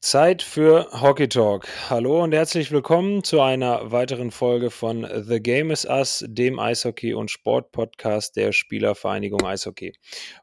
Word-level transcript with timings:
Zeit 0.00 0.42
für 0.42 0.88
Hockey 0.92 1.28
Talk. 1.28 1.66
Hallo 1.90 2.22
und 2.22 2.32
herzlich 2.32 2.70
willkommen 2.70 3.24
zu 3.24 3.40
einer 3.40 3.90
weiteren 3.90 4.30
Folge 4.30 4.70
von 4.70 5.06
The 5.12 5.40
Game 5.40 5.70
is 5.72 5.84
Us, 5.84 6.24
dem 6.28 6.60
Eishockey- 6.60 7.14
und 7.14 7.30
Sportpodcast 7.30 8.36
der 8.36 8.52
Spielervereinigung 8.52 9.44
Eishockey. 9.44 9.94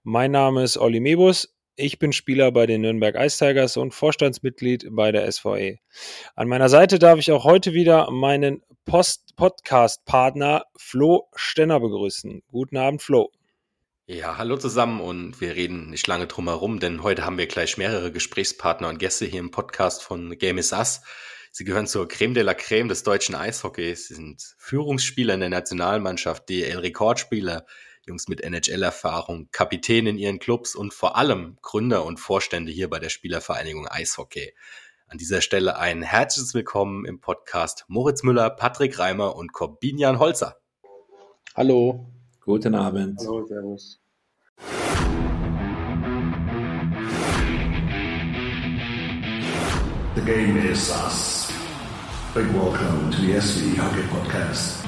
Mein 0.04 0.32
Name 0.32 0.64
ist 0.64 0.78
Olli 0.78 1.00
Mebus. 1.00 1.56
Ich 1.78 2.00
bin 2.00 2.12
Spieler 2.12 2.52
bei 2.52 2.66
den 2.66 2.82
Nürnberg 2.82 3.16
Ice 3.16 3.38
Tigers 3.38 3.78
und 3.78 3.94
Vorstandsmitglied 3.94 4.88
bei 4.92 5.12
der 5.12 5.32
SVE. 5.32 5.78
An 6.36 6.48
meiner 6.48 6.70
Seite 6.70 7.00
darf 7.00 7.20
ich 7.20 7.32
auch 7.32 7.46
heute 7.46 7.74
wieder 7.74 8.12
meinen 8.12 8.62
Podcast-Partner 8.86 10.66
Flo 10.76 11.30
Stenner 11.34 11.80
begrüßen. 11.80 12.44
Guten 12.52 12.78
Abend, 12.78 13.02
Flo. 13.02 13.32
Ja, 14.08 14.38
hallo 14.38 14.56
zusammen 14.56 15.02
und 15.02 15.42
wir 15.42 15.56
reden 15.56 15.90
nicht 15.90 16.06
lange 16.06 16.28
drum 16.28 16.48
herum, 16.48 16.80
denn 16.80 17.02
heute 17.02 17.26
haben 17.26 17.40
wir 17.40 17.48
gleich 17.48 17.78
mehrere 17.78 18.12
Gesprächspartner 18.12 18.88
und 18.88 19.00
Gäste 19.00 19.26
hier 19.26 19.40
im 19.40 19.50
Podcast 19.50 20.04
von 20.04 20.38
Game 20.38 20.60
is 20.60 20.74
Us. 20.74 21.02
Sie 21.52 21.64
gehören 21.64 21.88
zur 21.88 22.08
Creme 22.08 22.36
de 22.36 22.44
la 22.44 22.54
Creme 22.54 22.88
des 22.88 23.02
deutschen 23.02 23.34
Eishockeys. 23.34 24.10
Sie 24.10 24.14
sind 24.14 24.44
Führungsspieler 24.60 25.34
in 25.34 25.40
der 25.40 25.50
Nationalmannschaft, 25.50 26.48
DL-Rekordspieler, 26.50 27.66
Jungs 28.06 28.28
mit 28.28 28.42
NHL-Erfahrung, 28.42 29.50
Kapitän 29.52 30.06
in 30.06 30.20
ihren 30.20 30.38
Clubs 30.38 30.76
und 30.76 30.94
vor 30.94 31.18
allem 31.18 31.58
Gründer 31.64 32.06
und 32.06 32.20
Vorstände 32.20 32.72
hier 32.72 32.92
bei 32.92 33.00
der 33.00 33.10
Spielervereinigung 33.10 33.88
Eishockey. 33.88 34.54
An 35.08 35.18
dieser 35.18 35.42
Stelle 35.42 35.80
ein 35.80 36.04
herzliches 36.04 36.54
Willkommen 36.54 37.06
im 37.06 37.22
Podcast 37.22 37.86
Moritz 37.88 38.22
Müller, 38.22 38.52
Patrick 38.52 39.00
Reimer 39.00 39.36
und 39.36 39.52
Corbinian 39.52 40.20
Holzer. 40.20 40.58
Hallo. 41.56 42.15
Guten 42.46 42.76
Abend. 42.76 43.18
Hallo, 43.26 43.44
Servus. 43.48 43.98
The 50.14 50.22
game 50.24 50.58
is 50.58 50.92
us. 50.92 51.52
Big 52.36 52.46
welcome 52.54 53.10
to 53.10 53.22
the 53.22 53.34
SV 53.34 53.78
Hockey 53.78 54.04
Podcast. 54.14 54.85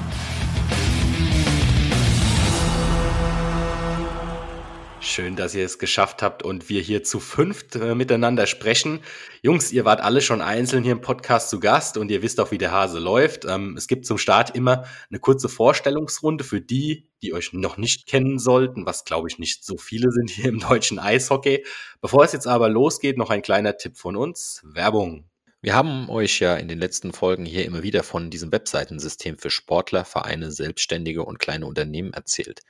Schön, 5.08 5.36
dass 5.36 5.54
ihr 5.54 5.64
es 5.64 5.78
geschafft 5.78 6.22
habt 6.22 6.42
und 6.42 6.68
wir 6.68 6.82
hier 6.82 7.02
zu 7.02 7.18
fünft 7.18 7.76
äh, 7.76 7.94
miteinander 7.94 8.46
sprechen. 8.46 9.00
Jungs, 9.40 9.72
ihr 9.72 9.86
wart 9.86 10.02
alle 10.02 10.20
schon 10.20 10.42
einzeln 10.42 10.84
hier 10.84 10.92
im 10.92 11.00
Podcast 11.00 11.48
zu 11.48 11.60
Gast 11.60 11.96
und 11.96 12.10
ihr 12.10 12.20
wisst 12.20 12.38
auch, 12.40 12.50
wie 12.50 12.58
der 12.58 12.72
Hase 12.72 12.98
läuft. 12.98 13.46
Ähm, 13.46 13.74
es 13.78 13.88
gibt 13.88 14.04
zum 14.04 14.18
Start 14.18 14.54
immer 14.54 14.84
eine 15.08 15.18
kurze 15.18 15.48
Vorstellungsrunde 15.48 16.44
für 16.44 16.60
die, 16.60 17.08
die 17.22 17.32
euch 17.32 17.54
noch 17.54 17.78
nicht 17.78 18.06
kennen 18.06 18.38
sollten, 18.38 18.84
was 18.84 19.06
glaube 19.06 19.28
ich 19.30 19.38
nicht 19.38 19.64
so 19.64 19.78
viele 19.78 20.10
sind 20.10 20.28
hier 20.28 20.50
im 20.50 20.60
deutschen 20.60 20.98
Eishockey. 20.98 21.64
Bevor 22.02 22.24
es 22.24 22.32
jetzt 22.32 22.46
aber 22.46 22.68
losgeht, 22.68 23.16
noch 23.16 23.30
ein 23.30 23.40
kleiner 23.40 23.78
Tipp 23.78 23.96
von 23.96 24.14
uns. 24.14 24.60
Werbung. 24.62 25.24
Wir 25.62 25.74
haben 25.74 26.10
euch 26.10 26.38
ja 26.38 26.54
in 26.56 26.68
den 26.68 26.78
letzten 26.78 27.14
Folgen 27.14 27.46
hier 27.46 27.64
immer 27.64 27.82
wieder 27.82 28.02
von 28.02 28.28
diesem 28.28 28.52
Webseitensystem 28.52 29.38
für 29.38 29.48
Sportler, 29.48 30.04
Vereine, 30.04 30.52
Selbstständige 30.52 31.24
und 31.24 31.38
kleine 31.38 31.64
Unternehmen 31.64 32.12
erzählt. 32.12 32.60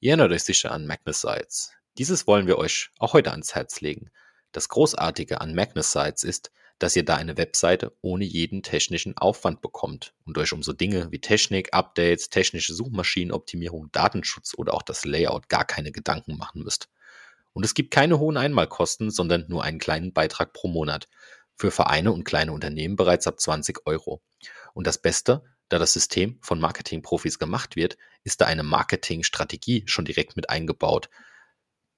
Ihr 0.00 0.12
erinnert 0.12 0.32
euch 0.32 0.42
sicher 0.42 0.72
an 0.72 0.86
Magnus 0.86 1.20
Sites. 1.20 1.74
Dieses 1.98 2.26
wollen 2.26 2.46
wir 2.46 2.56
euch 2.56 2.90
auch 2.98 3.12
heute 3.12 3.32
ans 3.32 3.54
Herz 3.54 3.82
legen. 3.82 4.10
Das 4.50 4.70
Großartige 4.70 5.42
an 5.42 5.54
Magnus 5.54 5.92
Sites 5.92 6.24
ist, 6.24 6.50
dass 6.78 6.96
ihr 6.96 7.04
da 7.04 7.16
eine 7.16 7.36
Webseite 7.36 7.94
ohne 8.00 8.24
jeden 8.24 8.62
technischen 8.62 9.16
Aufwand 9.18 9.60
bekommt 9.60 10.14
und 10.24 10.38
euch 10.38 10.54
um 10.54 10.62
so 10.62 10.72
Dinge 10.72 11.12
wie 11.12 11.20
Technik, 11.20 11.74
Updates, 11.74 12.30
technische 12.30 12.72
Suchmaschinenoptimierung, 12.72 13.92
Datenschutz 13.92 14.54
oder 14.56 14.72
auch 14.72 14.82
das 14.82 15.04
Layout 15.04 15.50
gar 15.50 15.66
keine 15.66 15.92
Gedanken 15.92 16.38
machen 16.38 16.62
müsst. 16.62 16.88
Und 17.52 17.64
es 17.64 17.74
gibt 17.74 17.90
keine 17.90 18.18
hohen 18.18 18.38
Einmalkosten, 18.38 19.10
sondern 19.10 19.44
nur 19.48 19.62
einen 19.62 19.78
kleinen 19.78 20.14
Beitrag 20.14 20.54
pro 20.54 20.68
Monat. 20.68 21.08
Für 21.56 21.70
Vereine 21.70 22.10
und 22.10 22.24
kleine 22.24 22.52
Unternehmen 22.52 22.96
bereits 22.96 23.26
ab 23.26 23.38
20 23.38 23.86
Euro. 23.86 24.22
Und 24.72 24.86
das 24.86 24.96
Beste, 24.96 25.44
da 25.68 25.78
das 25.78 25.92
System 25.92 26.38
von 26.40 26.58
Marketingprofis 26.58 27.38
gemacht 27.38 27.76
wird, 27.76 27.98
ist 28.24 28.40
da 28.40 28.46
eine 28.46 28.62
Marketingstrategie 28.62 29.84
schon 29.86 30.06
direkt 30.06 30.34
mit 30.36 30.48
eingebaut, 30.48 31.10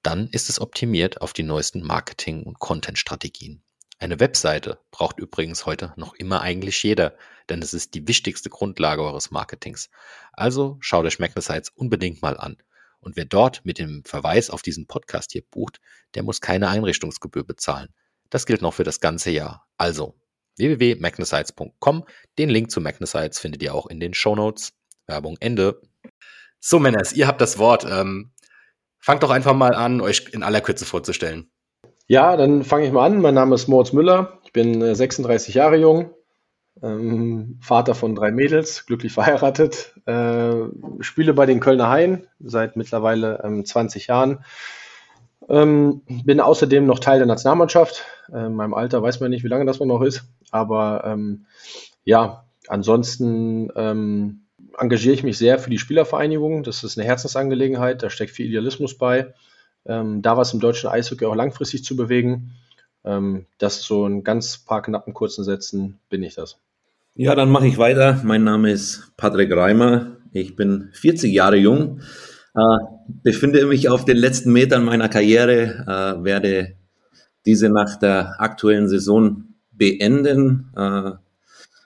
dann 0.05 0.27
ist 0.27 0.49
es 0.49 0.61
optimiert 0.61 1.21
auf 1.21 1.33
die 1.33 1.43
neuesten 1.43 1.81
Marketing- 1.81 2.43
und 2.43 2.59
Content-Strategien. 2.59 3.63
Eine 3.97 4.19
Webseite 4.19 4.79
braucht 4.91 5.19
übrigens 5.19 5.65
heute 5.65 5.93
noch 5.95 6.13
immer 6.13 6.41
eigentlich 6.41 6.83
jeder, 6.83 7.17
denn 7.49 7.61
es 7.61 7.73
ist 7.73 7.95
die 7.95 8.07
wichtigste 8.07 8.49
Grundlage 8.49 9.01
eures 9.01 9.31
Marketings. 9.31 9.89
Also 10.33 10.77
schaut 10.79 11.05
euch 11.05 11.17
Magnesites 11.17 11.69
unbedingt 11.69 12.21
mal 12.21 12.37
an. 12.37 12.57
Und 12.99 13.15
wer 13.15 13.25
dort 13.25 13.65
mit 13.65 13.79
dem 13.79 14.03
Verweis 14.03 14.49
auf 14.51 14.61
diesen 14.61 14.85
Podcast 14.85 15.31
hier 15.31 15.43
bucht, 15.49 15.79
der 16.13 16.23
muss 16.23 16.39
keine 16.41 16.69
Einrichtungsgebühr 16.69 17.43
bezahlen. 17.43 17.89
Das 18.29 18.45
gilt 18.45 18.61
noch 18.61 18.73
für 18.73 18.83
das 18.83 18.99
ganze 18.99 19.31
Jahr. 19.31 19.67
Also 19.77 20.19
www.magnesites.com. 20.57 22.05
Den 22.37 22.49
Link 22.49 22.69
zu 22.69 22.79
Magnesites 22.79 23.39
findet 23.39 23.63
ihr 23.63 23.73
auch 23.73 23.87
in 23.87 23.99
den 23.99 24.13
Show 24.13 24.35
Notes. 24.35 24.73
Werbung 25.07 25.37
Ende. 25.39 25.81
So, 26.59 26.79
Männers, 26.79 27.13
ihr 27.13 27.27
habt 27.27 27.41
das 27.41 27.57
Wort. 27.59 27.85
Ähm, 27.85 28.31
Fangt 29.05 29.21
doch 29.21 29.29
einfach 29.29 29.53
mal 29.53 29.75
an, 29.75 30.01
euch 30.01 30.29
in 30.31 30.41
aller 30.41 30.61
Kürze 30.61 30.83
vorzustellen. 30.83 31.51
Ja, 32.07 32.35
dann 32.37 32.63
fange 32.63 32.87
ich 32.87 32.91
mal 32.91 33.05
an. 33.05 33.21
Mein 33.21 33.35
Name 33.35 33.53
ist 33.53 33.67
Moritz 33.67 33.93
Müller. 33.93 34.39
Ich 34.45 34.51
bin 34.51 34.95
36 34.95 35.53
äh, 35.53 35.59
Jahre 35.59 35.75
jung, 35.75 36.09
ähm, 36.81 37.59
Vater 37.61 37.93
von 37.93 38.15
drei 38.15 38.31
Mädels, 38.31 38.87
glücklich 38.87 39.13
verheiratet, 39.13 39.93
äh, 40.07 40.55
spiele 41.01 41.35
bei 41.35 41.45
den 41.45 41.59
Kölner 41.59 41.87
Haien 41.87 42.25
seit 42.39 42.77
mittlerweile 42.77 43.43
ähm, 43.43 43.63
20 43.63 44.07
Jahren. 44.07 44.43
Ähm, 45.49 46.01
bin 46.07 46.41
außerdem 46.41 46.87
noch 46.87 46.97
Teil 46.97 47.19
der 47.19 47.27
Nationalmannschaft. 47.27 48.05
Äh, 48.33 48.47
in 48.47 48.55
meinem 48.55 48.73
Alter 48.73 49.03
weiß 49.03 49.19
man 49.19 49.29
nicht, 49.29 49.43
wie 49.43 49.49
lange 49.49 49.65
das 49.65 49.79
noch 49.79 50.01
ist. 50.01 50.23
Aber 50.49 51.03
ähm, 51.05 51.45
ja, 52.05 52.47
ansonsten 52.69 53.71
ähm, 53.75 54.44
engagiere 54.77 55.13
ich 55.13 55.23
mich 55.23 55.37
sehr 55.37 55.59
für 55.59 55.69
die 55.69 55.77
Spielervereinigung. 55.77 56.63
Das 56.63 56.83
ist 56.83 56.97
eine 56.97 57.07
Herzensangelegenheit, 57.07 58.03
da 58.03 58.09
steckt 58.09 58.31
viel 58.31 58.47
Idealismus 58.47 58.97
bei. 58.97 59.33
Ähm, 59.85 60.21
da 60.21 60.35
was 60.37 60.53
im 60.53 60.59
deutschen 60.59 60.89
Eishockey 60.89 61.25
auch 61.25 61.35
langfristig 61.35 61.83
zu 61.83 61.95
bewegen, 61.95 62.53
ähm, 63.03 63.45
das 63.59 63.83
so 63.83 64.05
in 64.07 64.23
ganz 64.23 64.57
paar 64.57 64.81
knappen 64.81 65.13
kurzen 65.13 65.43
Sätzen 65.43 65.99
bin 66.09 66.23
ich 66.23 66.35
das. 66.35 66.57
Ja, 67.13 67.35
dann 67.35 67.51
mache 67.51 67.67
ich 67.67 67.77
weiter. 67.77 68.19
Mein 68.23 68.43
Name 68.43 68.71
ist 68.71 69.13
Patrick 69.15 69.55
Reimer. 69.55 70.17
Ich 70.31 70.55
bin 70.55 70.89
40 70.93 71.31
Jahre 71.31 71.55
jung, 71.55 72.01
äh, 72.55 72.77
befinde 73.23 73.65
mich 73.67 73.89
auf 73.89 74.03
den 74.05 74.17
letzten 74.17 74.51
Metern 74.51 74.83
meiner 74.83 75.07
Karriere, 75.07 75.85
äh, 75.87 76.23
werde 76.23 76.75
diese 77.45 77.69
nach 77.69 77.95
der 77.97 78.41
aktuellen 78.41 78.89
Saison 78.89 79.45
beenden. 79.71 80.73
Äh, 80.75 81.11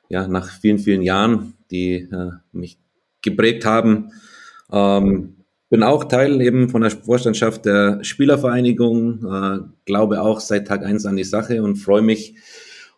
ja, 0.08 0.28
nach 0.28 0.50
vielen, 0.50 0.80
vielen 0.80 1.04
Jahren 1.04 1.54
die 1.72 2.09
äh, 2.12 2.31
mich 2.52 2.80
geprägt 3.22 3.66
haben. 3.66 4.12
Ähm, 4.72 5.35
bin 5.69 5.84
auch 5.84 6.06
Teil 6.06 6.41
eben 6.41 6.69
von 6.69 6.81
der 6.81 6.91
Vorstandschaft 6.91 7.66
der 7.66 8.03
Spielervereinigung, 8.03 9.25
äh, 9.25 9.59
glaube 9.85 10.22
auch 10.22 10.40
seit 10.40 10.68
Tag 10.68 10.84
eins 10.84 11.06
an 11.06 11.16
die 11.16 11.24
Sache 11.24 11.62
und 11.62 11.75
freue 11.75 12.02
mich, 12.02 12.35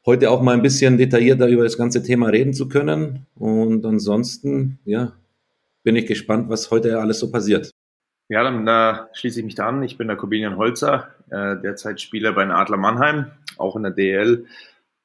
heute 0.05 0.31
auch 0.31 0.41
mal 0.41 0.53
ein 0.53 0.61
bisschen 0.61 0.97
detaillierter 0.97 1.47
über 1.47 1.63
das 1.63 1.77
ganze 1.77 2.01
Thema 2.01 2.29
reden 2.29 2.53
zu 2.53 2.67
können. 2.69 3.27
Und 3.35 3.85
ansonsten, 3.85 4.79
ja, 4.85 5.13
bin 5.83 5.95
ich 5.95 6.05
gespannt, 6.05 6.49
was 6.49 6.71
heute 6.71 6.99
alles 6.99 7.19
so 7.19 7.31
passiert. 7.31 7.71
Ja, 8.29 8.43
dann 8.43 8.65
äh, 8.65 8.99
schließe 9.13 9.39
ich 9.39 9.45
mich 9.45 9.55
da 9.55 9.67
an. 9.67 9.83
Ich 9.83 9.97
bin 9.97 10.07
der 10.07 10.15
Corbinian 10.15 10.55
Holzer, 10.55 11.09
äh, 11.29 11.57
derzeit 11.61 11.99
Spieler 11.99 12.31
bei 12.31 12.43
den 12.43 12.51
Adler 12.51 12.77
Mannheim, 12.77 13.25
auch 13.57 13.75
in 13.75 13.83
der 13.83 13.91
DL 13.91 14.45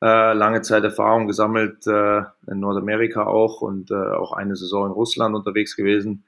äh, 0.02 0.32
lange 0.34 0.62
Zeit 0.62 0.84
Erfahrung 0.84 1.26
gesammelt, 1.26 1.86
äh, 1.86 2.18
in 2.46 2.60
Nordamerika 2.60 3.26
auch 3.26 3.62
und 3.62 3.90
äh, 3.90 3.94
auch 3.94 4.32
eine 4.32 4.56
Saison 4.56 4.86
in 4.86 4.92
Russland 4.92 5.34
unterwegs 5.34 5.76
gewesen. 5.76 6.24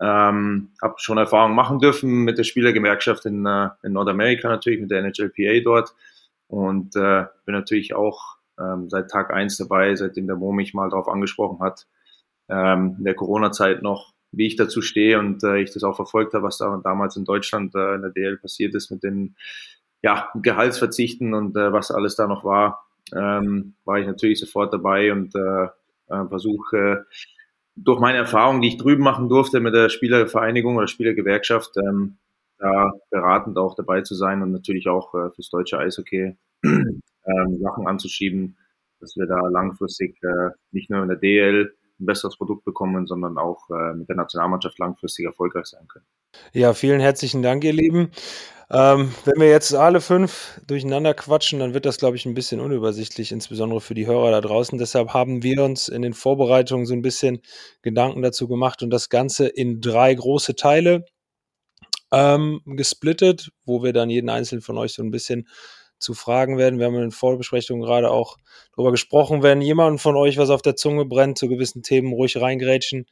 Ähm, 0.00 0.70
habe 0.80 0.94
schon 0.98 1.18
Erfahrung 1.18 1.54
machen 1.54 1.78
dürfen 1.78 2.24
mit 2.24 2.38
der 2.38 2.44
Spielergewerkschaft 2.44 3.26
in, 3.26 3.44
äh, 3.44 3.70
in 3.82 3.92
Nordamerika 3.92 4.48
natürlich, 4.48 4.80
mit 4.80 4.90
der 4.90 5.02
NHLPA 5.02 5.62
dort 5.62 5.94
und 6.46 6.96
äh, 6.96 7.26
bin 7.44 7.54
natürlich 7.54 7.94
auch 7.94 8.36
ähm, 8.58 8.88
seit 8.88 9.10
Tag 9.10 9.32
eins 9.32 9.56
dabei, 9.58 9.94
seitdem 9.96 10.26
der 10.26 10.36
Mo 10.36 10.52
mich 10.52 10.72
mal 10.72 10.88
darauf 10.88 11.08
angesprochen 11.08 11.60
hat, 11.60 11.86
ähm, 12.48 12.96
in 12.98 13.04
der 13.04 13.14
Corona-Zeit 13.14 13.82
noch, 13.82 14.12
wie 14.32 14.46
ich 14.46 14.56
dazu 14.56 14.80
stehe 14.80 15.18
und 15.18 15.42
äh, 15.42 15.58
ich 15.58 15.72
das 15.72 15.82
auch 15.82 15.96
verfolgt 15.96 16.32
habe, 16.32 16.44
was 16.44 16.58
da 16.58 16.80
damals 16.82 17.16
in 17.16 17.24
Deutschland 17.24 17.74
äh, 17.74 17.94
in 17.96 18.02
der 18.02 18.10
DL 18.10 18.38
passiert 18.38 18.74
ist 18.74 18.90
mit 18.90 19.02
den 19.02 19.34
ja, 20.02 20.30
Gehaltsverzichten 20.34 21.34
und 21.34 21.56
äh, 21.56 21.72
was 21.72 21.90
alles 21.90 22.16
da 22.16 22.26
noch 22.26 22.44
war 22.44 22.86
ähm, 23.16 23.74
war 23.84 23.98
ich 23.98 24.06
natürlich 24.06 24.40
sofort 24.40 24.72
dabei 24.72 25.12
und 25.12 25.34
äh, 25.34 25.64
äh, 26.08 26.26
versuche 26.28 27.06
durch 27.76 28.00
meine 28.00 28.18
Erfahrung, 28.18 28.60
die 28.60 28.68
ich 28.68 28.76
drüben 28.76 29.02
machen 29.02 29.28
durfte 29.28 29.60
mit 29.60 29.74
der 29.74 29.88
Spielervereinigung 29.88 30.76
oder 30.76 30.88
Spielergewerkschaft, 30.88 31.76
ähm, 31.76 32.16
da 32.58 32.92
beratend 33.10 33.56
auch 33.56 33.74
dabei 33.74 34.02
zu 34.02 34.14
sein 34.14 34.42
und 34.42 34.52
natürlich 34.52 34.88
auch 34.88 35.14
äh, 35.14 35.30
fürs 35.30 35.48
deutsche 35.48 35.78
Eishockey 35.78 36.36
ähm, 36.64 37.58
Sachen 37.60 37.86
anzuschieben, 37.86 38.56
dass 39.00 39.16
wir 39.16 39.26
da 39.26 39.40
langfristig 39.48 40.22
äh, 40.22 40.50
nicht 40.72 40.90
nur 40.90 41.02
in 41.02 41.08
der 41.08 41.16
DL 41.16 41.72
ein 42.00 42.06
besseres 42.06 42.36
Produkt 42.36 42.64
bekommen, 42.64 43.06
sondern 43.06 43.38
auch 43.38 43.68
äh, 43.70 43.94
mit 43.94 44.08
der 44.08 44.16
Nationalmannschaft 44.16 44.78
langfristig 44.78 45.26
erfolgreich 45.26 45.66
sein 45.66 45.86
können. 45.88 46.06
Ja, 46.52 46.74
vielen 46.74 47.00
herzlichen 47.00 47.42
Dank, 47.42 47.64
ihr 47.64 47.72
Lieben. 47.72 48.10
Ähm, 48.72 49.12
wenn 49.24 49.40
wir 49.40 49.48
jetzt 49.48 49.74
alle 49.74 50.00
fünf 50.00 50.60
durcheinander 50.64 51.12
quatschen, 51.12 51.58
dann 51.58 51.74
wird 51.74 51.86
das, 51.86 51.98
glaube 51.98 52.16
ich, 52.16 52.24
ein 52.24 52.34
bisschen 52.34 52.60
unübersichtlich, 52.60 53.32
insbesondere 53.32 53.80
für 53.80 53.94
die 53.94 54.06
Hörer 54.06 54.30
da 54.30 54.40
draußen. 54.40 54.78
Deshalb 54.78 55.12
haben 55.12 55.42
wir 55.42 55.64
uns 55.64 55.88
in 55.88 56.02
den 56.02 56.14
Vorbereitungen 56.14 56.86
so 56.86 56.94
ein 56.94 57.02
bisschen 57.02 57.40
Gedanken 57.82 58.22
dazu 58.22 58.46
gemacht 58.46 58.82
und 58.82 58.90
das 58.90 59.08
Ganze 59.08 59.48
in 59.48 59.80
drei 59.80 60.14
große 60.14 60.54
Teile 60.54 61.04
ähm, 62.12 62.60
gesplittet, 62.64 63.50
wo 63.64 63.82
wir 63.82 63.92
dann 63.92 64.08
jeden 64.08 64.30
einzelnen 64.30 64.62
von 64.62 64.78
euch 64.78 64.92
so 64.92 65.02
ein 65.02 65.10
bisschen 65.10 65.48
zu 66.00 66.14
fragen 66.14 66.58
werden. 66.58 66.78
Wir 66.78 66.86
haben 66.86 66.94
in 66.96 67.02
den 67.02 67.10
Vorbesprechungen 67.10 67.82
gerade 67.82 68.10
auch 68.10 68.38
darüber 68.74 68.90
gesprochen, 68.90 69.42
wenn 69.42 69.60
jemand 69.60 70.00
von 70.00 70.16
euch 70.16 70.38
was 70.38 70.50
auf 70.50 70.62
der 70.62 70.76
Zunge 70.76 71.04
brennt, 71.04 71.38
zu 71.38 71.48
gewissen 71.48 71.82
Themen 71.82 72.12
ruhig 72.12 72.40
reingrätschen. 72.40 73.06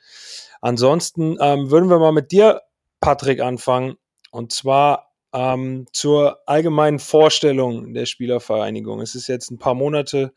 Ansonsten 0.60 1.36
ähm, 1.40 1.70
würden 1.70 1.90
wir 1.90 1.98
mal 1.98 2.12
mit 2.12 2.32
dir, 2.32 2.62
Patrick, 3.00 3.40
anfangen. 3.40 3.96
Und 4.30 4.52
zwar 4.52 5.12
ähm, 5.32 5.86
zur 5.92 6.38
allgemeinen 6.46 6.98
Vorstellung 6.98 7.92
der 7.94 8.06
Spielervereinigung. 8.06 9.00
Es 9.00 9.14
ist 9.14 9.28
jetzt 9.28 9.50
ein 9.50 9.58
paar 9.58 9.74
Monate, 9.74 10.32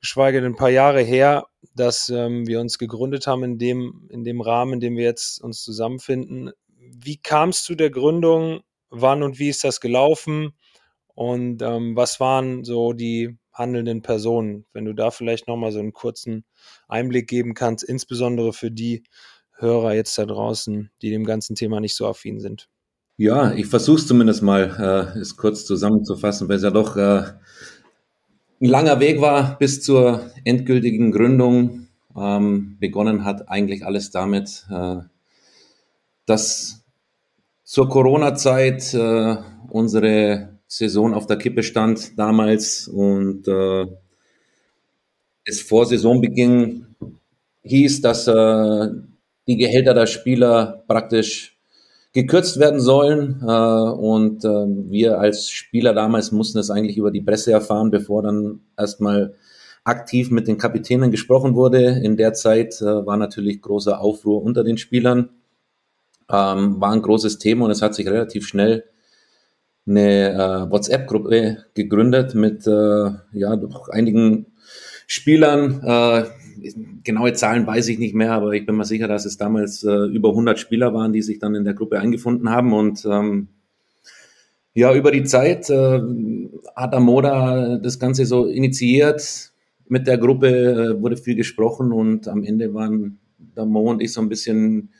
geschweige 0.00 0.40
denn 0.40 0.52
ein 0.52 0.56
paar 0.56 0.70
Jahre 0.70 1.02
her, 1.02 1.46
dass 1.74 2.08
ähm, 2.08 2.46
wir 2.46 2.60
uns 2.60 2.78
gegründet 2.78 3.26
haben 3.26 3.44
in 3.44 3.58
dem, 3.58 4.08
in 4.10 4.24
dem 4.24 4.40
Rahmen, 4.40 4.74
in 4.74 4.80
dem 4.80 4.96
wir 4.96 5.04
jetzt 5.04 5.42
uns 5.42 5.62
zusammenfinden. 5.62 6.52
Wie 6.78 7.18
kam 7.18 7.50
es 7.50 7.62
zu 7.62 7.74
der 7.74 7.90
Gründung? 7.90 8.60
Wann 8.88 9.22
und 9.22 9.38
wie 9.38 9.48
ist 9.48 9.64
das 9.64 9.80
gelaufen? 9.80 10.54
Und 11.16 11.62
ähm, 11.62 11.96
was 11.96 12.20
waren 12.20 12.62
so 12.62 12.92
die 12.92 13.38
handelnden 13.50 14.02
Personen? 14.02 14.66
Wenn 14.74 14.84
du 14.84 14.92
da 14.92 15.10
vielleicht 15.10 15.48
nochmal 15.48 15.72
so 15.72 15.78
einen 15.78 15.94
kurzen 15.94 16.44
Einblick 16.88 17.26
geben 17.26 17.54
kannst, 17.54 17.82
insbesondere 17.82 18.52
für 18.52 18.70
die 18.70 19.02
Hörer 19.56 19.94
jetzt 19.94 20.18
da 20.18 20.26
draußen, 20.26 20.90
die 21.00 21.10
dem 21.10 21.24
ganzen 21.24 21.56
Thema 21.56 21.80
nicht 21.80 21.96
so 21.96 22.06
affin 22.06 22.38
sind. 22.38 22.68
Ja, 23.16 23.52
ich 23.52 23.66
versuche 23.66 23.96
es 23.96 24.06
zumindest 24.06 24.42
mal, 24.42 25.14
äh, 25.14 25.18
es 25.18 25.38
kurz 25.38 25.64
zusammenzufassen, 25.64 26.50
weil 26.50 26.56
es 26.56 26.62
ja 26.62 26.70
doch 26.70 26.98
äh, 26.98 27.22
ein 28.60 28.68
langer 28.68 29.00
Weg 29.00 29.22
war 29.22 29.58
bis 29.58 29.82
zur 29.82 30.30
endgültigen 30.44 31.12
Gründung. 31.12 31.88
Ähm, 32.14 32.76
begonnen 32.78 33.24
hat 33.24 33.48
eigentlich 33.48 33.86
alles 33.86 34.10
damit, 34.10 34.66
äh, 34.70 34.96
dass 36.26 36.84
zur 37.64 37.88
Corona-Zeit 37.88 38.92
äh, 38.92 39.36
unsere 39.70 40.55
Saison 40.68 41.14
auf 41.14 41.26
der 41.26 41.38
Kippe 41.38 41.62
stand 41.62 42.18
damals 42.18 42.88
und 42.88 43.46
äh, 43.46 43.86
es 45.44 45.60
vor 45.60 45.86
Saisonbeginn 45.86 46.86
hieß, 47.62 48.00
dass 48.00 48.26
äh, 48.26 48.88
die 49.46 49.56
Gehälter 49.56 49.94
der 49.94 50.06
Spieler 50.06 50.84
praktisch 50.88 51.56
gekürzt 52.12 52.58
werden 52.58 52.80
sollen. 52.80 53.42
Äh, 53.42 53.52
und 53.52 54.44
äh, 54.44 54.48
wir 54.48 55.20
als 55.20 55.50
Spieler 55.50 55.94
damals 55.94 56.32
mussten 56.32 56.58
es 56.58 56.70
eigentlich 56.70 56.96
über 56.96 57.10
die 57.10 57.20
Presse 57.20 57.52
erfahren, 57.52 57.90
bevor 57.90 58.22
dann 58.22 58.60
erstmal 58.76 59.34
aktiv 59.84 60.30
mit 60.30 60.48
den 60.48 60.58
Kapitänen 60.58 61.10
gesprochen 61.10 61.54
wurde. 61.54 62.00
In 62.02 62.16
der 62.16 62.32
Zeit 62.32 62.80
äh, 62.80 63.06
war 63.06 63.16
natürlich 63.16 63.62
großer 63.62 64.00
Aufruhr 64.00 64.42
unter 64.42 64.64
den 64.64 64.78
Spielern, 64.78 65.28
ähm, 66.28 66.80
war 66.80 66.90
ein 66.90 67.02
großes 67.02 67.38
Thema 67.38 67.66
und 67.66 67.70
es 67.70 67.82
hat 67.82 67.94
sich 67.94 68.08
relativ 68.08 68.48
schnell 68.48 68.84
eine 69.86 70.32
äh, 70.32 70.70
WhatsApp-Gruppe 70.70 71.64
gegründet 71.74 72.34
mit 72.34 72.66
äh, 72.66 73.10
ja, 73.32 73.60
einigen 73.90 74.46
Spielern, 75.06 75.80
äh, 75.84 76.24
genaue 77.04 77.32
Zahlen 77.34 77.66
weiß 77.66 77.88
ich 77.88 77.98
nicht 77.98 78.14
mehr, 78.14 78.32
aber 78.32 78.52
ich 78.52 78.66
bin 78.66 78.76
mir 78.76 78.84
sicher, 78.84 79.06
dass 79.08 79.24
es 79.24 79.36
damals 79.36 79.84
äh, 79.84 80.06
über 80.06 80.30
100 80.30 80.58
Spieler 80.58 80.92
waren, 80.94 81.12
die 81.12 81.22
sich 81.22 81.38
dann 81.38 81.54
in 81.54 81.64
der 81.64 81.74
Gruppe 81.74 82.00
eingefunden 82.00 82.50
haben. 82.50 82.72
Und 82.72 83.04
ähm, 83.04 83.48
ja, 84.74 84.94
über 84.94 85.12
die 85.12 85.24
Zeit 85.24 85.70
äh, 85.70 86.00
hat 86.74 86.94
Amoda 86.94 87.78
das 87.78 87.98
Ganze 87.98 88.26
so 88.26 88.46
initiiert. 88.46 89.52
Mit 89.88 90.06
der 90.08 90.18
Gruppe 90.18 90.48
äh, 90.48 91.00
wurde 91.00 91.16
viel 91.16 91.36
gesprochen 91.36 91.92
und 91.92 92.26
am 92.26 92.42
Ende 92.42 92.74
waren 92.74 93.18
der 93.38 93.66
Mo 93.66 93.90
und 93.90 94.02
ich 94.02 94.12
so 94.12 94.20
ein 94.20 94.28
bisschen 94.28 94.90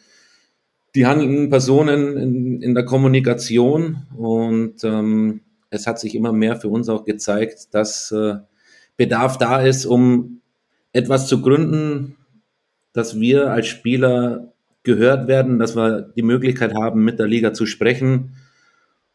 die 0.96 1.06
handelnden 1.06 1.50
Personen 1.50 2.16
in, 2.16 2.62
in 2.62 2.74
der 2.74 2.84
Kommunikation. 2.84 4.06
Und 4.16 4.82
ähm, 4.82 5.42
es 5.70 5.86
hat 5.86 6.00
sich 6.00 6.14
immer 6.14 6.32
mehr 6.32 6.56
für 6.56 6.68
uns 6.68 6.88
auch 6.88 7.04
gezeigt, 7.04 7.74
dass 7.74 8.10
äh, 8.12 8.36
Bedarf 8.96 9.38
da 9.38 9.60
ist, 9.60 9.84
um 9.84 10.40
etwas 10.92 11.28
zu 11.28 11.42
gründen, 11.42 12.16
dass 12.92 13.20
wir 13.20 13.50
als 13.50 13.66
Spieler 13.66 14.54
gehört 14.82 15.28
werden, 15.28 15.58
dass 15.58 15.76
wir 15.76 16.12
die 16.16 16.22
Möglichkeit 16.22 16.74
haben, 16.74 17.04
mit 17.04 17.18
der 17.18 17.26
Liga 17.26 17.52
zu 17.52 17.66
sprechen. 17.66 18.36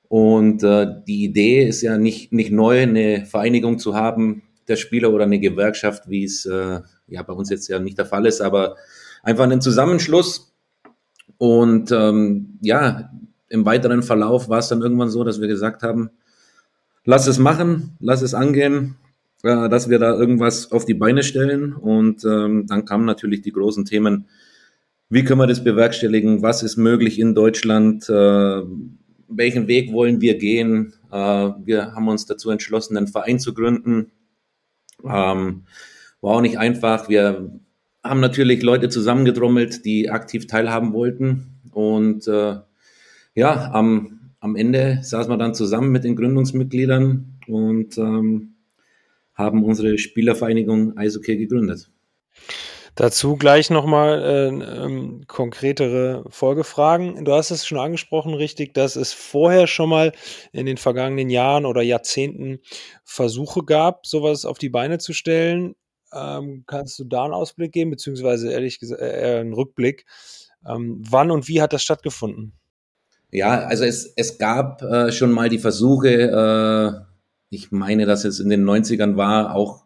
Und 0.07 0.62
äh, 0.63 0.88
die 1.07 1.24
Idee 1.24 1.66
ist 1.66 1.81
ja 1.81 1.98
nicht, 1.98 2.31
nicht 2.31 2.51
neu, 2.51 2.81
eine 2.81 3.25
Vereinigung 3.25 3.80
zu 3.80 3.95
haben, 3.95 4.44
der 4.68 4.75
Spieler 4.75 5.12
oder 5.12 5.24
eine 5.24 5.39
Gewerkschaft, 5.39 6.10
wie 6.10 6.25
es 6.25 6.45
äh, 6.45 6.81
ja 7.07 7.24
bei 7.24 7.33
uns 7.33 7.50
jetzt 7.50 7.68
ja 7.69 7.80
nicht 7.80 7.98
der 7.98 8.06
Fall 8.06 8.25
ist, 8.25 8.42
aber 8.42 8.75
einfach 9.24 9.45
einen 9.45 9.62
Zusammenschluss. 9.62 10.50
Und 11.41 11.91
ähm, 11.91 12.59
ja, 12.61 13.09
im 13.49 13.65
weiteren 13.65 14.03
Verlauf 14.03 14.47
war 14.47 14.59
es 14.59 14.67
dann 14.67 14.83
irgendwann 14.83 15.09
so, 15.09 15.23
dass 15.23 15.41
wir 15.41 15.47
gesagt 15.47 15.81
haben, 15.81 16.11
lass 17.03 17.25
es 17.25 17.39
machen, 17.39 17.97
lass 17.99 18.21
es 18.21 18.35
angehen 18.35 18.95
äh, 19.43 19.69
dass 19.69 19.89
wir 19.89 19.97
da 19.97 20.13
irgendwas 20.13 20.71
auf 20.71 20.85
die 20.85 20.93
Beine 20.93 21.23
stellen. 21.23 21.73
Und 21.73 22.23
ähm, 22.25 22.67
dann 22.67 22.85
kamen 22.85 23.05
natürlich 23.05 23.41
die 23.41 23.51
großen 23.51 23.85
Themen, 23.85 24.27
wie 25.09 25.23
können 25.23 25.39
wir 25.39 25.47
das 25.47 25.63
bewerkstelligen, 25.63 26.43
was 26.43 26.61
ist 26.61 26.77
möglich 26.77 27.17
in 27.17 27.33
Deutschland, 27.33 28.07
äh, 28.07 28.61
welchen 29.27 29.67
Weg 29.67 29.91
wollen 29.94 30.21
wir 30.21 30.37
gehen. 30.37 30.94
Äh, 31.11 31.15
wir 31.17 31.94
haben 31.94 32.07
uns 32.07 32.27
dazu 32.27 32.51
entschlossen, 32.51 32.97
einen 32.97 33.07
Verein 33.07 33.39
zu 33.39 33.55
gründen. 33.55 34.11
Ähm, 35.03 35.63
war 36.21 36.35
auch 36.35 36.41
nicht 36.41 36.59
einfach. 36.59 37.09
Wir 37.09 37.49
haben 38.03 38.19
natürlich 38.19 38.63
Leute 38.63 38.89
zusammengedrommelt, 38.89 39.86
die 39.86 40.09
aktiv 40.09 40.48
teilhaben 40.48 40.94
wollten. 40.94 41.62
Und 41.71 42.27
äh, 42.27 42.56
ja, 43.36 43.71
am, 43.71 44.31
am 44.39 44.56
Ende 44.56 45.00
saßen 45.01 45.31
wir 45.31 45.38
dann 45.38 45.53
zusammen 45.53 45.92
mit 45.92 46.03
den 46.03 46.15
Gründungsmitgliedern 46.15 47.39
und 47.48 47.98
ähm, 47.98 48.56
haben 49.33 49.63
unsere 49.63 49.98
Spielervereinigung 49.98 50.98
Eishockey 50.98 51.38
gegründet. 51.38 51.89
Dazu 52.95 53.38
gleich 53.38 53.69
nochmal 53.69 54.21
äh, 54.21 54.47
ähm, 54.47 55.24
konkretere 55.25 56.25
Folgefragen. 56.30 57.24
Du 57.24 57.31
hast 57.31 57.50
es 57.50 57.65
schon 57.65 57.77
angesprochen, 57.77 58.33
richtig, 58.33 58.74
dass 58.74 58.97
es 58.97 59.13
vorher 59.13 59.65
schon 59.68 59.89
mal 59.89 60.12
in 60.51 60.65
den 60.65 60.75
vergangenen 60.75 61.30
Jahren 61.30 61.65
oder 61.65 61.81
Jahrzehnten 61.81 62.59
Versuche 63.06 63.63
gab, 63.63 64.06
sowas 64.06 64.44
auf 64.44 64.57
die 64.57 64.69
Beine 64.69 64.97
zu 64.97 65.13
stellen. 65.13 65.75
Ähm, 66.13 66.63
kannst 66.68 66.99
du 66.99 67.03
da 67.03 67.25
einen 67.25 67.33
Ausblick 67.33 67.71
geben, 67.71 67.91
beziehungsweise 67.91 68.51
ehrlich 68.51 68.80
gesagt 68.80 69.01
äh, 69.01 69.39
einen 69.39 69.53
Rückblick? 69.53 70.06
Ähm, 70.65 71.01
wann 71.09 71.31
und 71.31 71.47
wie 71.47 71.61
hat 71.61 71.73
das 71.73 71.83
stattgefunden? 71.83 72.53
Ja, 73.31 73.61
also 73.61 73.85
es, 73.85 74.13
es 74.15 74.37
gab 74.37 74.81
äh, 74.81 75.11
schon 75.11 75.31
mal 75.31 75.49
die 75.49 75.59
Versuche, 75.59 76.09
äh, 76.09 77.11
ich 77.49 77.71
meine, 77.71 78.06
dass 78.06 78.25
es 78.25 78.39
in 78.39 78.49
den 78.49 78.63
90ern 78.65 79.15
war, 79.15 79.56
auch 79.56 79.85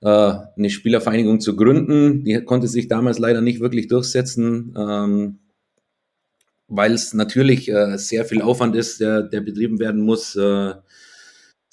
äh, 0.00 0.34
eine 0.56 0.70
Spielervereinigung 0.70 1.40
zu 1.40 1.56
gründen. 1.56 2.24
Die 2.24 2.44
konnte 2.44 2.68
sich 2.68 2.88
damals 2.88 3.18
leider 3.18 3.40
nicht 3.40 3.60
wirklich 3.60 3.88
durchsetzen, 3.88 4.74
ähm, 4.76 5.38
weil 6.68 6.92
es 6.92 7.14
natürlich 7.14 7.70
äh, 7.70 7.96
sehr 7.96 8.24
viel 8.24 8.42
Aufwand 8.42 8.76
ist, 8.76 9.00
der, 9.00 9.22
der 9.22 9.40
betrieben 9.40 9.78
werden 9.78 10.02
muss. 10.02 10.36
Äh, 10.36 10.74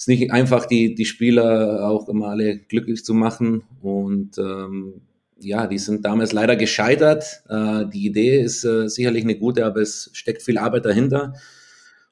es 0.01 0.08
ist 0.08 0.20
nicht 0.20 0.31
einfach, 0.31 0.65
die, 0.65 0.96
die 0.96 1.05
Spieler 1.05 1.88
auch 1.88 2.10
immer 2.10 2.29
alle 2.29 2.58
glücklich 2.58 3.05
zu 3.05 3.13
machen. 3.13 3.62
Und 3.84 4.36
ähm, 4.39 5.01
ja, 5.38 5.67
die 5.67 5.77
sind 5.77 6.03
damals 6.03 6.31
leider 6.31 6.55
gescheitert. 6.55 7.43
Äh, 7.48 7.86
die 7.86 8.08
Idee 8.08 8.41
ist 8.41 8.65
äh, 8.65 8.89
sicherlich 8.89 9.24
eine 9.24 9.38
gute, 9.38 9.63
aber 9.63 9.79
es 9.79 10.10
steckt 10.13 10.41
viel 10.41 10.58
Arbeit 10.58 10.86
dahinter. 10.86 11.36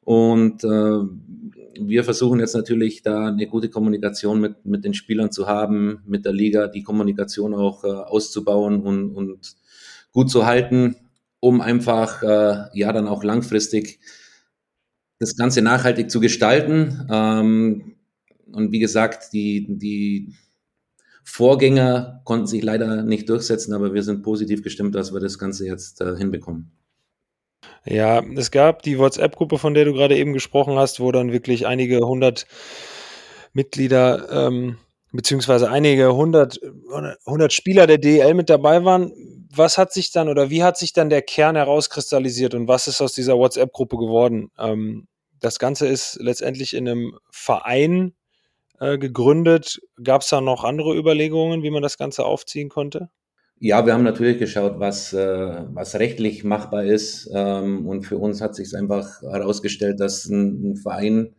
Und 0.02 0.64
äh, 0.64 1.00
wir 1.80 2.04
versuchen 2.04 2.40
jetzt 2.40 2.54
natürlich 2.54 3.02
da 3.02 3.30
eine 3.30 3.48
gute 3.48 3.70
Kommunikation 3.70 4.40
mit, 4.40 4.64
mit 4.68 4.86
den 4.86 4.94
Spielern 4.94 5.32
zu 5.32 5.48
haben, 5.48 6.04
mit 6.06 6.26
der 6.26 6.34
Liga 6.34 6.68
die 6.68 6.84
Kommunikation 6.84 7.56
auch 7.56 7.84
äh, 7.84 7.88
auszubauen 7.88 8.84
und, 8.84 9.16
und 9.16 9.56
gut 10.12 10.30
zu 10.30 10.46
halten, 10.46 10.96
um 11.40 11.60
einfach 11.60 12.22
äh, 12.22 12.66
ja 12.72 12.94
dann 12.94 13.08
auch 13.08 13.24
langfristig 13.24 14.00
das 15.20 15.36
Ganze 15.36 15.62
nachhaltig 15.62 16.10
zu 16.10 16.20
gestalten. 16.20 17.08
Ähm, 17.12 17.96
und 18.52 18.72
wie 18.72 18.80
gesagt, 18.80 19.34
die, 19.34 19.68
die 19.70 20.34
Vorgänger 21.24 22.22
konnten 22.24 22.48
sich 22.48 22.64
leider 22.64 23.04
nicht 23.04 23.30
durchsetzen, 23.30 23.74
aber 23.74 23.94
wir 23.94 24.02
sind 24.02 24.24
positiv 24.24 24.64
gestimmt, 24.64 24.96
dass 24.96 25.14
wir 25.14 25.20
das 25.20 25.38
Ganze 25.38 25.68
jetzt 25.68 26.02
äh, 26.02 26.16
hinbekommen. 26.18 26.72
Ja, 27.86 28.24
es 28.36 28.52
gab 28.52 28.82
die 28.84 28.98
WhatsApp-Gruppe, 28.98 29.58
von 29.58 29.74
der 29.74 29.86
du 29.86 29.94
gerade 29.94 30.18
eben 30.18 30.34
gesprochen 30.34 30.76
hast, 30.78 31.00
wo 31.00 31.12
dann 31.12 31.32
wirklich 31.32 31.68
einige 31.68 32.00
hundert 32.00 32.48
Mitglieder 33.54 34.48
ähm, 34.48 34.78
beziehungsweise 35.12 35.70
einige 35.70 36.14
hundert, 36.16 36.60
hundert 37.26 37.54
Spieler 37.54 37.88
der 37.88 37.98
DEL 37.98 38.34
mit 38.34 38.50
dabei 38.50 38.84
waren. 38.84 39.12
Was 39.52 39.78
hat 39.78 39.92
sich 39.92 40.12
dann 40.12 40.30
oder 40.30 40.50
wie 40.50 40.64
hat 40.64 40.78
sich 40.78 40.94
dann 40.94 41.10
der 41.10 41.22
Kern 41.22 41.56
herauskristallisiert 41.56 42.54
und 42.54 42.68
was 42.68 42.88
ist 42.88 43.02
aus 43.02 43.14
dieser 43.14 43.38
WhatsApp-Gruppe 43.38 43.98
geworden? 43.98 44.52
Ähm, 44.58 45.08
das 45.40 45.58
Ganze 45.60 45.88
ist 45.88 46.18
letztendlich 46.22 46.76
in 46.76 46.88
einem 46.88 47.18
Verein 47.32 48.14
äh, 48.80 48.98
gegründet. 48.98 49.80
Gab 50.04 50.22
es 50.22 50.30
da 50.30 50.42
noch 50.42 50.64
andere 50.64 50.96
Überlegungen, 50.96 51.64
wie 51.64 51.72
man 51.72 51.82
das 51.82 51.98
Ganze 51.98 52.26
aufziehen 52.26 52.70
konnte? 52.70 53.10
Ja, 53.62 53.86
wir 53.86 53.94
haben 53.94 54.04
natürlich 54.04 54.40
geschaut, 54.40 54.80
was, 54.80 55.12
äh, 55.12 55.66
was 55.74 55.96
rechtlich 55.96 56.44
machbar 56.46 56.86
ist. 56.86 57.30
Ähm, 57.34 57.88
und 57.88 58.04
für 58.04 58.18
uns 58.18 58.40
hat 58.40 58.56
sich 58.56 58.74
einfach 58.76 59.22
herausgestellt, 59.22 60.00
dass 60.00 60.26
ein, 60.26 60.72
ein 60.72 60.76
Verein 60.78 61.36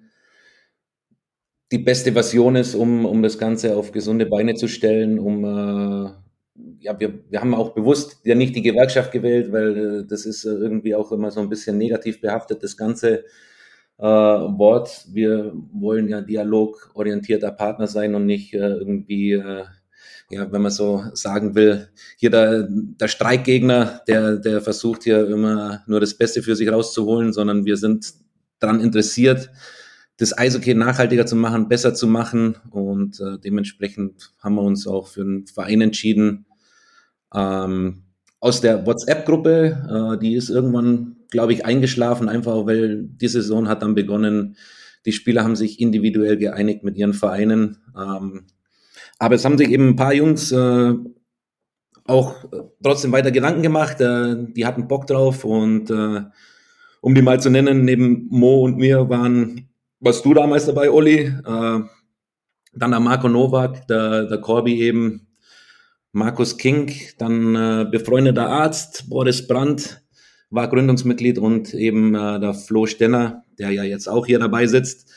die 1.73 1.79
beste 1.79 2.13
Version 2.13 2.57
ist, 2.57 2.75
um, 2.75 3.07
um 3.07 3.23
das 3.23 3.39
Ganze 3.39 3.77
auf 3.77 3.93
gesunde 3.93 4.27
Beine 4.27 4.55
zu 4.55 4.69
stellen, 4.69 5.19
um 5.19 5.45
äh, 5.45 6.11
ja, 6.81 6.99
wir, 6.99 7.21
wir 7.29 7.41
haben 7.41 7.55
auch 7.55 7.75
bewusst 7.75 8.21
ja 8.25 8.35
nicht 8.35 8.57
die 8.57 8.63
Gewerkschaft 8.63 9.13
gewählt, 9.13 9.53
weil 9.53 9.77
äh, 9.77 10.07
das 10.07 10.27
ist 10.27 10.45
äh, 10.45 10.51
irgendwie 10.51 10.95
auch 10.95 11.13
immer 11.13 11.31
so 11.31 11.41
ein 11.41 11.49
bisschen 11.49 11.79
negativ 11.79 12.21
behaftet, 12.21 12.63
das 12.63 12.77
ganze 12.77 13.25
äh, 13.99 14.03
Wort. 14.03 15.07
Wir 15.13 15.53
wollen 15.73 16.09
ja 16.09 16.23
dialogorientierter 16.23 17.53
Partner 17.53 17.87
sein 17.87 18.15
und 18.15 18.27
nicht 18.27 18.55
äh, 18.55 18.59
irgendwie, 18.59 19.33
äh, 19.33 19.65
ja, 20.31 20.51
wenn 20.51 20.63
man 20.63 20.71
so 20.71 21.05
sagen 21.13 21.55
will, 21.55 21.89
hier 22.17 22.31
der, 22.31 22.67
der 22.71 23.09
Streikgegner, 23.09 24.03
der, 24.09 24.37
der 24.37 24.61
versucht 24.63 25.05
hier 25.05 25.29
immer 25.29 25.83
nur 25.87 26.01
das 26.01 26.15
Beste 26.15 26.43
für 26.43 26.57
sich 26.57 26.71
rauszuholen, 26.71 27.33
sondern 27.33 27.65
wir 27.65 27.77
sind 27.77 28.15
daran 28.59 28.81
interessiert, 28.81 29.51
das 30.17 30.37
Eishockey 30.37 30.75
nachhaltiger 30.75 31.25
zu 31.25 31.35
machen, 31.35 31.69
besser 31.69 31.95
zu 31.95 32.07
machen. 32.07 32.57
Und 32.71 33.21
äh, 33.21 33.39
dementsprechend 33.39 34.35
haben 34.39 34.55
wir 34.55 34.63
uns 34.63 34.87
auch 34.87 35.09
für 35.09 35.23
einen 35.23 35.47
Verein 35.47 35.81
entschieden. 35.81 36.47
Ähm, 37.35 38.03
aus 38.41 38.61
der 38.61 38.87
WhatsApp-Gruppe, 38.87 40.15
äh, 40.17 40.19
die 40.19 40.35
ist 40.35 40.51
irgendwann, 40.51 41.17
glaube 41.31 41.53
ich, 41.53 41.65
eingeschlafen, 41.65 42.29
einfach 42.29 42.67
weil 42.67 43.05
die 43.05 43.29
Saison 43.29 43.69
hat 43.69 43.83
dann 43.83 43.95
begonnen. 43.95 44.57
Die 45.07 45.13
Spieler 45.13 45.45
haben 45.45 45.57
sich 45.57 45.81
individuell 45.81 46.37
geeinigt 46.37 46.85
mit 46.85 46.97
ihren 46.97 47.15
Vereinen. 47.15 47.79
Ähm, 47.97 48.47
aber 49.19 49.35
es 49.35 49.45
haben 49.45 49.59
sich 49.59 49.71
eben 49.71 49.91
ein 49.91 49.97
paar 49.97 50.15
Jungs 50.15 50.53
äh, 50.53 50.95
auch 52.07 52.35
trotzdem 52.83 53.13
weiter 53.13 53.31
Gedanken 53.31 53.63
gemacht. 53.63 54.01
Äh, 54.01 54.37
die 54.55 54.67
hatten 54.67 54.89
Bock 54.89 55.07
drauf 55.07 55.45
und 55.45 55.91
äh, 55.91 56.23
um 57.03 57.15
die 57.15 57.23
mal 57.23 57.41
zu 57.41 57.51
nennen, 57.51 57.85
neben 57.85 58.27
Mo 58.31 58.63
und 58.63 58.77
mir 58.77 59.09
waren 59.09 59.71
warst 60.01 60.25
du 60.25 60.35
damals 60.35 60.67
dabei, 60.67 60.91
Olli. 60.91 61.27
Äh, 61.27 61.81
dann 62.73 62.91
der 62.91 63.01
Marco 63.01 63.29
Nowak, 63.29 63.87
der, 63.89 64.25
der 64.25 64.39
Corby 64.39 64.81
eben, 64.81 65.27
Markus 66.13 66.59
King, 66.59 66.93
dann 67.19 67.55
äh, 67.55 67.87
befreundeter 67.91 68.49
Arzt, 68.49 69.09
Boris 69.09 69.47
Brandt 69.47 70.03
war 70.51 70.69
Gründungsmitglied 70.69 71.39
und 71.39 71.73
eben 71.75 72.15
äh, 72.15 72.41
der 72.41 72.55
Flo 72.55 72.87
Stenner, 72.87 73.45
der 73.59 73.71
ja 73.71 73.85
jetzt 73.85 74.09
auch 74.09 74.27
hier 74.27 74.39
dabei 74.39 74.67
sitzt. 74.67 75.09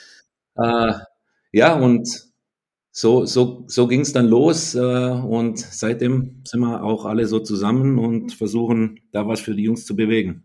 Äh, 0.56 0.94
ja, 1.52 1.74
und 1.74 2.32
so, 2.92 3.26
so, 3.26 3.64
so 3.68 3.88
ging 3.88 4.02
es 4.02 4.14
dann 4.14 4.28
los 4.28 4.76
äh, 4.76 4.80
und 4.80 5.58
seitdem 5.58 6.44
sind 6.46 6.60
wir 6.60 6.84
auch 6.84 7.06
alle 7.06 7.26
so 7.26 7.40
zusammen 7.40 7.98
und 7.98 8.34
versuchen 8.34 9.00
da 9.12 9.28
was 9.28 9.42
für 9.42 9.56
die 9.56 9.64
Jungs 9.64 9.86
zu 9.86 9.96
bewegen. 9.96 10.44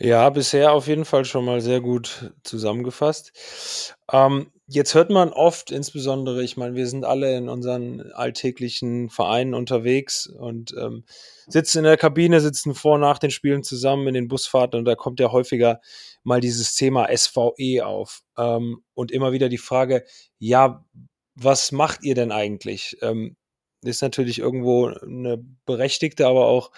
Ja, 0.00 0.28
bisher 0.30 0.72
auf 0.72 0.88
jeden 0.88 1.04
Fall 1.04 1.24
schon 1.24 1.44
mal 1.44 1.60
sehr 1.60 1.80
gut 1.80 2.32
zusammengefasst. 2.42 3.32
Ähm, 4.10 4.50
jetzt 4.66 4.94
hört 4.94 5.10
man 5.10 5.30
oft, 5.32 5.70
insbesondere, 5.70 6.42
ich 6.42 6.56
meine, 6.56 6.74
wir 6.74 6.86
sind 6.86 7.04
alle 7.04 7.36
in 7.36 7.48
unseren 7.48 8.00
alltäglichen 8.12 9.10
Vereinen 9.10 9.54
unterwegs 9.54 10.26
und 10.26 10.74
ähm, 10.78 11.04
sitzen 11.46 11.78
in 11.78 11.84
der 11.84 11.96
Kabine, 11.96 12.40
sitzen 12.40 12.74
vor 12.74 12.94
und 12.94 13.00
nach 13.00 13.18
den 13.18 13.30
Spielen 13.30 13.62
zusammen 13.62 14.08
in 14.08 14.14
den 14.14 14.28
Busfahrten 14.28 14.78
und 14.78 14.84
da 14.84 14.94
kommt 14.94 15.20
ja 15.20 15.32
häufiger 15.32 15.80
mal 16.22 16.40
dieses 16.40 16.74
Thema 16.74 17.08
SVE 17.14 17.84
auf. 17.84 18.22
Ähm, 18.38 18.82
und 18.94 19.12
immer 19.12 19.32
wieder 19.32 19.48
die 19.48 19.58
Frage, 19.58 20.04
ja, 20.38 20.84
was 21.34 21.72
macht 21.72 22.04
ihr 22.04 22.14
denn 22.14 22.32
eigentlich? 22.32 22.96
Ähm, 23.02 23.36
ist 23.82 24.02
natürlich 24.02 24.38
irgendwo 24.38 24.86
eine 24.86 25.44
berechtigte, 25.66 26.26
aber 26.26 26.46
auch 26.46 26.70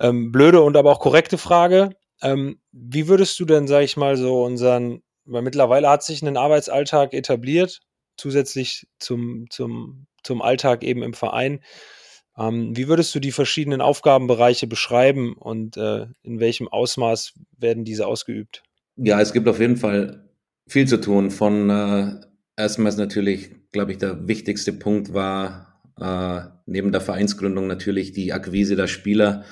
ähm, 0.00 0.32
blöde 0.32 0.62
und 0.62 0.76
aber 0.76 0.92
auch 0.92 1.00
korrekte 1.00 1.38
Frage. 1.38 1.90
Ähm, 2.22 2.60
wie 2.72 3.08
würdest 3.08 3.38
du 3.38 3.44
denn, 3.44 3.66
sag 3.68 3.82
ich 3.82 3.96
mal, 3.96 4.16
so 4.16 4.42
unseren, 4.44 5.02
weil 5.28 5.42
mittlerweile 5.42 5.88
hat 5.88 6.02
sich 6.02 6.22
ein 6.22 6.36
Arbeitsalltag 6.36 7.12
etabliert, 7.12 7.80
zusätzlich 8.16 8.86
zum, 8.98 9.46
zum, 9.50 10.06
zum 10.22 10.42
Alltag 10.42 10.82
eben 10.82 11.02
im 11.02 11.14
Verein. 11.14 11.60
Ähm, 12.36 12.76
wie 12.76 12.88
würdest 12.88 13.14
du 13.14 13.20
die 13.20 13.32
verschiedenen 13.32 13.80
Aufgabenbereiche 13.80 14.66
beschreiben 14.66 15.34
und 15.34 15.76
äh, 15.76 16.06
in 16.22 16.40
welchem 16.40 16.68
Ausmaß 16.68 17.34
werden 17.56 17.84
diese 17.84 18.06
ausgeübt? 18.06 18.62
Ja, 18.96 19.20
es 19.20 19.32
gibt 19.32 19.48
auf 19.48 19.60
jeden 19.60 19.76
Fall 19.76 20.28
viel 20.66 20.86
zu 20.86 21.00
tun. 21.00 21.30
Von 21.30 21.70
äh, 21.70 22.14
erstmals 22.56 22.96
natürlich, 22.96 23.50
glaube 23.72 23.92
ich, 23.92 23.98
der 23.98 24.26
wichtigste 24.28 24.72
Punkt 24.72 25.14
war 25.14 25.80
äh, 26.00 26.48
neben 26.66 26.92
der 26.92 27.00
Vereinsgründung 27.00 27.66
natürlich 27.66 28.12
die 28.12 28.32
Akquise 28.32 28.76
der 28.76 28.86
Spieler. 28.86 29.44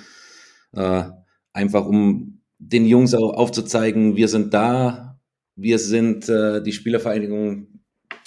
Äh, 0.73 1.05
einfach 1.53 1.87
um 1.87 2.43
den 2.59 2.87
Jungs 2.87 3.15
auch 3.15 3.35
aufzuzeigen, 3.35 4.17
wir 4.17 4.29
sind 4.29 4.55
da, 4.55 5.06
wir 5.57 5.79
sind 5.79 6.29
äh, 6.29 6.63
die 6.63 6.73
Spielervereinigung 6.73 7.67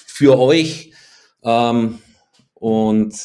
für 0.06 0.38
euch. 0.38 0.92
Ähm, 1.44 2.00
und 2.56 3.16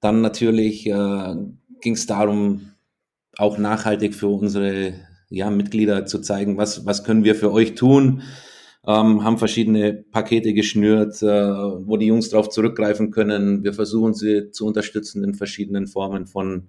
dann 0.00 0.20
natürlich 0.20 0.86
äh, 0.86 1.34
ging 1.80 1.94
es 1.94 2.06
darum, 2.06 2.72
auch 3.36 3.58
nachhaltig 3.58 4.14
für 4.14 4.28
unsere 4.28 4.94
ja, 5.30 5.50
Mitglieder 5.50 6.04
zu 6.06 6.20
zeigen, 6.20 6.58
was, 6.58 6.84
was 6.84 7.04
können 7.04 7.24
wir 7.24 7.34
für 7.34 7.50
euch 7.50 7.74
tun. 7.74 8.22
Ähm, 8.86 9.24
haben 9.24 9.38
verschiedene 9.38 9.94
Pakete 9.94 10.54
geschnürt, 10.54 11.22
äh, 11.22 11.26
wo 11.26 11.96
die 11.96 12.06
Jungs 12.06 12.30
darauf 12.30 12.50
zurückgreifen 12.50 13.10
können. 13.10 13.64
Wir 13.64 13.72
versuchen 13.72 14.12
sie 14.12 14.50
zu 14.50 14.66
unterstützen 14.66 15.24
in 15.24 15.34
verschiedenen 15.34 15.86
Formen 15.86 16.26
von 16.26 16.68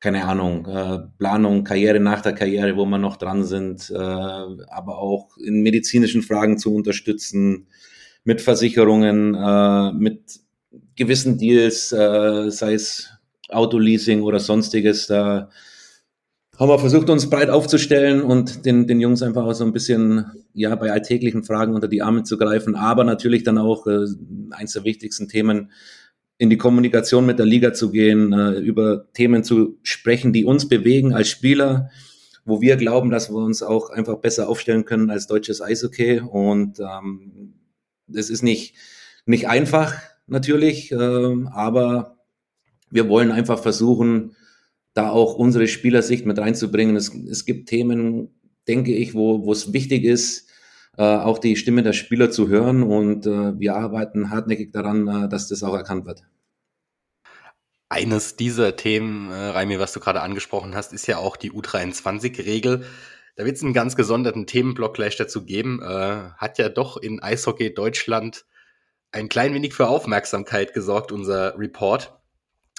keine 0.00 0.24
Ahnung, 0.24 0.66
äh, 0.66 0.98
Planung, 1.18 1.62
Karriere 1.62 2.00
nach 2.00 2.22
der 2.22 2.32
Karriere, 2.32 2.76
wo 2.76 2.86
wir 2.86 2.98
noch 2.98 3.16
dran 3.16 3.44
sind, 3.44 3.90
äh, 3.90 3.96
aber 3.96 4.98
auch 4.98 5.36
in 5.36 5.62
medizinischen 5.62 6.22
Fragen 6.22 6.58
zu 6.58 6.74
unterstützen, 6.74 7.66
mit 8.24 8.40
Versicherungen, 8.40 9.34
äh, 9.34 9.92
mit 9.92 10.40
gewissen 10.96 11.38
Deals, 11.38 11.92
äh, 11.92 12.50
sei 12.50 12.74
es 12.74 13.10
Autoleasing 13.50 14.22
oder 14.22 14.40
sonstiges, 14.40 15.06
da 15.06 15.50
haben 16.58 16.68
wir 16.68 16.78
versucht, 16.78 17.08
uns 17.08 17.28
breit 17.30 17.48
aufzustellen 17.48 18.20
und 18.20 18.66
den, 18.66 18.86
den 18.86 19.00
Jungs 19.00 19.22
einfach 19.22 19.44
auch 19.44 19.54
so 19.54 19.64
ein 19.64 19.72
bisschen, 19.72 20.26
ja, 20.52 20.74
bei 20.74 20.92
alltäglichen 20.92 21.42
Fragen 21.42 21.74
unter 21.74 21.88
die 21.88 22.02
Arme 22.02 22.22
zu 22.22 22.36
greifen, 22.36 22.74
aber 22.74 23.04
natürlich 23.04 23.44
dann 23.44 23.58
auch 23.58 23.86
äh, 23.86 24.04
eins 24.50 24.74
der 24.74 24.84
wichtigsten 24.84 25.28
Themen, 25.28 25.70
in 26.40 26.48
die 26.48 26.56
Kommunikation 26.56 27.26
mit 27.26 27.38
der 27.38 27.44
Liga 27.44 27.74
zu 27.74 27.90
gehen, 27.90 28.32
äh, 28.32 28.52
über 28.52 29.12
Themen 29.12 29.44
zu 29.44 29.78
sprechen, 29.82 30.32
die 30.32 30.46
uns 30.46 30.66
bewegen 30.70 31.12
als 31.12 31.28
Spieler, 31.28 31.90
wo 32.46 32.62
wir 32.62 32.76
glauben, 32.76 33.10
dass 33.10 33.28
wir 33.28 33.36
uns 33.36 33.62
auch 33.62 33.90
einfach 33.90 34.16
besser 34.16 34.48
aufstellen 34.48 34.86
können 34.86 35.10
als 35.10 35.26
deutsches 35.26 35.60
Eishockey. 35.60 36.20
Und 36.20 36.80
ähm, 36.80 37.52
das 38.06 38.30
ist 38.30 38.42
nicht, 38.42 38.74
nicht 39.26 39.48
einfach 39.48 39.94
natürlich, 40.26 40.90
äh, 40.92 40.96
aber 41.52 42.16
wir 42.88 43.10
wollen 43.10 43.32
einfach 43.32 43.58
versuchen, 43.58 44.34
da 44.94 45.10
auch 45.10 45.34
unsere 45.34 45.68
Spielersicht 45.68 46.24
mit 46.24 46.38
reinzubringen. 46.38 46.96
Es, 46.96 47.14
es 47.14 47.44
gibt 47.44 47.68
Themen, 47.68 48.30
denke 48.66 48.94
ich, 48.94 49.12
wo, 49.12 49.52
es 49.52 49.74
wichtig 49.74 50.04
ist, 50.04 50.48
auch 51.02 51.38
die 51.38 51.56
Stimme 51.56 51.82
der 51.82 51.92
Spieler 51.92 52.30
zu 52.30 52.48
hören 52.48 52.82
und 52.82 53.26
äh, 53.26 53.58
wir 53.58 53.76
arbeiten 53.76 54.30
hartnäckig 54.30 54.72
daran, 54.72 55.06
äh, 55.08 55.28
dass 55.28 55.48
das 55.48 55.62
auch 55.62 55.74
erkannt 55.74 56.06
wird. 56.06 56.24
Eines 57.88 58.36
dieser 58.36 58.76
Themen, 58.76 59.30
äh, 59.30 59.34
Raimi, 59.34 59.78
was 59.78 59.92
du 59.92 60.00
gerade 60.00 60.20
angesprochen 60.20 60.74
hast, 60.74 60.92
ist 60.92 61.06
ja 61.06 61.18
auch 61.18 61.36
die 61.36 61.52
U23-Regel. 61.52 62.84
Da 63.36 63.44
wird 63.44 63.56
es 63.56 63.62
einen 63.62 63.72
ganz 63.72 63.96
gesonderten 63.96 64.46
Themenblock 64.46 64.94
gleich 64.94 65.16
dazu 65.16 65.44
geben. 65.44 65.80
Äh, 65.82 66.30
hat 66.36 66.58
ja 66.58 66.68
doch 66.68 66.96
in 66.96 67.22
Eishockey 67.22 67.74
Deutschland 67.74 68.44
ein 69.12 69.28
klein 69.28 69.54
wenig 69.54 69.74
für 69.74 69.88
Aufmerksamkeit 69.88 70.72
gesorgt, 70.72 71.12
unser 71.12 71.58
Report. 71.58 72.14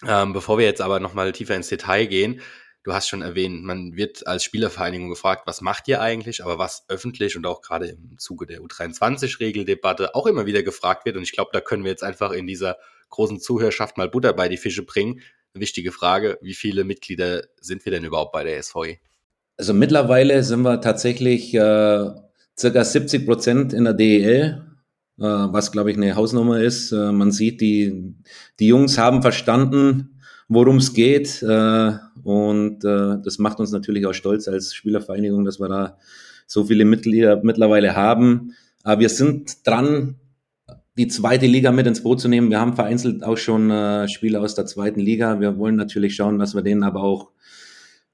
Ähm, 0.08 0.34
bevor 0.34 0.58
wir 0.58 0.66
jetzt 0.66 0.82
aber 0.82 1.00
nochmal 1.00 1.32
tiefer 1.32 1.56
ins 1.56 1.68
Detail 1.68 2.06
gehen, 2.06 2.42
du 2.84 2.94
hast 2.94 3.08
schon 3.08 3.22
erwähnt, 3.22 3.64
man 3.64 3.96
wird 3.96 4.26
als 4.28 4.44
Spielervereinigung 4.44 5.10
gefragt, 5.10 5.44
was 5.46 5.62
macht 5.62 5.88
ihr 5.88 6.02
eigentlich, 6.02 6.44
aber 6.44 6.58
was 6.58 6.86
öffentlich 6.88 7.38
und 7.38 7.46
auch 7.46 7.62
gerade 7.62 7.88
im 7.88 8.18
Zuge 8.18 8.46
der 8.48 8.62
U23-Regeldebatte 8.62 10.16
auch 10.16 10.26
immer 10.26 10.46
wieder 10.46 10.64
gefragt 10.64 11.06
wird. 11.06 11.18
Und 11.18 11.24
ich 11.24 11.32
glaube, 11.32 11.52
da 11.54 11.62
können 11.62 11.84
wir 11.84 11.92
jetzt 11.92 12.04
einfach 12.04 12.32
in 12.32 12.48
dieser 12.48 12.78
großen 13.10 13.40
Zuhörerschaft 13.40 13.98
mal 13.98 14.10
Butter 14.10 14.34
bei 14.34 14.50
die 14.50 14.58
Fische 14.58 14.84
bringen. 14.84 15.22
Eine 15.54 15.62
wichtige 15.62 15.92
Frage, 15.92 16.40
wie 16.42 16.54
viele 16.54 16.84
Mitglieder 16.84 17.44
sind 17.60 17.86
wir 17.86 17.92
denn 17.92 18.06
überhaupt 18.06 18.32
bei 18.32 18.44
der 18.44 18.62
SVE? 18.62 18.98
Also 19.58 19.74
mittlerweile 19.74 20.44
sind 20.44 20.62
wir 20.64 20.82
tatsächlich 20.82 21.54
äh, 21.54 22.10
circa 22.58 22.84
70 22.84 23.26
Prozent 23.26 23.74
in 23.74 23.84
der 23.84 23.94
DEL. 23.94 24.66
äh, 25.20 25.24
was, 25.24 25.72
glaube 25.72 25.92
ich, 25.92 25.98
eine 25.98 26.16
Hausnummer 26.16 26.62
ist. 26.62 26.92
Äh, 26.94 27.12
man 27.12 27.32
sieht, 27.32 27.62
die, 27.62 28.16
die 28.60 28.68
Jungs 28.68 28.98
haben 28.98 29.22
verstanden, 29.22 30.21
worum 30.52 30.78
es 30.78 30.94
geht. 30.94 31.42
Äh, 31.42 31.94
und 32.24 32.84
äh, 32.84 33.18
das 33.24 33.40
macht 33.40 33.60
uns 33.60 33.72
natürlich 33.72 34.06
auch 34.06 34.14
stolz 34.14 34.48
als 34.48 34.74
Spielervereinigung, 34.74 35.46
dass 35.46 35.60
wir 35.60 35.70
da 35.70 35.98
so 36.46 36.66
viele 36.66 36.84
Mitglieder 36.84 37.40
mittlerweile 37.42 37.96
haben. 37.96 38.54
Aber 38.84 39.00
wir 39.00 39.10
sind 39.10 39.66
dran, 39.66 40.16
die 40.98 41.08
zweite 41.08 41.46
Liga 41.46 41.72
mit 41.72 41.88
ins 41.88 42.04
Boot 42.04 42.20
zu 42.20 42.28
nehmen. 42.28 42.50
Wir 42.50 42.60
haben 42.60 42.76
vereinzelt 42.76 43.24
auch 43.24 43.38
schon 43.38 43.72
äh, 43.72 44.10
Spieler 44.10 44.42
aus 44.42 44.54
der 44.54 44.66
zweiten 44.66 45.00
Liga. 45.00 45.40
Wir 45.40 45.58
wollen 45.58 45.78
natürlich 45.78 46.16
schauen, 46.16 46.38
dass 46.38 46.54
wir 46.54 46.62
denen 46.62 46.84
aber 46.84 47.02
auch 47.02 47.30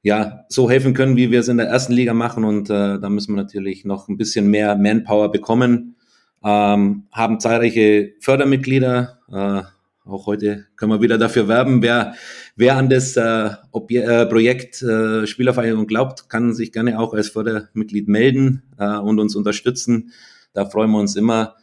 ja 0.03 0.46
so 0.48 0.70
helfen 0.70 0.94
können, 0.94 1.17
wie 1.17 1.32
wir 1.32 1.39
es 1.39 1.48
in 1.48 1.58
der 1.58 1.67
ersten 1.67 1.94
Liga 1.94 2.13
machen. 2.13 2.44
Und 2.44 2.70
äh, 2.70 3.00
da 3.00 3.10
müssen 3.10 3.34
wir 3.36 3.41
natürlich 3.41 3.84
noch 3.84 4.10
ein 4.10 4.17
bisschen 4.17 4.48
mehr 4.48 4.75
Manpower 4.75 5.32
bekommen. 5.32 5.96
Ähm, 6.44 7.08
haben 7.12 7.39
zahlreiche 7.39 8.13
Fördermitglieder. 8.20 9.22
Äh, 9.32 9.76
auch 10.07 10.25
heute 10.25 10.65
können 10.75 10.91
wir 10.91 11.01
wieder 11.01 11.17
dafür 11.17 11.47
werben. 11.47 11.81
Wer, 11.81 12.15
wer 12.55 12.77
an 12.77 12.89
das 12.89 13.17
äh, 13.17 13.49
Obje 13.71 14.03
äh, 14.03 14.25
Projekt 14.25 14.81
äh, 14.81 15.27
Spielervereinigung 15.27 15.87
glaubt, 15.87 16.29
kann 16.29 16.53
sich 16.53 16.71
gerne 16.71 16.99
auch 16.99 17.13
als 17.13 17.29
Fördermitglied 17.29 18.07
melden 18.07 18.63
äh, 18.77 18.97
und 18.97 19.19
uns 19.19 19.35
unterstützen. 19.35 20.11
Da 20.53 20.65
freuen 20.65 20.91
wir 20.91 20.99
uns 20.99 21.15
immer. 21.15 21.55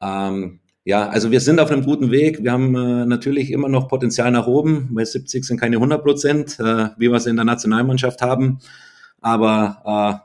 Ähm, 0.00 0.60
ja, 0.84 1.08
also 1.08 1.30
wir 1.30 1.40
sind 1.40 1.60
auf 1.60 1.70
einem 1.70 1.84
guten 1.84 2.10
Weg. 2.10 2.42
Wir 2.42 2.52
haben 2.52 2.74
äh, 2.74 3.04
natürlich 3.04 3.50
immer 3.50 3.68
noch 3.68 3.88
Potenzial 3.88 4.30
nach 4.30 4.46
oben, 4.46 4.88
weil 4.92 5.04
70 5.04 5.44
sind 5.44 5.60
keine 5.60 5.76
100 5.76 6.02
Prozent, 6.02 6.58
äh, 6.60 6.88
wie 6.96 7.10
wir 7.10 7.16
es 7.16 7.26
in 7.26 7.36
der 7.36 7.44
Nationalmannschaft 7.44 8.22
haben. 8.22 8.60
Aber 9.20 10.24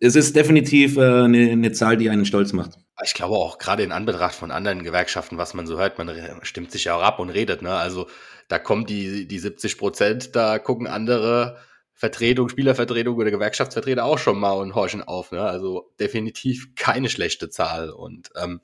äh, 0.00 0.06
es 0.06 0.16
ist 0.16 0.34
definitiv 0.34 0.96
äh, 0.96 1.24
eine, 1.24 1.50
eine 1.50 1.72
Zahl, 1.72 1.96
die 1.96 2.10
einen 2.10 2.24
stolz 2.24 2.52
macht. 2.52 2.78
Ich 3.02 3.14
glaube 3.14 3.36
auch 3.36 3.58
gerade 3.58 3.82
in 3.82 3.92
Anbetracht 3.92 4.34
von 4.34 4.50
anderen 4.50 4.82
Gewerkschaften, 4.82 5.38
was 5.38 5.54
man 5.54 5.66
so 5.66 5.78
hört, 5.78 5.98
man 5.98 6.10
stimmt 6.42 6.70
sich 6.70 6.84
ja 6.84 6.96
auch 6.96 7.02
ab 7.02 7.18
und 7.18 7.30
redet. 7.30 7.62
Ne? 7.62 7.74
Also 7.74 8.08
da 8.48 8.58
kommen 8.58 8.86
die, 8.86 9.26
die 9.26 9.38
70 9.38 9.78
Prozent, 9.78 10.36
da 10.36 10.58
gucken 10.58 10.86
andere 10.86 11.58
Vertretung, 11.94 12.48
Spielervertretung 12.48 13.16
oder 13.16 13.30
Gewerkschaftsvertreter 13.30 14.04
auch 14.04 14.18
schon 14.18 14.38
mal 14.38 14.52
und 14.52 14.74
horchen 14.74 15.02
auf. 15.02 15.32
Ne? 15.32 15.42
Also 15.42 15.92
definitiv 16.00 16.74
keine 16.74 17.10
schlechte 17.10 17.50
Zahl. 17.50 17.90
Und 17.90 18.30
ähm, 18.36 18.60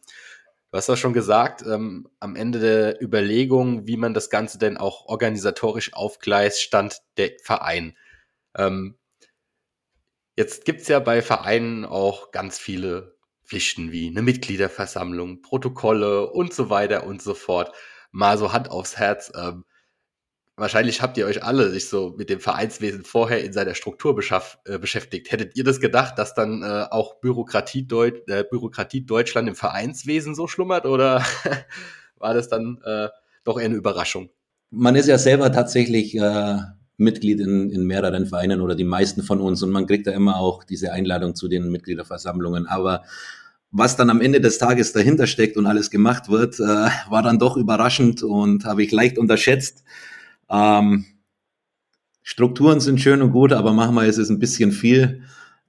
du 0.71 0.79
hast 0.79 0.89
das 0.89 0.99
schon 0.99 1.13
gesagt, 1.13 1.63
ähm, 1.63 2.09
am 2.19 2.35
Ende 2.35 2.59
der 2.59 3.03
Überlegung, 3.03 3.87
wie 3.87 3.97
man 3.97 4.15
das 4.15 4.31
Ganze 4.31 4.59
denn 4.59 4.77
auch 4.77 5.07
organisatorisch 5.07 5.93
aufgleist, 5.95 6.63
stand 6.63 7.03
der 7.19 7.33
Verein. 7.43 7.97
Ähm, 8.57 8.97
jetzt 10.37 10.65
gibt's 10.65 10.89
ja 10.89 10.99
bei 10.99 11.23
Vereinen 11.23 11.85
auch 11.85 12.31
ganz 12.31 12.59
viele 12.59 13.16
Pflichten 13.47 13.93
wie 13.93 14.09
eine 14.09 14.23
Mitgliederversammlung, 14.23 15.41
Protokolle 15.41 16.31
und 16.31 16.53
so 16.53 16.69
weiter 16.69 17.07
und 17.07 17.23
so 17.23 17.35
fort. 17.35 17.73
Mal 18.11 18.39
so 18.39 18.53
Hand 18.53 18.71
aufs 18.71 18.97
Herz. 18.97 19.33
Ähm, 19.37 19.65
wahrscheinlich 20.57 21.01
habt 21.03 21.17
ihr 21.17 21.27
euch 21.27 21.45
alle 21.45 21.71
sich 21.71 21.89
so 21.89 22.15
mit 22.17 22.29
dem 22.29 22.41
Vereinswesen 22.41 23.05
vorher 23.05 23.45
in 23.45 23.53
seiner 23.53 23.75
Struktur 23.75 24.19
äh, 24.65 24.79
beschäftigt. 24.79 25.31
Hättet 25.31 25.57
ihr 25.57 25.65
das 25.65 25.81
gedacht, 25.81 26.19
dass 26.19 26.35
dann 26.35 26.63
äh, 26.63 26.87
auch 26.91 27.21
Bürokratie, 27.21 27.87
Deut 27.87 28.29
äh, 28.29 28.45
Bürokratie 28.49 29.07
Deutschland 29.07 29.49
im 29.49 29.55
Vereinswesen 29.55 30.35
so 30.35 30.49
schlummert 30.49 30.87
oder 30.87 31.25
war 32.17 32.35
das 32.35 32.49
dann 32.49 32.81
äh, 32.85 33.09
doch 33.45 33.59
eher 33.59 33.67
eine 33.67 33.77
Überraschung? 33.77 34.31
Man 34.71 34.97
ist 34.97 35.07
ja 35.07 35.19
selber 35.19 35.53
tatsächlich 35.53 36.17
äh, 36.17 36.59
Mitglied 36.99 37.41
in, 37.41 37.71
in 37.71 37.85
mehreren 37.85 38.27
Vereinen 38.27 38.61
oder 38.61 38.75
die 38.75 38.85
meisten 38.85 39.23
von 39.23 39.41
uns 39.41 39.63
und 39.63 39.71
man 39.71 39.87
kriegt 39.87 40.07
da 40.07 40.13
immer 40.13 40.37
auch 40.37 40.65
diese 40.65 40.93
Einladung 40.93 41.35
zu 41.35 41.49
den 41.49 41.71
Mitgliederversammlungen. 41.71 42.67
Aber 42.67 43.03
was 43.71 43.97
dann 43.97 44.11
am 44.11 44.21
Ende 44.21 44.41
des 44.41 44.59
Tages 44.59 44.93
dahinter 44.93 45.27
steckt 45.27 45.57
und 45.57 45.67
alles 45.67 45.91
gemacht 45.91 46.29
wird, 46.29 46.59
äh, 46.59 46.89
war 47.09 47.23
dann 47.23 47.39
doch 47.39 47.57
überraschend 47.57 48.23
und 48.23 48.65
habe 48.65 48.83
ich 48.83 48.93
leicht 48.93 49.19
unterschätzt. 49.19 49.85
Ähm, 50.49 51.05
Strukturen 52.23 52.81
sind 52.81 53.01
schön 53.01 53.23
und 53.23 53.33
gut, 53.33 53.53
aber 53.53 53.73
manchmal 53.73 54.07
ist 54.07 54.19
es 54.19 54.31
ein 54.31 54.39
bisschen 54.39 54.73
viel. 54.73 55.23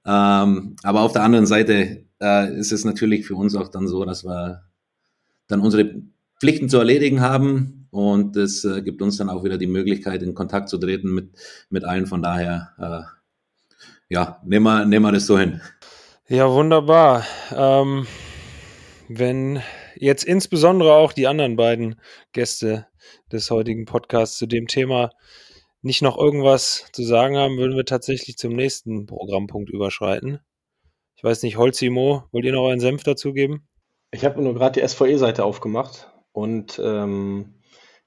Ähm, 0.06 0.76
aber 0.82 1.02
auf 1.02 1.12
der 1.12 1.22
anderen 1.22 1.46
Seite 1.46 2.04
äh, 2.20 2.58
ist 2.58 2.72
es 2.72 2.84
natürlich 2.84 3.26
für 3.26 3.36
uns 3.36 3.54
auch 3.54 3.68
dann 3.68 3.86
so, 3.86 4.04
dass 4.04 4.24
wir 4.24 4.62
dann 5.46 5.60
unsere 5.60 6.02
Pflichten 6.40 6.68
zu 6.68 6.78
erledigen 6.78 7.20
haben 7.20 7.77
und 7.90 8.36
das 8.36 8.64
äh, 8.64 8.82
gibt 8.82 9.02
uns 9.02 9.16
dann 9.16 9.30
auch 9.30 9.44
wieder 9.44 9.58
die 9.58 9.66
Möglichkeit, 9.66 10.22
in 10.22 10.34
Kontakt 10.34 10.68
zu 10.68 10.78
treten 10.78 11.12
mit, 11.12 11.30
mit 11.70 11.84
allen. 11.84 12.06
Von 12.06 12.22
daher, 12.22 12.72
äh, 12.78 13.74
ja, 14.08 14.40
nehmen 14.44 14.64
wir, 14.64 14.84
nehmen 14.84 15.04
wir 15.04 15.12
das 15.12 15.26
so 15.26 15.38
hin. 15.38 15.60
Ja, 16.28 16.52
wunderbar. 16.52 17.24
Ähm, 17.54 18.06
wenn 19.08 19.62
jetzt 19.96 20.24
insbesondere 20.24 20.92
auch 20.92 21.12
die 21.12 21.26
anderen 21.26 21.56
beiden 21.56 22.00
Gäste 22.32 22.86
des 23.32 23.50
heutigen 23.50 23.86
Podcasts 23.86 24.36
zu 24.36 24.46
dem 24.46 24.66
Thema 24.66 25.10
nicht 25.80 26.02
noch 26.02 26.18
irgendwas 26.18 26.86
zu 26.92 27.02
sagen 27.04 27.36
haben, 27.36 27.56
würden 27.56 27.76
wir 27.76 27.84
tatsächlich 27.84 28.36
zum 28.36 28.54
nächsten 28.54 29.06
Programmpunkt 29.06 29.70
überschreiten. 29.70 30.40
Ich 31.16 31.24
weiß 31.24 31.42
nicht, 31.42 31.56
Holzimo, 31.56 32.24
wollt 32.30 32.44
ihr 32.44 32.52
noch 32.52 32.68
einen 32.68 32.80
Senf 32.80 33.02
dazugeben? 33.04 33.66
Ich 34.10 34.24
habe 34.24 34.42
nur 34.42 34.54
gerade 34.54 34.80
die 34.80 34.86
SVE-Seite 34.86 35.44
aufgemacht 35.44 36.10
und 36.32 36.80
ähm, 36.82 37.54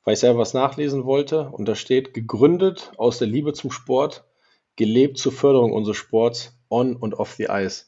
weil 0.04 0.14
ich 0.14 0.20
selber 0.20 0.40
was 0.40 0.54
nachlesen 0.54 1.06
wollte. 1.06 1.50
Und 1.50 1.68
da 1.68 1.76
steht, 1.76 2.14
gegründet 2.14 2.92
aus 2.98 3.20
der 3.20 3.28
Liebe 3.28 3.54
zum 3.54 3.72
Sport, 3.72 4.26
gelebt 4.76 5.18
zur 5.18 5.32
Förderung 5.32 5.74
unseres 5.74 5.98
Sports 5.98 6.58
on 6.70 6.96
und 6.96 7.16
off 7.16 7.34
the 7.34 7.48
ice. 7.50 7.86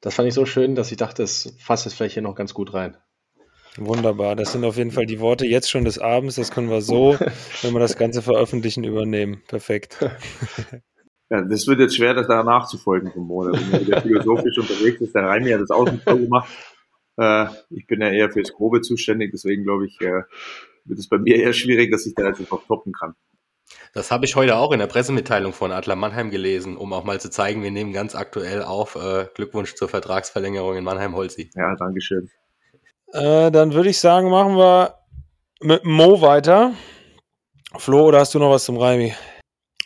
Das 0.00 0.14
fand 0.14 0.28
ich 0.28 0.34
so 0.34 0.46
schön, 0.46 0.74
dass 0.74 0.90
ich 0.90 0.96
dachte, 0.96 1.22
es 1.22 1.56
fasst 1.58 1.86
es 1.86 1.94
vielleicht 1.94 2.14
hier 2.14 2.22
noch 2.22 2.34
ganz 2.34 2.54
gut 2.54 2.74
rein. 2.74 2.96
Wunderbar, 3.78 4.36
das 4.36 4.52
sind 4.52 4.64
auf 4.64 4.76
jeden 4.76 4.90
Fall 4.90 5.06
die 5.06 5.20
Worte 5.20 5.46
jetzt 5.46 5.70
schon 5.70 5.84
des 5.84 5.98
Abends. 5.98 6.34
Das 6.36 6.50
können 6.50 6.68
wir 6.68 6.82
so, 6.82 7.16
wenn 7.62 7.72
wir 7.72 7.80
das 7.80 7.96
Ganze 7.96 8.20
veröffentlichen, 8.20 8.84
übernehmen. 8.84 9.42
Perfekt. 9.48 9.98
Ja, 11.30 11.40
das 11.40 11.66
wird 11.66 11.80
jetzt 11.80 11.96
schwer, 11.96 12.12
das 12.12 12.26
da 12.26 12.42
nachzufolgen 12.42 13.10
vom 13.10 13.26
Monat. 13.26 13.58
Wenn 13.72 13.86
der 13.86 14.02
philosophisch 14.02 14.58
unterwegs 14.58 15.00
ist, 15.00 15.14
der 15.14 15.22
Reimi 15.22 15.50
hat 15.50 15.62
das 15.62 15.70
auch 15.70 15.90
nicht 15.90 16.04
so 16.06 16.18
gemacht. 16.18 16.46
Äh, 17.16 17.46
ich 17.70 17.86
bin 17.86 18.02
ja 18.02 18.10
eher 18.10 18.30
fürs 18.30 18.52
Grobe 18.52 18.82
zuständig, 18.82 19.30
deswegen 19.32 19.64
glaube 19.64 19.86
ich, 19.86 19.98
äh, 20.02 20.24
wird 20.84 20.98
es 20.98 21.08
bei 21.08 21.18
mir 21.18 21.36
eher 21.36 21.52
schwierig, 21.52 21.90
dass 21.90 22.06
ich 22.06 22.14
da 22.14 22.26
jetzt 22.26 22.40
einfach 22.40 22.64
toppen 22.66 22.92
kann. 22.92 23.14
Das 23.94 24.10
habe 24.10 24.24
ich 24.24 24.36
heute 24.36 24.56
auch 24.56 24.72
in 24.72 24.78
der 24.78 24.86
Pressemitteilung 24.86 25.52
von 25.52 25.72
Adler 25.72 25.96
Mannheim 25.96 26.30
gelesen, 26.30 26.76
um 26.76 26.92
auch 26.92 27.04
mal 27.04 27.20
zu 27.20 27.30
zeigen, 27.30 27.62
wir 27.62 27.70
nehmen 27.70 27.92
ganz 27.92 28.14
aktuell 28.14 28.62
auf. 28.62 28.96
Äh, 28.96 29.26
Glückwunsch 29.34 29.74
zur 29.74 29.88
Vertragsverlängerung 29.88 30.76
in 30.76 30.84
Mannheim-Holzi. 30.84 31.50
Ja, 31.54 31.74
Dankeschön. 31.76 32.30
Äh, 33.12 33.50
dann 33.50 33.72
würde 33.74 33.90
ich 33.90 33.98
sagen, 33.98 34.30
machen 34.30 34.56
wir 34.56 34.94
mit 35.60 35.84
Mo 35.84 36.20
weiter. 36.22 36.72
Flo, 37.76 38.06
oder 38.06 38.20
hast 38.20 38.34
du 38.34 38.38
noch 38.38 38.50
was 38.50 38.64
zum 38.64 38.78
Reimi? 38.78 39.14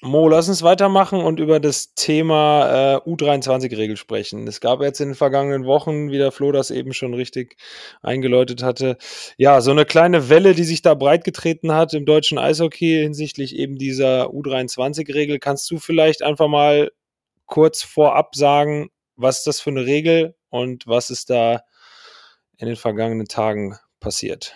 Mo, 0.03 0.29
lass 0.29 0.49
uns 0.49 0.63
weitermachen 0.63 1.21
und 1.21 1.41
über 1.41 1.59
das 1.59 1.95
Thema 1.95 2.97
äh, 2.97 3.09
U23-Regel 3.09 3.97
sprechen. 3.97 4.47
Es 4.47 4.61
gab 4.61 4.83
jetzt 4.83 5.01
in 5.01 5.09
den 5.11 5.15
vergangenen 5.15 5.65
Wochen, 5.65 6.11
wie 6.11 6.19
der 6.19 6.33
Flo 6.33 6.53
das 6.53 6.71
eben 6.71 6.93
schon 6.93 7.15
richtig 7.15 7.57
eingeläutet 8.03 8.63
hatte, 8.63 8.99
ja, 9.39 9.61
so 9.63 9.71
eine 9.71 9.87
kleine 9.87 10.29
Welle, 10.29 10.55
die 10.55 10.65
sich 10.65 10.83
da 10.83 10.95
breitgetreten 10.95 11.73
hat 11.73 11.95
im 11.95 12.05
deutschen 12.05 12.37
Eishockey 12.37 13.01
hinsichtlich 13.03 13.57
eben 13.57 13.79
dieser 13.79 14.27
U23-Regel. 14.27 15.39
Kannst 15.39 15.71
du 15.71 15.79
vielleicht 15.79 16.23
einfach 16.23 16.49
mal 16.49 16.93
kurz 17.47 17.83
vorab 17.83 18.35
sagen, 18.35 18.91
was 19.17 19.39
ist 19.39 19.47
das 19.47 19.61
für 19.61 19.71
eine 19.71 19.87
Regel 19.87 20.35
und 20.51 20.87
was 20.87 21.09
ist 21.09 21.31
da 21.31 21.63
in 22.59 22.67
den 22.67 22.77
vergangenen 22.77 23.29
Tagen 23.29 23.77
passiert? 23.99 24.55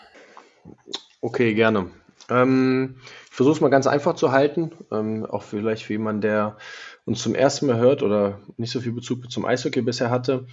Okay, 1.23 1.55
gerne. 1.55 1.91
Ähm, 2.29 3.01
versuche 3.41 3.55
es 3.55 3.61
mal 3.63 3.71
ganz 3.71 3.87
einfach 3.87 4.17
zu 4.17 4.33
halten, 4.33 4.73
ähm, 4.93 5.25
auch 5.25 5.43
vielleicht 5.43 5.85
für 5.85 5.95
jemanden, 5.95 6.21
der 6.21 6.59
uns 7.07 7.23
zum 7.23 7.35
ersten 7.35 7.69
Mal 7.69 7.79
hört 7.79 8.03
oder 8.03 8.39
nicht 8.59 8.71
so 8.71 8.81
viel 8.83 8.93
Bezug 8.93 9.31
zum 9.31 9.47
Eishockey 9.47 9.81
bisher 9.81 10.11
hatte. 10.11 10.47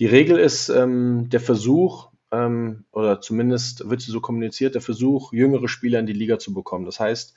Die 0.00 0.06
Regel 0.06 0.40
ist 0.40 0.68
ähm, 0.68 1.28
der 1.30 1.38
Versuch, 1.38 2.08
ähm, 2.32 2.84
oder 2.90 3.20
zumindest 3.20 3.88
wird 3.88 4.00
sie 4.00 4.10
so 4.10 4.20
kommuniziert, 4.20 4.74
der 4.74 4.82
Versuch, 4.82 5.32
jüngere 5.32 5.68
Spieler 5.68 6.00
in 6.00 6.06
die 6.06 6.14
Liga 6.14 6.40
zu 6.40 6.52
bekommen. 6.52 6.84
Das 6.84 6.98
heißt, 6.98 7.32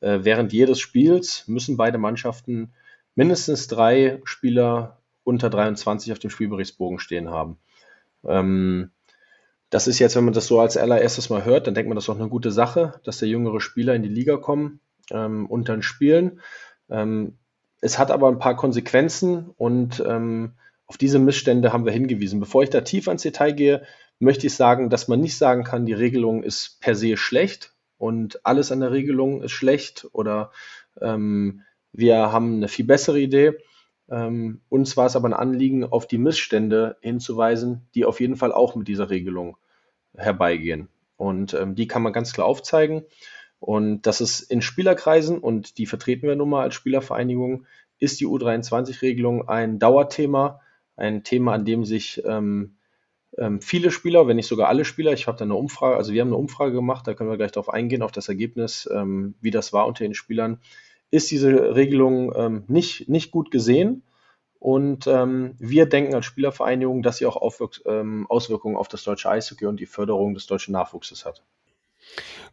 äh, 0.00 0.18
während 0.22 0.52
jedes 0.52 0.80
Spiels 0.80 1.46
müssen 1.46 1.76
beide 1.76 1.98
Mannschaften 1.98 2.72
mindestens 3.14 3.68
drei 3.68 4.20
Spieler 4.24 4.98
unter 5.22 5.50
23 5.50 6.10
auf 6.10 6.18
dem 6.18 6.30
Spielberichtsbogen 6.30 6.98
stehen 6.98 7.30
haben. 7.30 7.58
Ähm, 8.24 8.90
das 9.70 9.86
ist 9.86 9.98
jetzt, 9.98 10.16
wenn 10.16 10.24
man 10.24 10.34
das 10.34 10.46
so 10.46 10.60
als 10.60 10.76
allererstes 10.76 11.30
mal 11.30 11.44
hört, 11.44 11.66
dann 11.66 11.74
denkt 11.74 11.88
man, 11.88 11.96
das 11.96 12.04
ist 12.04 12.10
auch 12.10 12.18
eine 12.18 12.28
gute 12.28 12.50
Sache, 12.50 13.00
dass 13.04 13.18
der 13.18 13.28
jüngere 13.28 13.60
Spieler 13.60 13.94
in 13.94 14.02
die 14.02 14.08
Liga 14.08 14.36
kommen 14.36 14.80
ähm, 15.10 15.46
und 15.46 15.68
dann 15.68 15.82
spielen. 15.82 16.40
Ähm, 16.90 17.38
es 17.80 17.98
hat 17.98 18.10
aber 18.10 18.28
ein 18.28 18.38
paar 18.38 18.56
Konsequenzen 18.56 19.50
und 19.56 20.02
ähm, 20.06 20.54
auf 20.86 20.96
diese 20.96 21.18
Missstände 21.18 21.72
haben 21.72 21.84
wir 21.84 21.92
hingewiesen. 21.92 22.40
Bevor 22.40 22.62
ich 22.62 22.70
da 22.70 22.80
tief 22.80 23.08
ans 23.08 23.22
Detail 23.22 23.52
gehe, 23.52 23.82
möchte 24.18 24.46
ich 24.46 24.54
sagen, 24.54 24.90
dass 24.90 25.06
man 25.06 25.20
nicht 25.20 25.36
sagen 25.36 25.64
kann, 25.64 25.86
die 25.86 25.92
Regelung 25.92 26.42
ist 26.42 26.80
per 26.80 26.94
se 26.94 27.16
schlecht 27.16 27.74
und 27.98 28.44
alles 28.46 28.72
an 28.72 28.80
der 28.80 28.90
Regelung 28.90 29.42
ist 29.42 29.52
schlecht 29.52 30.08
oder 30.12 30.50
ähm, 31.00 31.62
wir 31.92 32.32
haben 32.32 32.56
eine 32.56 32.68
viel 32.68 32.86
bessere 32.86 33.20
Idee. 33.20 33.54
Ähm, 34.10 34.60
uns 34.68 34.96
war 34.96 35.06
es 35.06 35.16
aber 35.16 35.28
ein 35.28 35.34
Anliegen, 35.34 35.84
auf 35.84 36.06
die 36.06 36.18
Missstände 36.18 36.96
hinzuweisen, 37.00 37.88
die 37.94 38.04
auf 38.04 38.20
jeden 38.20 38.36
Fall 38.36 38.52
auch 38.52 38.74
mit 38.74 38.88
dieser 38.88 39.10
Regelung 39.10 39.56
herbeigehen. 40.16 40.88
Und 41.16 41.54
ähm, 41.54 41.74
die 41.74 41.86
kann 41.86 42.02
man 42.02 42.12
ganz 42.12 42.32
klar 42.32 42.46
aufzeigen. 42.46 43.04
Und 43.60 44.02
das 44.02 44.20
ist 44.20 44.40
in 44.40 44.62
Spielerkreisen, 44.62 45.38
und 45.38 45.78
die 45.78 45.86
vertreten 45.86 46.28
wir 46.28 46.36
nun 46.36 46.50
mal 46.50 46.62
als 46.62 46.74
Spielervereinigung, 46.74 47.66
ist 47.98 48.20
die 48.20 48.26
U23-Regelung 48.26 49.48
ein 49.48 49.78
Dauerthema, 49.78 50.60
ein 50.96 51.24
Thema, 51.24 51.54
an 51.54 51.64
dem 51.64 51.84
sich 51.84 52.22
ähm, 52.24 52.76
ähm, 53.36 53.60
viele 53.60 53.90
Spieler, 53.90 54.26
wenn 54.26 54.36
nicht 54.36 54.46
sogar 54.46 54.68
alle 54.68 54.84
Spieler, 54.84 55.12
ich 55.12 55.26
habe 55.26 55.36
da 55.36 55.44
eine 55.44 55.54
Umfrage, 55.54 55.96
also 55.96 56.12
wir 56.12 56.20
haben 56.20 56.28
eine 56.28 56.36
Umfrage 56.36 56.72
gemacht, 56.72 57.06
da 57.06 57.14
können 57.14 57.30
wir 57.30 57.36
gleich 57.36 57.52
darauf 57.52 57.68
eingehen, 57.68 58.02
auf 58.02 58.12
das 58.12 58.28
Ergebnis, 58.28 58.88
ähm, 58.92 59.34
wie 59.40 59.50
das 59.50 59.72
war 59.72 59.86
unter 59.86 60.04
den 60.04 60.14
Spielern, 60.14 60.60
ist 61.10 61.30
diese 61.30 61.74
Regelung 61.74 62.32
ähm, 62.36 62.64
nicht, 62.68 63.08
nicht 63.08 63.30
gut 63.30 63.50
gesehen. 63.50 64.02
Und 64.58 65.06
ähm, 65.06 65.54
wir 65.58 65.86
denken 65.86 66.14
als 66.14 66.26
Spielervereinigung, 66.26 67.02
dass 67.02 67.18
sie 67.18 67.26
auch 67.26 67.36
Aufwirk 67.36 67.80
ähm, 67.86 68.26
Auswirkungen 68.28 68.76
auf 68.76 68.88
das 68.88 69.04
deutsche 69.04 69.30
Eishockey 69.30 69.66
und 69.66 69.78
die 69.78 69.86
Förderung 69.86 70.34
des 70.34 70.46
deutschen 70.46 70.72
Nachwuchses 70.72 71.24
hat. 71.24 71.44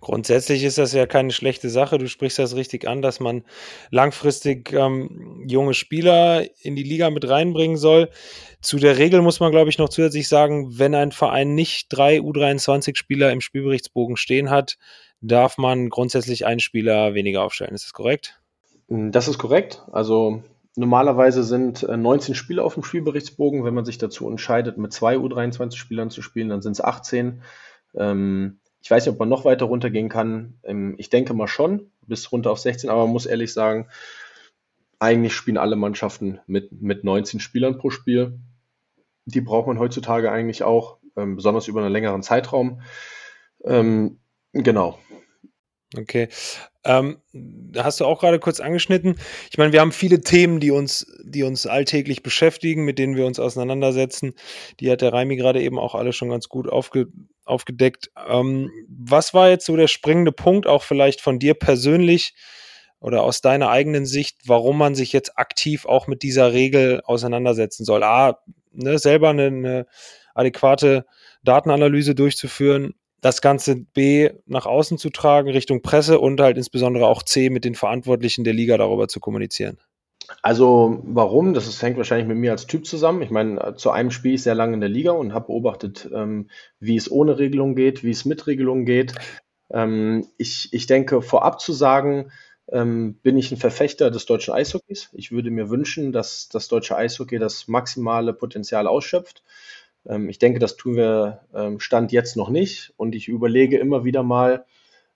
Grundsätzlich 0.02 0.64
ist 0.64 0.78
das 0.78 0.94
ja 0.94 1.06
keine 1.06 1.32
schlechte 1.32 1.70
Sache. 1.70 1.98
Du 1.98 2.08
sprichst 2.08 2.38
das 2.38 2.56
richtig 2.56 2.88
an, 2.88 3.02
dass 3.02 3.20
man 3.20 3.44
langfristig 3.90 4.72
ähm, 4.74 5.44
junge 5.48 5.74
Spieler 5.74 6.46
in 6.62 6.76
die 6.76 6.84
Liga 6.84 7.10
mit 7.10 7.28
reinbringen 7.28 7.78
soll. 7.78 8.10
Zu 8.62 8.78
der 8.78 8.98
Regel 8.98 9.22
muss 9.22 9.40
man, 9.40 9.52
glaube 9.52 9.70
ich, 9.70 9.78
noch 9.78 9.90
zusätzlich 9.90 10.28
sagen, 10.28 10.78
wenn 10.78 10.94
ein 10.94 11.12
Verein 11.12 11.56
nicht 11.56 11.88
drei 11.90 12.18
U23-Spieler 12.18 13.32
im 13.32 13.42
Spielberichtsbogen 13.42 14.18
stehen 14.18 14.50
hat, 14.50 14.78
darf 15.22 15.58
man 15.58 15.90
grundsätzlich 15.90 16.46
einen 16.46 16.60
Spieler 16.60 17.14
weniger 17.14 17.44
aufstellen. 17.44 17.74
Ist 17.74 17.86
das 17.86 17.94
korrekt? 17.94 18.40
Das 18.88 19.28
ist 19.28 19.38
korrekt. 19.38 19.84
Also 19.92 20.44
normalerweise 20.76 21.44
sind 21.44 21.84
19 21.84 22.34
äh, 22.34 22.36
Spieler 22.36 22.64
auf 22.64 22.76
dem 22.76 22.84
Spielberichtsbogen. 22.84 23.64
Wenn 23.64 23.74
man 23.74 23.86
sich 23.86 23.98
dazu 23.98 24.30
entscheidet, 24.30 24.78
mit 24.78 24.94
zwei 24.94 25.16
U23-Spielern 25.16 26.10
zu 26.10 26.22
spielen, 26.22 26.50
dann 26.50 26.62
sind 26.62 26.74
es 26.74 26.82
18. 26.82 27.42
Ähm, 27.96 28.60
ich 28.82 28.92
weiß 28.92 29.06
nicht, 29.06 29.14
ob 29.14 29.20
man 29.20 29.30
noch 29.30 29.46
weiter 29.46 29.66
runtergehen 29.66 30.10
kann. 30.10 30.60
Ähm, 30.64 30.96
ich 30.98 31.10
denke 31.10 31.34
mal 31.34 31.48
schon, 31.48 31.92
bis 32.02 32.32
runter 32.32 32.52
auf 32.52 32.60
16, 32.60 32.90
aber 32.90 33.04
man 33.06 33.14
muss 33.14 33.26
ehrlich 33.26 33.52
sagen, 33.54 33.88
eigentlich 35.00 35.34
spielen 35.34 35.58
alle 35.58 35.76
Mannschaften 35.76 36.40
mit, 36.46 36.72
mit 36.82 37.04
19 37.04 37.40
Spielern 37.40 37.78
pro 37.78 37.90
Spiel. 37.90 38.40
Die 39.26 39.42
braucht 39.42 39.68
man 39.68 39.80
heutzutage 39.80 40.32
eigentlich 40.32 40.64
auch, 40.64 40.98
ähm, 41.16 41.36
besonders 41.36 41.68
über 41.68 41.82
einen 41.82 41.92
längeren 41.92 42.22
Zeitraum. 42.22 42.82
Ähm, 43.64 44.20
genau. 44.54 45.00
Okay. 45.94 46.30
Ähm, 46.84 47.18
hast 47.78 48.00
du 48.00 48.06
auch 48.06 48.20
gerade 48.20 48.40
kurz 48.40 48.60
angeschnitten. 48.60 49.16
Ich 49.50 49.58
meine, 49.58 49.74
wir 49.74 49.82
haben 49.82 49.92
viele 49.92 50.22
Themen, 50.22 50.60
die 50.60 50.72
uns, 50.72 51.08
die 51.24 51.44
uns 51.44 51.66
alltäglich 51.66 52.22
beschäftigen, 52.22 52.86
mit 52.86 53.00
denen 53.00 53.16
wir 53.16 53.26
uns 53.26 53.40
auseinandersetzen. 53.40 54.34
Die 54.80 54.92
hat 54.92 55.02
der 55.02 55.14
Reimi 55.14 55.36
gerade 55.36 55.62
eben 55.62 55.80
auch 55.80 55.96
alle 55.96 56.14
schon 56.14 56.30
ganz 56.30 56.48
gut 56.50 56.70
aufge, 56.70 57.08
aufgedeckt. 57.44 58.12
Ähm, 58.28 58.72
was 58.88 59.34
war 59.34 59.50
jetzt 59.50 59.66
so 59.66 59.76
der 59.76 59.88
springende 59.88 60.32
Punkt, 60.32 60.68
auch 60.68 60.84
vielleicht 60.84 61.22
von 61.22 61.40
dir 61.40 61.54
persönlich 61.54 62.36
oder 63.00 63.24
aus 63.24 63.42
deiner 63.42 63.70
eigenen 63.70 64.06
Sicht, 64.06 64.38
warum 64.46 64.78
man 64.78 64.96
sich 64.96 65.14
jetzt 65.14 65.38
aktiv 65.38 65.86
auch 65.86 66.08
mit 66.08 66.24
dieser 66.24 66.54
Regel 66.54 67.02
auseinandersetzen 67.04 67.86
soll? 67.86 68.04
A, 68.04 68.40
ne, 68.72 69.00
selber 69.00 69.30
eine, 69.30 69.48
eine 69.48 69.88
adäquate 70.34 71.06
Datenanalyse 71.44 72.16
durchzuführen, 72.16 72.94
das 73.26 73.42
Ganze 73.42 73.76
B 73.76 74.30
nach 74.46 74.68
außen 74.68 75.00
zu 75.00 75.10
tragen, 75.10 75.50
Richtung 75.50 75.82
Presse 75.82 76.20
und 76.20 76.40
halt 76.40 76.58
insbesondere 76.58 77.08
auch 77.08 77.24
C 77.24 77.50
mit 77.50 77.66
den 77.66 77.74
Verantwortlichen 77.74 78.44
der 78.44 78.54
Liga 78.54 78.78
darüber 78.78 79.08
zu 79.08 79.20
kommunizieren? 79.20 79.80
Also 80.44 81.02
warum? 81.04 81.56
Das 81.56 81.66
ist, 81.66 81.82
hängt 81.82 81.98
wahrscheinlich 81.98 82.28
mit 82.28 82.38
mir 82.38 82.52
als 82.52 82.68
Typ 82.68 82.86
zusammen. 82.86 83.24
Ich 83.24 83.32
meine, 83.32 83.78
zu 83.78 83.90
einem 83.90 84.12
spiele 84.12 84.36
ich 84.36 84.44
sehr 84.44 84.54
lange 84.54 84.76
in 84.76 84.80
der 84.80 84.90
Liga 84.90 85.12
und 85.12 85.34
habe 85.34 85.48
beobachtet, 85.48 86.08
ähm, 86.14 86.52
wie 86.80 86.96
es 86.96 87.10
ohne 87.10 87.40
Regelung 87.40 87.74
geht, 87.74 88.04
wie 88.04 88.12
es 88.12 88.26
mit 88.26 88.46
Regelung 88.46 88.86
geht. 88.86 89.16
Ähm, 89.72 90.28
ich, 90.38 90.70
ich 90.72 90.86
denke, 90.86 91.24
vorab 91.24 91.60
zu 91.60 91.74
sagen, 91.74 92.32
ähm, 92.72 93.16
bin 93.24 93.40
ich 93.40 93.52
ein 93.52 93.58
Verfechter 93.58 94.12
des 94.12 94.28
deutschen 94.28 94.54
Eishockeys. 94.54 95.10
Ich 95.14 95.32
würde 95.32 95.50
mir 95.50 95.72
wünschen, 95.72 96.12
dass 96.12 96.48
das 96.48 96.68
deutsche 96.68 96.96
Eishockey 96.96 97.40
das 97.40 97.68
maximale 97.68 98.34
Potenzial 98.34 98.86
ausschöpft. 98.86 99.42
Ähm, 100.08 100.30
ich 100.30 100.40
denke, 100.40 100.60
das 100.60 100.78
tun 100.78 100.96
wir 100.96 101.42
ähm, 101.54 101.80
Stand 101.80 102.12
jetzt 102.12 102.38
noch 102.38 102.50
nicht. 102.50 102.94
Und 102.98 103.16
ich 103.16 103.28
überlege 103.28 103.78
immer 103.78 104.04
wieder 104.04 104.24
mal, 104.24 104.66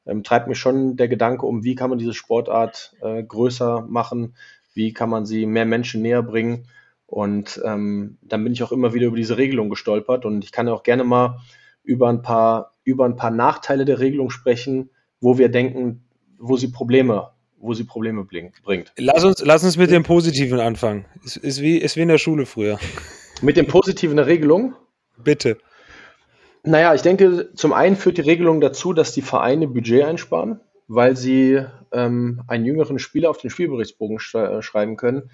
ähm, 0.06 0.24
treibt 0.24 0.48
mich 0.48 0.58
schon 0.58 0.98
der 0.98 1.08
Gedanke 1.08 1.46
um, 1.46 1.64
wie 1.64 1.76
kann 1.76 1.90
man 1.90 2.00
diese 2.00 2.14
Sportart 2.14 2.96
äh, 3.02 3.24
größer 3.24 3.86
machen, 3.88 4.36
wie 4.74 4.94
kann 4.94 5.10
man 5.10 5.26
sie 5.26 5.46
mehr 5.46 5.66
Menschen 5.66 6.02
näher 6.02 6.24
bringen. 6.24 6.68
Und 7.06 7.62
ähm, 7.66 8.18
dann 8.22 8.44
bin 8.44 8.54
ich 8.54 8.64
auch 8.64 8.72
immer 8.72 8.94
wieder 8.94 9.08
über 9.08 9.18
diese 9.18 9.38
Regelung 9.38 9.70
gestolpert. 9.70 10.26
Und 10.26 10.44
ich 10.44 10.52
kann 10.52 10.68
auch 10.68 10.84
gerne 10.84 11.04
mal 11.04 11.40
über 11.84 12.10
ein 12.10 12.22
paar, 12.22 12.74
über 12.84 13.06
ein 13.06 13.16
paar 13.16 13.32
Nachteile 13.32 13.86
der 13.86 14.00
Regelung 14.00 14.30
sprechen, 14.30 14.92
wo 15.20 15.38
wir 15.38 15.50
denken, 15.50 16.06
wo 16.38 16.56
sie 16.56 16.70
Probleme, 16.70 17.32
wo 17.60 17.74
sie 17.74 17.84
Probleme 17.84 18.26
bringt. 18.26 18.92
Lass 18.98 19.24
uns, 19.24 19.44
lass 19.44 19.64
uns 19.64 19.78
mit 19.78 19.92
dem 19.92 20.04
Positiven 20.04 20.60
anfangen. 20.60 21.06
Ist, 21.24 21.38
ist, 21.38 21.62
wie, 21.62 21.78
ist 21.78 21.96
wie 21.96 22.02
in 22.02 22.08
der 22.08 22.18
Schule 22.18 22.46
früher. 22.46 22.80
Mit 23.42 23.56
dem 23.56 23.68
Positiven 23.68 24.18
der 24.18 24.28
Regelung? 24.28 24.76
Bitte. 25.18 25.58
Naja, 26.64 26.94
ich 26.94 27.02
denke, 27.02 27.54
zum 27.56 27.72
einen 27.72 27.96
führt 27.96 28.18
die 28.18 28.22
Regelung 28.22 28.60
dazu, 28.60 28.92
dass 28.92 29.14
die 29.14 29.22
Vereine 29.22 29.68
Budget 29.68 30.04
einsparen, 30.04 30.60
weil 30.88 31.16
sie 31.16 31.64
ähm, 31.94 32.42
einen 32.48 32.66
jüngeren 32.66 33.00
Spieler 33.00 33.30
auf 33.30 33.38
den 33.38 33.50
Spielberichtsbogen 33.50 34.20
sch 34.20 34.36
äh, 34.36 34.62
schreiben 34.62 34.98
können, 34.98 35.30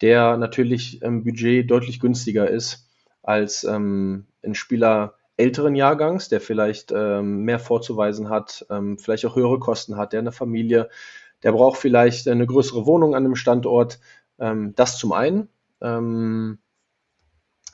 der 0.00 0.36
natürlich 0.36 1.02
im 1.02 1.24
Budget 1.24 1.68
deutlich 1.68 1.98
günstiger 1.98 2.48
ist 2.48 2.88
als 3.22 3.64
ähm, 3.64 4.26
ein 4.44 4.54
Spieler 4.54 5.14
älteren 5.36 5.74
Jahrgangs, 5.74 6.28
der 6.28 6.40
vielleicht 6.40 6.92
ähm, 6.92 7.42
mehr 7.42 7.58
vorzuweisen 7.58 8.28
hat, 8.28 8.66
ähm, 8.70 8.98
vielleicht 8.98 9.26
auch 9.26 9.36
höhere 9.36 9.58
Kosten 9.58 9.96
hat, 9.96 10.12
der 10.12 10.20
eine 10.20 10.32
Familie, 10.32 10.88
der 11.42 11.52
braucht 11.52 11.78
vielleicht 11.78 12.28
eine 12.28 12.46
größere 12.46 12.86
Wohnung 12.86 13.14
an 13.14 13.24
einem 13.24 13.36
Standort. 13.36 13.98
Ähm, 14.38 14.74
das 14.76 14.98
zum 14.98 15.12
einen. 15.12 15.48
Ähm, 15.80 16.58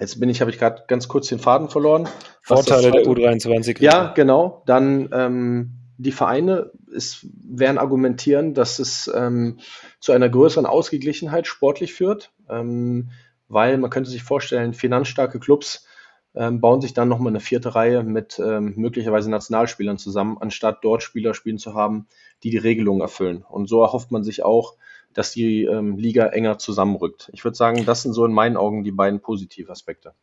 Jetzt 0.00 0.18
bin 0.18 0.28
ich, 0.28 0.40
habe 0.40 0.50
ich 0.50 0.58
gerade 0.58 0.84
ganz 0.88 1.06
kurz 1.06 1.28
den 1.28 1.38
Faden 1.38 1.68
verloren. 1.68 2.08
Vorteile 2.42 2.90
der 2.90 3.04
U23. 3.04 3.80
Ja, 3.80 4.12
genau. 4.12 4.62
Dann 4.66 5.08
ähm, 5.12 5.70
die 5.98 6.12
Vereine 6.12 6.72
es 6.94 7.26
werden 7.32 7.78
argumentieren, 7.78 8.54
dass 8.54 8.78
es 8.78 9.10
ähm, 9.14 9.58
zu 10.00 10.12
einer 10.12 10.28
größeren 10.28 10.66
Ausgeglichenheit 10.66 11.46
sportlich 11.46 11.94
führt, 11.94 12.32
ähm, 12.48 13.10
weil 13.48 13.78
man 13.78 13.90
könnte 13.90 14.10
sich 14.10 14.22
vorstellen, 14.22 14.74
finanzstarke 14.74 15.38
Clubs 15.38 15.86
ähm, 16.34 16.60
bauen 16.60 16.80
sich 16.80 16.94
dann 16.94 17.08
nochmal 17.08 17.32
eine 17.32 17.40
vierte 17.40 17.74
Reihe 17.74 18.02
mit 18.02 18.40
ähm, 18.44 18.74
möglicherweise 18.76 19.30
Nationalspielern 19.30 19.98
zusammen, 19.98 20.38
anstatt 20.40 20.78
dort 20.82 21.02
Spieler 21.02 21.34
spielen 21.34 21.58
zu 21.58 21.74
haben, 21.74 22.08
die 22.42 22.50
die 22.50 22.58
Regelungen 22.58 23.00
erfüllen. 23.00 23.44
Und 23.48 23.68
so 23.68 23.82
erhofft 23.82 24.10
man 24.10 24.24
sich 24.24 24.44
auch, 24.44 24.74
dass 25.12 25.32
die 25.32 25.64
ähm, 25.64 25.96
Liga 25.96 26.26
enger 26.26 26.58
zusammenrückt. 26.58 27.30
Ich 27.32 27.44
würde 27.44 27.56
sagen, 27.56 27.84
das 27.86 28.02
sind 28.02 28.14
so 28.14 28.24
in 28.24 28.32
meinen 28.32 28.56
Augen 28.56 28.82
die 28.82 28.92
beiden 28.92 29.20
Positivaspekte. 29.20 30.14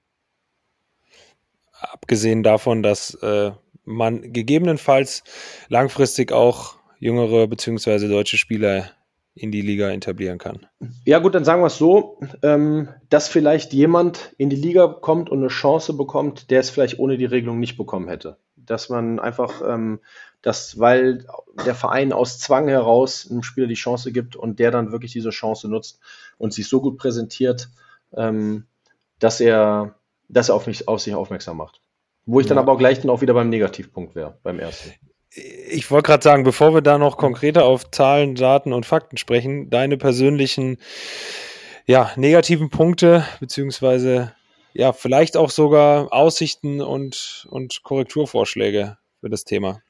Abgesehen 1.79 2.43
davon, 2.43 2.83
dass 2.83 3.15
äh, 3.15 3.51
man 3.85 4.33
gegebenenfalls 4.33 5.23
langfristig 5.69 6.31
auch 6.31 6.75
jüngere 6.99 7.47
bzw. 7.47 8.07
deutsche 8.07 8.37
Spieler 8.37 8.91
in 9.33 9.51
die 9.51 9.61
Liga 9.61 9.89
etablieren 9.89 10.37
kann. 10.37 10.67
Ja 11.05 11.19
gut, 11.19 11.35
dann 11.35 11.45
sagen 11.45 11.61
wir 11.61 11.67
es 11.67 11.77
so, 11.77 12.19
ähm, 12.41 12.89
dass 13.09 13.27
vielleicht 13.27 13.71
jemand 13.73 14.33
in 14.37 14.49
die 14.49 14.57
Liga 14.57 14.87
kommt 14.87 15.29
und 15.29 15.39
eine 15.39 15.47
Chance 15.47 15.93
bekommt, 15.93 16.51
der 16.51 16.59
es 16.59 16.69
vielleicht 16.69 16.99
ohne 16.99 17.17
die 17.17 17.25
Regelung 17.25 17.59
nicht 17.59 17.77
bekommen 17.77 18.09
hätte. 18.09 18.37
Dass 18.57 18.89
man 18.89 19.19
einfach 19.19 19.61
ähm, 19.65 19.99
dass, 20.41 20.79
weil 20.79 21.25
der 21.65 21.75
Verein 21.75 22.13
aus 22.13 22.39
Zwang 22.39 22.67
heraus 22.67 23.27
einem 23.29 23.43
Spieler 23.43 23.67
die 23.67 23.75
Chance 23.75 24.11
gibt 24.11 24.35
und 24.35 24.59
der 24.59 24.71
dann 24.71 24.91
wirklich 24.91 25.11
diese 25.11 25.29
Chance 25.29 25.69
nutzt 25.69 25.99
und 26.37 26.53
sich 26.53 26.67
so 26.67 26.81
gut 26.81 26.97
präsentiert, 26.97 27.69
ähm, 28.13 28.65
dass 29.19 29.39
er, 29.39 29.95
dass 30.29 30.49
er 30.49 30.55
auf, 30.55 30.67
mich, 30.67 30.87
auf 30.87 31.01
sich 31.01 31.13
aufmerksam 31.13 31.57
macht. 31.57 31.81
Wo 32.25 32.39
ich 32.39 32.47
dann 32.47 32.57
aber 32.57 32.71
auch 32.71 32.77
gleich 32.77 32.99
dann 33.01 33.09
auch 33.09 33.21
wieder 33.21 33.33
beim 33.33 33.49
Negativpunkt 33.49 34.15
wäre, 34.15 34.37
beim 34.43 34.59
ersten. 34.59 34.91
Ich 35.33 35.89
wollte 35.89 36.07
gerade 36.07 36.23
sagen, 36.23 36.43
bevor 36.43 36.73
wir 36.73 36.81
da 36.81 36.97
noch 36.97 37.17
konkreter 37.17 37.63
auf 37.65 37.89
Zahlen, 37.91 38.35
Daten 38.35 38.73
und 38.73 38.85
Fakten 38.85 39.15
sprechen, 39.15 39.69
deine 39.69 39.97
persönlichen 39.97 40.77
ja, 41.85 42.11
negativen 42.17 42.69
Punkte, 42.69 43.25
beziehungsweise 43.39 44.33
ja, 44.73 44.91
vielleicht 44.93 45.37
auch 45.37 45.49
sogar 45.49 46.13
Aussichten 46.13 46.81
und, 46.81 47.47
und 47.49 47.83
Korrekturvorschläge 47.83 48.97
für 49.19 49.29
das 49.29 49.45
Thema. 49.45 49.81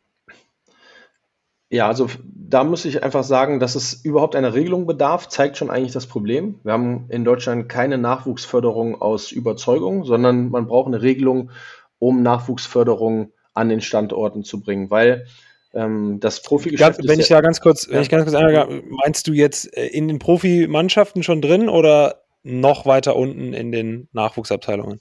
Ja, 1.69 1.87
also 1.87 2.07
da 2.25 2.63
muss 2.63 2.83
ich 2.85 3.01
einfach 3.01 3.23
sagen, 3.23 3.59
dass 3.59 3.75
es 3.75 3.93
überhaupt 3.93 4.35
einer 4.35 4.53
Regelung 4.53 4.85
bedarf, 4.85 5.29
zeigt 5.29 5.57
schon 5.57 5.69
eigentlich 5.69 5.93
das 5.93 6.05
Problem. 6.05 6.59
Wir 6.63 6.73
haben 6.73 7.05
in 7.09 7.23
Deutschland 7.23 7.69
keine 7.69 7.97
Nachwuchsförderung 7.97 9.01
aus 9.01 9.31
Überzeugung, 9.31 10.03
sondern 10.03 10.49
man 10.49 10.67
braucht 10.67 10.87
eine 10.87 11.01
Regelung, 11.01 11.49
um 11.97 12.23
Nachwuchsförderung 12.23 13.31
an 13.53 13.69
den 13.69 13.81
Standorten 13.81 14.43
zu 14.43 14.61
bringen, 14.61 14.89
weil 14.89 15.25
ähm, 15.73 16.19
das 16.19 16.41
Profigeschäft. 16.41 16.97
Ganz, 16.97 17.07
wenn 17.07 17.19
ich 17.19 17.27
da 17.27 17.41
ganz 17.41 17.61
kurz, 17.61 17.87
ja. 17.87 17.93
wenn 17.93 18.01
ich 18.01 18.09
ganz 18.09 18.23
kurz 18.23 18.35
einmal, 18.35 18.83
meinst 18.89 19.27
du 19.27 19.33
jetzt 19.33 19.75
äh, 19.75 19.87
in 19.87 20.07
den 20.07 20.19
Profimannschaften 20.19 21.23
schon 21.23 21.41
drin 21.41 21.69
oder 21.69 22.23
noch 22.43 22.85
weiter 22.85 23.15
unten 23.15 23.53
in 23.53 23.71
den 23.71 24.07
Nachwuchsabteilungen? 24.13 24.99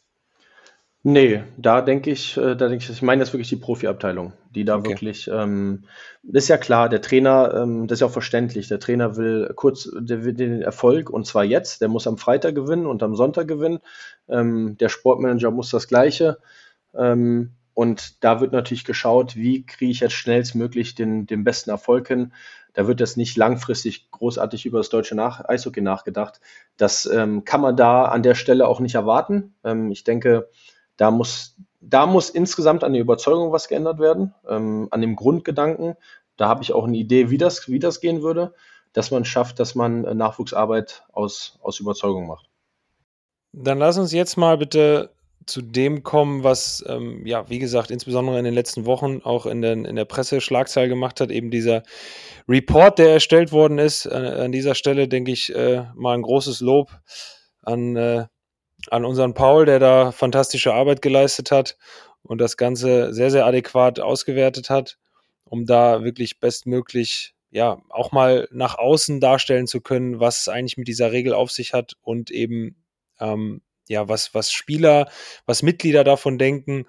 Nee, 1.02 1.42
da 1.56 1.80
denke 1.80 2.10
ich, 2.10 2.36
äh, 2.36 2.54
da 2.56 2.68
denke 2.68 2.84
ich, 2.84 2.90
ich 2.90 3.00
meine 3.00 3.22
jetzt 3.22 3.32
wirklich 3.32 3.48
die 3.48 3.56
Profiabteilung, 3.56 4.34
die 4.54 4.66
da 4.66 4.76
Okay. 4.76 4.90
wirklich, 4.90 5.30
ähm, 5.32 5.84
ist 6.30 6.48
ja 6.48 6.58
klar, 6.58 6.90
der 6.90 7.00
Trainer, 7.00 7.54
ähm, 7.54 7.86
das 7.86 7.96
ist 7.96 8.00
ja 8.00 8.06
auch 8.08 8.12
verständlich, 8.12 8.68
der 8.68 8.80
Trainer 8.80 9.16
will 9.16 9.50
kurz, 9.56 9.90
der 9.98 10.24
will 10.24 10.34
den 10.34 10.60
Erfolg 10.60 11.08
und 11.08 11.26
zwar 11.26 11.44
jetzt, 11.44 11.80
der 11.80 11.88
muss 11.88 12.06
am 12.06 12.18
Freitag 12.18 12.54
gewinnen 12.54 12.84
und 12.84 13.02
am 13.02 13.16
Sonntag 13.16 13.48
gewinnen. 13.48 13.78
Ähm, 14.28 14.76
der 14.76 14.90
Sportmanager 14.90 15.50
muss 15.50 15.70
das 15.70 15.88
Gleiche. 15.88 16.36
Ähm, 16.94 17.52
und 17.80 18.22
da 18.22 18.42
wird 18.42 18.52
natürlich 18.52 18.84
geschaut, 18.84 19.36
wie 19.36 19.64
kriege 19.64 19.90
ich 19.90 20.00
jetzt 20.00 20.12
schnellstmöglich 20.12 20.94
den, 20.94 21.24
den 21.24 21.44
besten 21.44 21.70
Erfolg 21.70 22.08
hin. 22.08 22.34
Da 22.74 22.86
wird 22.86 23.00
jetzt 23.00 23.16
nicht 23.16 23.38
langfristig 23.38 24.10
großartig 24.10 24.66
über 24.66 24.76
das 24.76 24.90
deutsche 24.90 25.14
Nach 25.14 25.48
Eishockey 25.48 25.80
nachgedacht. 25.80 26.42
Das 26.76 27.06
ähm, 27.06 27.46
kann 27.46 27.62
man 27.62 27.76
da 27.76 28.04
an 28.04 28.22
der 28.22 28.34
Stelle 28.34 28.68
auch 28.68 28.80
nicht 28.80 28.96
erwarten. 28.96 29.54
Ähm, 29.64 29.90
ich 29.90 30.04
denke, 30.04 30.50
da 30.98 31.10
muss, 31.10 31.56
da 31.80 32.04
muss 32.04 32.28
insgesamt 32.28 32.84
an 32.84 32.92
der 32.92 33.00
Überzeugung 33.00 33.50
was 33.50 33.66
geändert 33.66 33.98
werden, 33.98 34.34
ähm, 34.46 34.88
an 34.90 35.00
dem 35.00 35.16
Grundgedanken. 35.16 35.94
Da 36.36 36.48
habe 36.50 36.62
ich 36.62 36.74
auch 36.74 36.84
eine 36.84 36.98
Idee, 36.98 37.30
wie 37.30 37.38
das, 37.38 37.66
wie 37.66 37.78
das 37.78 38.02
gehen 38.02 38.20
würde, 38.20 38.52
dass 38.92 39.10
man 39.10 39.24
schafft, 39.24 39.58
dass 39.58 39.74
man 39.74 40.04
äh, 40.04 40.14
Nachwuchsarbeit 40.14 41.04
aus, 41.12 41.58
aus 41.62 41.80
Überzeugung 41.80 42.26
macht. 42.26 42.50
Dann 43.54 43.78
lass 43.78 43.96
uns 43.96 44.12
jetzt 44.12 44.36
mal 44.36 44.58
bitte 44.58 45.14
zu 45.46 45.62
dem 45.62 46.02
kommen, 46.02 46.44
was, 46.44 46.84
ähm, 46.86 47.26
ja, 47.26 47.48
wie 47.48 47.58
gesagt, 47.58 47.90
insbesondere 47.90 48.38
in 48.38 48.44
den 48.44 48.54
letzten 48.54 48.86
Wochen 48.86 49.20
auch 49.22 49.46
in, 49.46 49.62
den, 49.62 49.84
in 49.84 49.96
der 49.96 50.04
Presse 50.04 50.40
Schlagzeile 50.40 50.88
gemacht 50.88 51.20
hat, 51.20 51.30
eben 51.30 51.50
dieser 51.50 51.82
Report, 52.48 52.98
der 52.98 53.10
erstellt 53.10 53.52
worden 53.52 53.78
ist. 53.78 54.06
Äh, 54.06 54.10
an 54.14 54.52
dieser 54.52 54.74
Stelle 54.74 55.08
denke 55.08 55.32
ich 55.32 55.54
äh, 55.54 55.84
mal 55.94 56.14
ein 56.14 56.22
großes 56.22 56.60
Lob 56.60 56.90
an, 57.62 57.96
äh, 57.96 58.26
an 58.90 59.04
unseren 59.04 59.34
Paul, 59.34 59.66
der 59.66 59.78
da 59.78 60.12
fantastische 60.12 60.72
Arbeit 60.74 61.02
geleistet 61.02 61.50
hat 61.50 61.76
und 62.22 62.40
das 62.40 62.56
Ganze 62.56 63.12
sehr, 63.14 63.30
sehr 63.30 63.46
adäquat 63.46 64.00
ausgewertet 64.00 64.70
hat, 64.70 64.98
um 65.44 65.66
da 65.66 66.04
wirklich 66.04 66.38
bestmöglich 66.38 67.34
ja 67.50 67.82
auch 67.88 68.12
mal 68.12 68.48
nach 68.52 68.78
außen 68.78 69.20
darstellen 69.20 69.66
zu 69.66 69.80
können, 69.80 70.20
was 70.20 70.40
es 70.40 70.48
eigentlich 70.48 70.76
mit 70.76 70.88
dieser 70.88 71.12
Regel 71.12 71.34
auf 71.34 71.50
sich 71.50 71.72
hat 71.72 71.94
und 72.02 72.30
eben 72.30 72.76
ähm, 73.18 73.62
ja, 73.88 74.08
was, 74.08 74.34
was 74.34 74.52
Spieler, 74.52 75.10
was 75.46 75.62
Mitglieder 75.62 76.04
davon 76.04 76.38
denken 76.38 76.86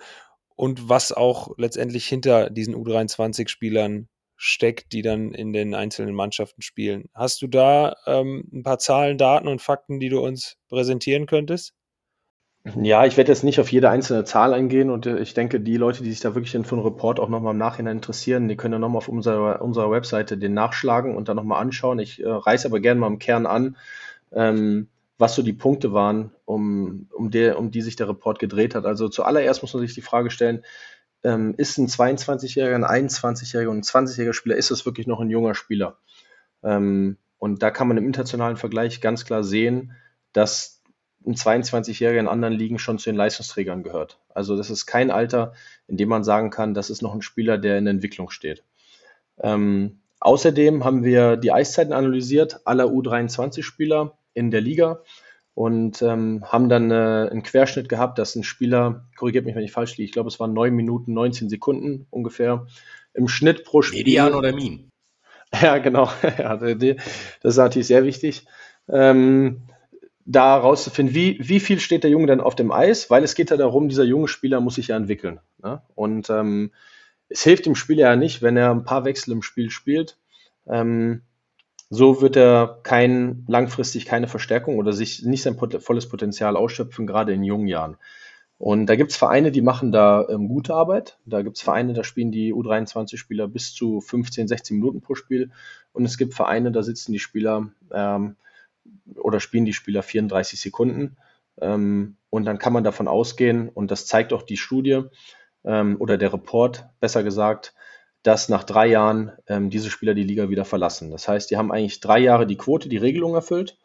und 0.56 0.90
was 0.90 1.12
auch 1.12 1.58
letztendlich 1.58 2.08
hinter 2.08 2.50
diesen 2.50 2.76
U23-Spielern 2.76 4.08
steckt, 4.36 4.92
die 4.92 5.02
dann 5.02 5.34
in 5.34 5.54
den 5.54 5.76
einzelnen 5.76 6.16
Mannschaften 6.16 6.62
spielen. 6.62 7.10
Hast 7.14 7.42
du 7.42 7.48
da 7.48 7.96
ähm, 8.08 8.50
ein 8.52 8.64
paar 8.64 8.80
Zahlen, 8.80 9.18
Daten 9.18 9.48
und 9.48 9.62
Fakten, 9.62 10.00
die 10.00 10.10
du 10.10 10.20
uns 10.20 10.58
präsentieren 10.68 11.28
könntest? 11.28 11.74
Ja, 12.80 13.06
ich 13.06 13.18
werde 13.18 13.32
jetzt 13.32 13.44
nicht 13.44 13.60
auf 13.60 13.72
jede 13.72 13.90
einzelne 13.90 14.24
Zahl 14.24 14.54
eingehen 14.54 14.92
und 14.92 15.08
äh, 15.08 15.18
ich 15.18 15.34
denke, 15.34 15.60
die 15.60 15.78
Leute, 15.78 16.04
die 16.04 16.12
sich 16.12 16.20
da 16.20 16.36
wirklich 16.36 16.52
für 16.52 16.76
einen 16.76 16.86
Report 16.86 17.20
auch 17.20 17.30
nochmal 17.30 17.54
im 17.54 17.58
Nachhinein 17.58 17.98
interessieren, 17.98 18.48
die 18.48 18.56
können 18.56 18.74
ja 18.74 18.80
nochmal 18.80 19.00
auf 19.00 19.08
unserer, 19.08 19.62
unserer 19.64 19.90
Webseite 19.90 20.38
den 20.38 20.54
nachschlagen 20.54 21.16
und 21.16 21.28
dann 21.28 21.38
nochmal 21.38 21.60
anschauen. 21.60 21.98
Ich 21.98 22.22
äh, 22.22 22.28
reiße 22.28 22.68
aber 22.68 22.80
gerne 22.80 23.00
mal 23.00 23.08
im 23.08 23.18
Kern 23.18 23.48
an, 23.48 23.78
ähm, 24.32 24.90
was 25.22 25.36
so 25.36 25.44
die 25.44 25.54
Punkte 25.54 25.94
waren, 25.94 26.32
um, 26.46 27.08
um, 27.14 27.32
der, 27.32 27.58
um 27.60 27.72
die 27.72 27.82
sich 27.82 27.96
der 27.96 28.10
Report 28.10 28.40
gedreht 28.40 28.76
hat. 28.76 28.86
Also 28.86 29.08
zuallererst 29.08 29.62
muss 29.62 29.74
man 29.74 29.82
sich 29.82 29.94
die 29.94 30.02
Frage 30.02 30.32
stellen, 30.32 30.66
ähm, 31.24 31.54
ist 31.58 31.78
ein 31.78 31.88
22-jähriger, 31.88 32.84
ein 32.84 33.08
21-jähriger 33.10 33.68
und 33.68 33.78
ein 33.78 33.84
20-jähriger 33.84 34.34
Spieler, 34.34 34.56
ist 34.56 34.72
das 34.72 34.86
wirklich 34.86 35.06
noch 35.06 35.20
ein 35.20 35.30
junger 35.30 35.54
Spieler? 35.54 36.00
Ähm, 36.64 37.18
und 37.38 37.62
da 37.62 37.70
kann 37.70 37.88
man 37.88 37.98
im 37.98 38.06
internationalen 38.08 38.58
Vergleich 38.58 39.00
ganz 39.00 39.24
klar 39.24 39.44
sehen, 39.44 39.94
dass 40.34 40.82
ein 41.26 41.36
22-Jähriger 41.36 42.20
in 42.20 42.28
anderen 42.28 42.56
Ligen 42.56 42.80
schon 42.80 42.98
zu 42.98 43.12
den 43.12 43.16
Leistungsträgern 43.16 43.84
gehört. 43.84 44.20
Also 44.34 44.58
das 44.58 44.72
ist 44.72 44.88
kein 44.88 45.12
Alter, 45.12 45.54
in 45.88 45.98
dem 45.98 46.10
man 46.10 46.24
sagen 46.24 46.50
kann, 46.50 46.74
das 46.74 46.90
ist 46.90 47.04
noch 47.04 47.14
ein 47.14 47.22
Spieler, 47.22 47.60
der 47.60 47.78
in 47.78 47.86
Entwicklung 47.86 48.32
steht. 48.32 48.64
Ähm, 49.40 50.00
außerdem 50.20 50.84
haben 50.84 51.04
wir 51.04 51.38
die 51.38 51.52
Eiszeiten 51.52 51.94
analysiert 51.94 52.62
aller 52.66 52.86
U23-Spieler 52.86 54.18
in 54.34 54.52
der 54.52 54.62
Liga 54.62 55.02
und 55.54 56.02
ähm, 56.02 56.44
haben 56.46 56.70
dann 56.70 56.92
äh, 56.92 57.30
einen 57.30 57.44
Querschnitt 57.44 57.90
gehabt, 57.90 58.18
dass 58.18 58.36
ein 58.36 58.44
Spieler, 58.44 59.06
korrigiert 59.18 59.46
mich, 59.46 59.56
wenn 59.56 59.64
ich 59.64 59.72
falsch 59.72 59.98
liege, 59.98 60.06
ich 60.06 60.12
glaube, 60.12 60.30
es 60.30 60.40
waren 60.40 60.54
9 60.54 60.74
Minuten, 60.74 61.14
19 61.14 61.50
Sekunden 61.50 62.08
ungefähr, 62.10 62.68
im 63.14 63.28
Schnitt 63.28 63.64
pro 63.64 63.82
Spiel. 63.82 64.00
Median 64.00 64.34
oder 64.34 64.54
Min? 64.54 64.90
Ja, 65.62 65.80
genau. 65.80 66.10
ja, 66.38 66.56
das 66.56 66.96
ist 67.44 67.58
natürlich 67.58 67.88
sehr 67.88 68.06
wichtig. 68.06 68.46
Ähm, 68.88 69.64
da 70.26 70.56
rauszufinden, 70.56 71.14
wie, 71.14 71.38
wie 71.42 71.60
viel 71.60 71.82
steht 71.82 72.04
der 72.04 72.12
Junge 72.12 72.28
denn 72.28 72.40
auf 72.40 72.56
dem 72.56 72.72
Eis, 72.72 73.10
weil 73.10 73.24
es 73.24 73.36
geht 73.36 73.50
ja 73.50 73.58
darum, 73.58 73.90
dieser 73.90 74.06
junge 74.06 74.30
Spieler 74.30 74.62
muss 74.62 74.76
sich 74.76 74.88
ja 74.88 74.96
entwickeln. 74.96 75.42
Ne? 75.62 75.82
Und 75.94 76.30
ähm, 76.30 76.72
es 77.28 77.44
hilft 77.44 77.66
dem 77.66 77.76
Spieler 77.76 78.12
ja 78.12 78.16
nicht, 78.16 78.42
wenn 78.42 78.56
er 78.56 78.72
ein 78.72 78.86
paar 78.86 79.04
Wechsel 79.04 79.32
im 79.32 79.42
Spiel 79.42 79.72
spielt. 79.72 80.18
Ähm, 80.68 81.24
so 81.94 82.22
wird 82.22 82.38
er 82.38 82.80
kein, 82.84 83.44
langfristig 83.48 84.06
keine 84.06 84.30
Verstärkung 84.30 84.78
oder 84.78 84.94
sich 84.94 85.24
nicht 85.24 85.44
sein 85.44 85.58
volles 85.58 86.08
Potenzial 86.08 86.56
ausschöpfen, 86.56 87.06
gerade 87.06 87.34
in 87.34 87.44
jungen 87.44 87.68
Jahren. 87.68 87.98
Und 88.58 88.86
da 88.86 88.96
gibt 88.96 89.12
es 89.12 89.18
Vereine, 89.18 89.52
die 89.52 89.62
machen 89.62 89.92
da 89.92 90.26
ähm, 90.30 90.48
gute 90.48 90.74
Arbeit. 90.74 91.18
Da 91.26 91.42
gibt 91.42 91.58
es 91.58 91.64
Vereine, 91.64 91.94
da 91.94 92.06
spielen 92.06 92.32
die 92.32 92.54
U23-Spieler 92.54 93.50
bis 93.50 93.74
zu 93.74 94.00
15, 94.00 94.48
16 94.48 94.78
Minuten 94.78 95.02
pro 95.02 95.16
Spiel. 95.16 95.52
Und 95.92 96.06
es 96.06 96.18
gibt 96.18 96.34
Vereine, 96.34 96.72
da 96.72 96.82
sitzen 96.82 97.12
die 97.12 97.20
Spieler 97.20 97.70
ähm, 97.92 98.38
oder 99.16 99.42
spielen 99.42 99.66
die 99.66 99.74
Spieler 99.74 100.02
34 100.02 100.62
Sekunden. 100.62 101.18
Ähm, 101.60 102.16
und 102.30 102.46
dann 102.46 102.58
kann 102.58 102.72
man 102.72 102.86
davon 102.86 103.10
ausgehen, 103.10 103.68
und 103.68 103.92
das 103.92 104.06
zeigt 104.06 104.32
auch 104.32 104.44
die 104.44 104.58
Studie 104.58 105.02
ähm, 105.66 105.98
oder 106.00 106.18
der 106.18 106.32
Report, 106.32 106.86
besser 107.02 107.24
gesagt, 107.24 107.74
dass 108.24 108.50
nach 108.50 108.64
drei 108.64 108.88
Jahren 108.88 109.32
ähm, 109.48 109.70
diese 109.70 109.90
Spieler 109.90 110.14
die 110.14 110.24
Liga 110.24 110.50
wieder 110.50 110.66
verlassen. 110.66 111.12
Das 111.12 111.28
heißt, 111.28 111.50
die 111.50 111.58
haben 111.58 111.72
eigentlich 111.72 112.00
drei 112.00 112.20
Jahre 112.20 112.46
die 112.46 112.58
Quote, 112.58 112.90
die 112.90 112.98
Regelung 112.98 113.34
erfüllt, 113.34 113.78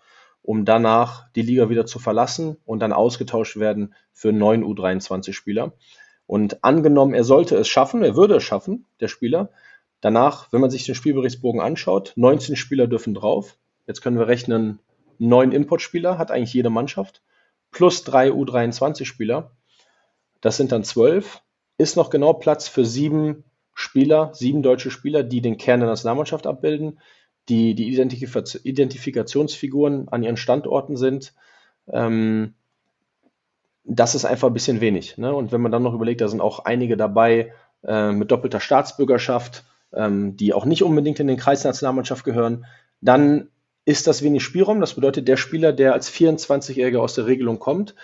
um 0.42 0.64
danach 0.64 1.30
die 1.32 1.42
Liga 1.42 1.70
wieder 1.70 1.86
zu 1.86 1.98
verlassen 1.98 2.56
und 2.64 2.80
dann 2.80 2.92
ausgetauscht 2.92 3.56
werden 3.56 3.94
für 4.12 4.32
neuen 4.32 4.64
U23-Spieler. 4.64 5.72
Und 6.26 6.62
angenommen, 6.64 7.14
er 7.14 7.24
sollte 7.24 7.56
es 7.56 7.68
schaffen, 7.68 8.02
er 8.02 8.16
würde 8.16 8.36
es 8.36 8.42
schaffen, 8.42 8.86
der 9.00 9.08
Spieler, 9.08 9.50
danach, 10.00 10.52
wenn 10.52 10.60
man 10.60 10.70
sich 10.70 10.84
den 10.84 10.94
Spielberichtsbogen 10.94 11.60
anschaut, 11.60 12.12
19 12.16 12.56
Spieler 12.56 12.86
dürfen 12.86 13.14
drauf. 13.14 13.56
Jetzt 13.86 14.02
können 14.02 14.18
wir 14.18 14.26
rechnen, 14.26 14.80
neun 15.18 15.52
Importspieler 15.52 16.18
hat 16.18 16.30
eigentlich 16.30 16.52
jede 16.52 16.70
Mannschaft, 16.70 17.22
plus 17.70 18.04
drei 18.04 18.30
U23-Spieler. 18.30 19.52
Das 20.40 20.56
sind 20.56 20.72
dann 20.72 20.84
zwölf. 20.84 21.42
Ist 21.78 21.96
noch 21.96 22.10
genau 22.10 22.32
Platz 22.34 22.68
für 22.68 22.84
sieben 22.84 23.44
Spieler, 23.78 24.30
sieben 24.32 24.62
deutsche 24.62 24.90
Spieler, 24.90 25.22
die 25.22 25.42
den 25.42 25.58
Kern 25.58 25.80
der 25.80 25.90
Nationalmannschaft 25.90 26.46
abbilden, 26.46 26.98
die 27.50 27.74
die 27.74 27.92
Identif 27.92 28.34
Identifikationsfiguren 28.64 30.08
an 30.08 30.22
ihren 30.22 30.38
Standorten 30.38 30.96
sind. 30.96 31.34
Ähm, 31.92 32.54
das 33.84 34.14
ist 34.14 34.24
einfach 34.24 34.48
ein 34.48 34.54
bisschen 34.54 34.80
wenig. 34.80 35.18
Ne? 35.18 35.32
Und 35.32 35.52
wenn 35.52 35.60
man 35.60 35.70
dann 35.70 35.82
noch 35.82 35.92
überlegt, 35.92 36.22
da 36.22 36.28
sind 36.28 36.40
auch 36.40 36.60
einige 36.60 36.96
dabei 36.96 37.52
äh, 37.84 38.12
mit 38.12 38.30
doppelter 38.30 38.60
Staatsbürgerschaft, 38.60 39.64
ähm, 39.92 40.38
die 40.38 40.54
auch 40.54 40.64
nicht 40.64 40.82
unbedingt 40.82 41.20
in 41.20 41.26
den 41.26 41.36
Kreis 41.36 41.60
der 41.60 41.72
Nationalmannschaft 41.72 42.24
gehören, 42.24 42.64
dann 43.02 43.50
ist 43.84 44.06
das 44.06 44.22
wenig 44.22 44.42
Spielraum. 44.42 44.80
Das 44.80 44.94
bedeutet, 44.94 45.28
der 45.28 45.36
Spieler, 45.36 45.74
der 45.74 45.92
als 45.92 46.10
24-Jähriger 46.10 46.98
aus 46.98 47.14
der 47.14 47.26
Regelung 47.26 47.58
kommt, 47.58 47.94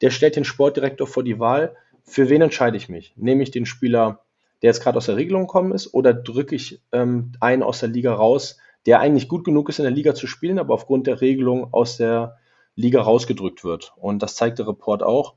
der 0.00 0.10
stellt 0.10 0.36
den 0.36 0.46
Sportdirektor 0.46 1.06
vor 1.06 1.22
die 1.22 1.38
Wahl, 1.38 1.76
für 2.02 2.30
wen 2.30 2.40
entscheide 2.40 2.78
ich 2.78 2.88
mich? 2.88 3.12
Nehme 3.16 3.42
ich 3.42 3.50
den 3.50 3.66
Spieler, 3.66 4.24
der 4.62 4.68
jetzt 4.68 4.82
gerade 4.82 4.98
aus 4.98 5.06
der 5.06 5.16
Regelung 5.16 5.42
gekommen 5.42 5.72
ist, 5.72 5.92
oder 5.94 6.14
drücke 6.14 6.54
ich 6.54 6.82
ähm, 6.92 7.32
einen 7.40 7.62
aus 7.62 7.80
der 7.80 7.88
Liga 7.88 8.14
raus, 8.14 8.58
der 8.86 9.00
eigentlich 9.00 9.28
gut 9.28 9.44
genug 9.44 9.68
ist, 9.68 9.78
in 9.78 9.84
der 9.84 9.92
Liga 9.92 10.14
zu 10.14 10.26
spielen, 10.26 10.58
aber 10.58 10.74
aufgrund 10.74 11.06
der 11.06 11.20
Regelung 11.20 11.72
aus 11.72 11.96
der 11.96 12.38
Liga 12.74 13.02
rausgedrückt 13.02 13.64
wird? 13.64 13.92
Und 13.96 14.22
das 14.22 14.34
zeigt 14.34 14.58
der 14.58 14.68
Report 14.68 15.02
auch, 15.02 15.34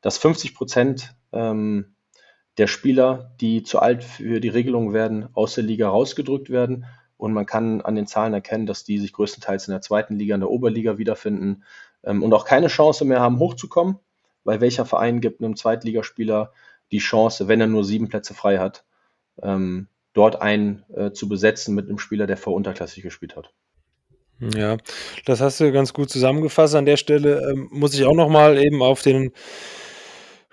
dass 0.00 0.18
50 0.18 0.54
Prozent 0.54 1.14
ähm, 1.32 1.94
der 2.58 2.66
Spieler, 2.66 3.34
die 3.40 3.62
zu 3.62 3.80
alt 3.80 4.04
für 4.04 4.40
die 4.40 4.48
Regelung 4.48 4.92
werden, 4.92 5.28
aus 5.34 5.54
der 5.54 5.64
Liga 5.64 5.88
rausgedrückt 5.88 6.50
werden. 6.50 6.84
Und 7.16 7.32
man 7.32 7.46
kann 7.46 7.80
an 7.80 7.94
den 7.94 8.06
Zahlen 8.06 8.34
erkennen, 8.34 8.66
dass 8.66 8.84
die 8.84 8.98
sich 8.98 9.12
größtenteils 9.12 9.66
in 9.68 9.72
der 9.72 9.80
zweiten 9.80 10.18
Liga, 10.18 10.34
in 10.34 10.40
der 10.40 10.50
Oberliga 10.50 10.98
wiederfinden 10.98 11.64
ähm, 12.04 12.22
und 12.22 12.32
auch 12.32 12.44
keine 12.44 12.68
Chance 12.68 13.04
mehr 13.04 13.20
haben, 13.20 13.38
hochzukommen, 13.38 13.98
weil 14.44 14.60
welcher 14.60 14.84
Verein 14.84 15.20
gibt 15.20 15.42
einem 15.42 15.56
Zweitligaspieler 15.56 16.52
die 16.94 17.00
Chance, 17.00 17.48
wenn 17.48 17.60
er 17.60 17.66
nur 17.66 17.84
sieben 17.84 18.08
Plätze 18.08 18.34
frei 18.34 18.58
hat, 18.58 18.84
ähm, 19.42 19.88
dort 20.12 20.40
einen 20.40 20.84
äh, 20.94 21.10
zu 21.10 21.28
besetzen 21.28 21.74
mit 21.74 21.88
einem 21.88 21.98
Spieler, 21.98 22.28
der 22.28 22.36
vor 22.36 22.54
unterklassig 22.54 23.02
gespielt 23.02 23.34
hat. 23.34 23.52
Ja, 24.38 24.76
das 25.24 25.40
hast 25.40 25.58
du 25.58 25.72
ganz 25.72 25.92
gut 25.92 26.08
zusammengefasst. 26.08 26.76
An 26.76 26.86
der 26.86 26.96
Stelle 26.96 27.50
ähm, 27.50 27.68
muss 27.72 27.94
ich 27.94 28.04
auch 28.04 28.14
noch 28.14 28.28
mal 28.28 28.58
eben 28.58 28.80
auf 28.80 29.02
den 29.02 29.32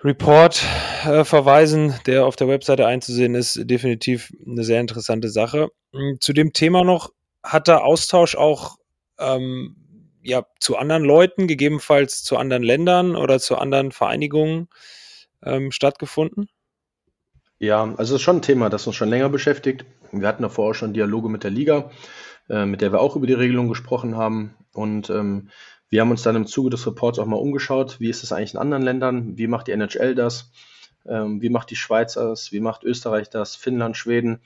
Report 0.02 0.60
äh, 1.04 1.22
verweisen, 1.22 1.94
der 2.06 2.26
auf 2.26 2.34
der 2.34 2.48
Webseite 2.48 2.88
einzusehen 2.88 3.36
ist. 3.36 3.60
Definitiv 3.62 4.32
eine 4.44 4.64
sehr 4.64 4.80
interessante 4.80 5.28
Sache. 5.28 5.68
Hm, 5.92 6.16
zu 6.18 6.32
dem 6.32 6.52
Thema 6.52 6.82
noch, 6.82 7.12
hat 7.44 7.68
der 7.68 7.84
Austausch 7.84 8.34
auch 8.34 8.78
ähm, 9.20 9.76
ja, 10.22 10.44
zu 10.58 10.76
anderen 10.76 11.04
Leuten, 11.04 11.46
gegebenenfalls 11.46 12.24
zu 12.24 12.36
anderen 12.36 12.64
Ländern 12.64 13.14
oder 13.14 13.38
zu 13.38 13.58
anderen 13.58 13.92
Vereinigungen 13.92 14.68
ähm, 15.44 15.72
stattgefunden? 15.72 16.48
Ja, 17.58 17.82
also 17.82 18.14
es 18.14 18.20
ist 18.20 18.22
schon 18.22 18.38
ein 18.38 18.42
Thema, 18.42 18.70
das 18.70 18.86
uns 18.86 18.96
schon 18.96 19.08
länger 19.08 19.28
beschäftigt. 19.28 19.84
Wir 20.10 20.26
hatten 20.26 20.42
davor 20.42 20.70
auch 20.70 20.74
schon 20.74 20.94
Dialoge 20.94 21.28
mit 21.28 21.44
der 21.44 21.50
Liga, 21.50 21.90
äh, 22.48 22.66
mit 22.66 22.80
der 22.80 22.92
wir 22.92 23.00
auch 23.00 23.14
über 23.14 23.26
die 23.26 23.32
Regelung 23.34 23.68
gesprochen 23.68 24.16
haben. 24.16 24.56
Und 24.72 25.10
ähm, 25.10 25.50
wir 25.88 26.00
haben 26.00 26.10
uns 26.10 26.22
dann 26.22 26.36
im 26.36 26.46
Zuge 26.46 26.70
des 26.70 26.86
Reports 26.86 27.18
auch 27.18 27.26
mal 27.26 27.36
umgeschaut, 27.36 28.00
wie 28.00 28.08
ist 28.08 28.24
es 28.24 28.32
eigentlich 28.32 28.54
in 28.54 28.60
anderen 28.60 28.82
Ländern, 28.82 29.38
wie 29.38 29.46
macht 29.46 29.68
die 29.68 29.72
NHL 29.72 30.14
das, 30.14 30.50
ähm, 31.06 31.40
wie 31.40 31.50
macht 31.50 31.70
die 31.70 31.76
Schweiz 31.76 32.14
das, 32.14 32.50
wie 32.50 32.60
macht 32.60 32.82
Österreich 32.82 33.30
das, 33.30 33.54
Finnland, 33.54 33.96
Schweden. 33.96 34.40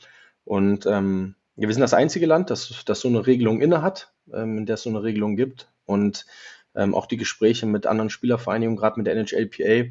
Und 0.45 0.87
ähm, 0.87 1.37
wir 1.57 1.73
sind 1.73 1.81
das 1.81 1.95
einzige 1.95 2.27
Land, 2.27 2.51
das, 2.51 2.85
das 2.85 3.01
so 3.01 3.09
eine 3.09 3.27
Regelung 3.27 3.63
inne 3.63 3.81
hat, 3.81 4.13
ähm, 4.33 4.59
in 4.59 4.67
der 4.67 4.75
es 4.75 4.83
so 4.83 4.91
eine 4.91 5.03
Regelung 5.03 5.37
gibt. 5.37 5.71
Und 5.87 6.27
ähm, 6.75 6.95
auch 6.95 7.07
die 7.07 7.17
Gespräche 7.17 7.65
mit 7.65 7.87
anderen 7.87 8.11
Spielervereinigungen, 8.11 8.79
gerade 8.79 9.01
mit 9.01 9.07
der 9.07 9.15
NHLPA, 9.15 9.91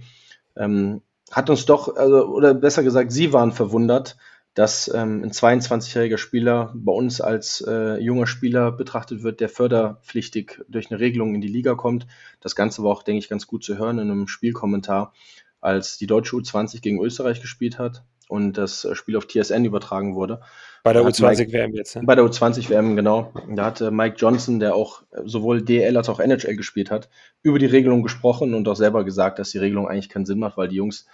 ähm, 0.55 1.01
hat 1.31 1.49
uns 1.49 1.65
doch, 1.65 1.95
also, 1.95 2.25
oder 2.27 2.53
besser 2.53 2.83
gesagt, 2.83 3.11
sie 3.11 3.33
waren 3.33 3.51
verwundert, 3.51 4.17
dass 4.53 4.89
ähm, 4.93 5.21
ein 5.23 5.31
22-jähriger 5.31 6.17
Spieler 6.17 6.71
bei 6.75 6.93
uns 6.93 7.19
als 7.19 7.61
äh, 7.67 7.97
junger 7.97 8.25
Spieler 8.25 8.71
betrachtet 8.71 9.21
wird, 9.21 9.41
der 9.41 9.49
förderpflichtig 9.49 10.61
durch 10.69 10.89
eine 10.89 10.99
Regelung 10.99 11.35
in 11.35 11.41
die 11.41 11.49
Liga 11.49 11.75
kommt. 11.75 12.07
Das 12.39 12.55
Ganze 12.55 12.83
war 12.83 12.91
auch, 12.91 13.03
denke 13.03 13.19
ich, 13.19 13.29
ganz 13.29 13.47
gut 13.47 13.63
zu 13.65 13.77
hören 13.77 13.99
in 13.99 14.09
einem 14.09 14.27
Spielkommentar, 14.27 15.13
als 15.59 15.97
die 15.97 16.07
deutsche 16.07 16.37
U20 16.37 16.81
gegen 16.81 17.03
Österreich 17.03 17.41
gespielt 17.41 17.79
hat 17.79 18.05
und 18.27 18.53
das 18.57 18.87
Spiel 18.93 19.17
auf 19.17 19.27
TSN 19.27 19.65
übertragen 19.65 20.15
wurde. 20.15 20.41
Bei 20.83 20.93
der 20.93 21.01
U20-WM 21.03 21.73
jetzt. 21.73 21.95
Ne? 21.95 22.03
Bei 22.05 22.15
der 22.15 22.25
U20-WM, 22.25 22.95
genau. 22.95 23.33
Da 23.55 23.65
hat 23.65 23.81
Mike 23.91 24.17
Johnson, 24.17 24.59
der 24.59 24.75
auch 24.75 25.01
sowohl 25.23 25.61
DL 25.63 25.97
als 25.97 26.09
auch 26.09 26.19
NHL 26.19 26.55
gespielt 26.55 26.91
hat, 26.91 27.09
über 27.41 27.57
die 27.57 27.65
Regelung 27.65 28.03
gesprochen 28.03 28.53
und 28.53 28.67
auch 28.67 28.75
selber 28.75 29.03
gesagt, 29.03 29.39
dass 29.39 29.51
die 29.51 29.57
Regelung 29.57 29.87
eigentlich 29.87 30.09
keinen 30.09 30.25
Sinn 30.25 30.39
macht, 30.39 30.57
weil 30.57 30.67
die 30.67 30.75
Jungs 30.75 31.07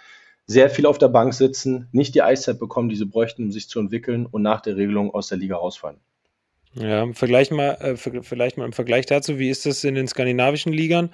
sehr 0.46 0.68
viel 0.68 0.86
auf 0.86 0.98
der 0.98 1.08
Bank 1.08 1.34
sitzen, 1.34 1.88
nicht 1.92 2.14
die 2.14 2.22
Eiszeit 2.22 2.58
bekommen, 2.58 2.88
die 2.88 2.96
sie 2.96 3.06
bräuchten, 3.06 3.44
um 3.44 3.52
sich 3.52 3.68
zu 3.68 3.80
entwickeln 3.80 4.26
und 4.26 4.42
nach 4.42 4.60
der 4.60 4.76
Regelung 4.76 5.14
aus 5.14 5.28
der 5.28 5.38
Liga 5.38 5.56
rausfallen. 5.56 6.00
Ja, 6.74 7.06
vergleich 7.12 7.50
mal, 7.50 7.76
äh, 7.80 7.96
vielleicht 7.96 8.56
mal 8.56 8.64
im 8.64 8.72
Vergleich 8.72 9.06
dazu, 9.06 9.38
wie 9.38 9.50
ist 9.50 9.66
das 9.66 9.84
in 9.84 9.94
den 9.94 10.08
skandinavischen 10.08 10.72
Ligern? 10.72 11.10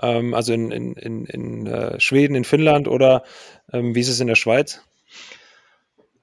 Ähm, 0.00 0.34
also 0.34 0.52
in, 0.52 0.70
in, 0.70 0.94
in, 0.94 1.24
in 1.26 1.66
äh, 1.66 2.00
Schweden, 2.00 2.34
in 2.34 2.44
Finnland 2.44 2.88
oder 2.88 3.24
ähm, 3.72 3.94
wie 3.94 4.00
ist 4.00 4.08
es 4.08 4.20
in 4.20 4.28
der 4.28 4.36
Schweiz? 4.36 4.82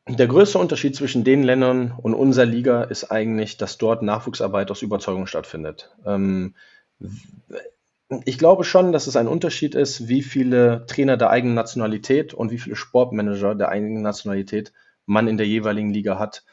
Der 0.07 0.27
größte 0.27 0.57
Unterschied 0.57 0.95
zwischen 0.95 1.23
den 1.23 1.43
Ländern 1.43 1.91
und 1.91 2.15
unserer 2.15 2.45
Liga 2.45 2.83
ist 2.83 3.11
eigentlich, 3.11 3.57
dass 3.57 3.77
dort 3.77 4.01
Nachwuchsarbeit 4.01 4.71
aus 4.71 4.81
Überzeugung 4.81 5.27
stattfindet. 5.27 5.91
Ähm, 6.05 6.55
ich 8.25 8.37
glaube 8.37 8.63
schon, 8.63 8.91
dass 8.91 9.07
es 9.07 9.15
ein 9.15 9.27
Unterschied 9.27 9.75
ist, 9.75 10.07
wie 10.07 10.23
viele 10.23 10.85
Trainer 10.87 11.17
der 11.17 11.29
eigenen 11.29 11.53
Nationalität 11.53 12.33
und 12.33 12.51
wie 12.51 12.57
viele 12.57 12.75
Sportmanager 12.75 13.55
der 13.55 13.69
eigenen 13.69 14.01
Nationalität 14.01 14.73
man 15.05 15.27
in 15.27 15.37
der 15.37 15.47
jeweiligen 15.47 15.91
Liga 15.91 16.17
hat. 16.17 16.43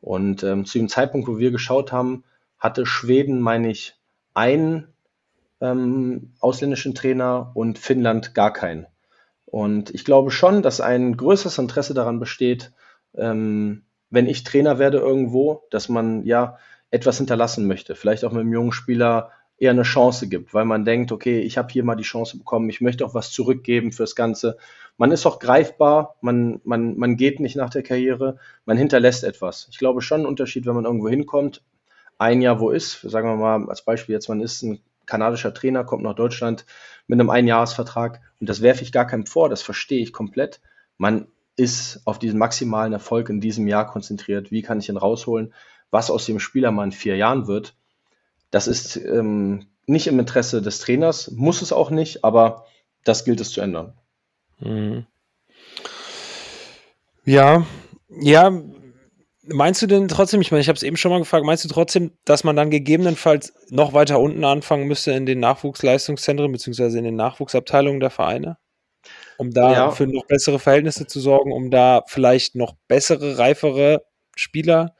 Und 0.00 0.42
ähm, 0.44 0.64
zu 0.64 0.78
dem 0.78 0.88
Zeitpunkt, 0.88 1.28
wo 1.28 1.38
wir 1.38 1.50
geschaut 1.50 1.92
haben, 1.92 2.24
hatte 2.58 2.86
Schweden, 2.86 3.40
meine 3.40 3.70
ich, 3.70 3.96
einen 4.34 4.88
ähm, 5.60 6.32
ausländischen 6.40 6.94
Trainer 6.94 7.50
und 7.54 7.78
Finnland 7.78 8.34
gar 8.34 8.52
keinen. 8.52 8.86
Und 9.46 9.94
ich 9.94 10.04
glaube 10.04 10.30
schon, 10.30 10.62
dass 10.62 10.80
ein 10.80 11.16
größeres 11.16 11.58
Interesse 11.58 11.94
daran 11.94 12.20
besteht, 12.20 12.70
ähm, 13.16 13.82
wenn 14.10 14.26
ich 14.26 14.44
Trainer 14.44 14.78
werde 14.78 14.98
irgendwo, 14.98 15.64
dass 15.70 15.88
man 15.88 16.24
ja 16.24 16.58
etwas 16.90 17.18
hinterlassen 17.18 17.66
möchte. 17.66 17.94
Vielleicht 17.94 18.24
auch 18.24 18.32
mit 18.32 18.40
einem 18.40 18.52
jungen 18.52 18.72
Spieler 18.72 19.30
eher 19.58 19.72
eine 19.72 19.82
Chance 19.82 20.28
gibt, 20.28 20.54
weil 20.54 20.64
man 20.64 20.84
denkt, 20.84 21.10
okay, 21.10 21.40
ich 21.40 21.58
habe 21.58 21.72
hier 21.72 21.84
mal 21.84 21.96
die 21.96 22.04
Chance 22.04 22.38
bekommen, 22.38 22.70
ich 22.70 22.80
möchte 22.80 23.04
auch 23.04 23.14
was 23.14 23.32
zurückgeben 23.32 23.92
fürs 23.92 24.14
Ganze. 24.14 24.56
Man 24.96 25.10
ist 25.10 25.26
auch 25.26 25.40
greifbar, 25.40 26.16
man, 26.20 26.60
man, 26.64 26.96
man 26.96 27.16
geht 27.16 27.40
nicht 27.40 27.56
nach 27.56 27.70
der 27.70 27.82
Karriere, 27.82 28.38
man 28.64 28.76
hinterlässt 28.76 29.24
etwas. 29.24 29.68
Ich 29.70 29.78
glaube 29.78 30.00
schon 30.00 30.22
ein 30.22 30.26
Unterschied, 30.26 30.64
wenn 30.66 30.74
man 30.74 30.84
irgendwo 30.84 31.08
hinkommt, 31.08 31.62
ein 32.18 32.40
Jahr 32.40 32.60
wo 32.60 32.70
ist, 32.70 33.00
sagen 33.02 33.28
wir 33.28 33.36
mal 33.36 33.68
als 33.68 33.82
Beispiel 33.82 34.14
jetzt, 34.14 34.28
man 34.28 34.40
ist 34.40 34.62
ein 34.62 34.80
kanadischer 35.06 35.54
Trainer, 35.54 35.84
kommt 35.84 36.04
nach 36.04 36.14
Deutschland 36.14 36.64
mit 37.06 37.18
einem 37.18 37.30
Einjahresvertrag 37.30 38.20
und 38.40 38.48
das 38.48 38.62
werfe 38.62 38.82
ich 38.82 38.92
gar 38.92 39.06
keinem 39.06 39.26
vor, 39.26 39.48
das 39.48 39.62
verstehe 39.62 40.02
ich 40.02 40.12
komplett. 40.12 40.60
Man 40.98 41.26
ist 41.58 42.00
auf 42.04 42.18
diesen 42.18 42.38
maximalen 42.38 42.92
Erfolg 42.92 43.28
in 43.28 43.40
diesem 43.40 43.66
Jahr 43.66 43.86
konzentriert. 43.86 44.50
Wie 44.50 44.62
kann 44.62 44.78
ich 44.78 44.88
ihn 44.88 44.96
rausholen? 44.96 45.52
Was 45.90 46.10
aus 46.10 46.24
dem 46.24 46.38
Spieler 46.38 46.70
mal 46.70 46.84
in 46.84 46.92
vier 46.92 47.16
Jahren 47.16 47.46
wird, 47.48 47.74
das 48.50 48.68
ist 48.68 48.96
ähm, 48.96 49.66
nicht 49.86 50.06
im 50.06 50.18
Interesse 50.18 50.62
des 50.62 50.78
Trainers, 50.78 51.30
muss 51.32 51.60
es 51.60 51.72
auch 51.72 51.90
nicht, 51.90 52.24
aber 52.24 52.64
das 53.04 53.24
gilt 53.24 53.40
es 53.40 53.50
zu 53.50 53.60
ändern. 53.60 53.94
Mhm. 54.60 55.06
Ja, 57.24 57.66
ja. 58.08 58.62
Meinst 59.50 59.80
du 59.80 59.86
denn 59.86 60.08
trotzdem, 60.08 60.42
ich 60.42 60.50
meine, 60.50 60.60
ich 60.60 60.68
habe 60.68 60.76
es 60.76 60.82
eben 60.82 60.98
schon 60.98 61.10
mal 61.10 61.18
gefragt, 61.18 61.44
meinst 61.44 61.64
du 61.64 61.68
trotzdem, 61.68 62.12
dass 62.24 62.44
man 62.44 62.54
dann 62.54 62.70
gegebenenfalls 62.70 63.54
noch 63.70 63.94
weiter 63.94 64.20
unten 64.20 64.44
anfangen 64.44 64.86
müsste 64.86 65.12
in 65.12 65.24
den 65.26 65.40
Nachwuchsleistungszentren 65.40 66.52
beziehungsweise 66.52 66.98
in 66.98 67.04
den 67.04 67.16
Nachwuchsabteilungen 67.16 68.00
der 68.00 68.10
Vereine? 68.10 68.58
Um 69.38 69.52
da 69.52 69.72
ja. 69.72 69.90
für 69.90 70.06
noch 70.06 70.26
bessere 70.26 70.58
Verhältnisse 70.58 71.06
zu 71.06 71.20
sorgen, 71.20 71.52
um 71.52 71.70
da 71.70 72.02
vielleicht 72.06 72.54
noch 72.54 72.74
bessere, 72.88 73.38
reifere 73.38 74.02
Spieler 74.36 74.94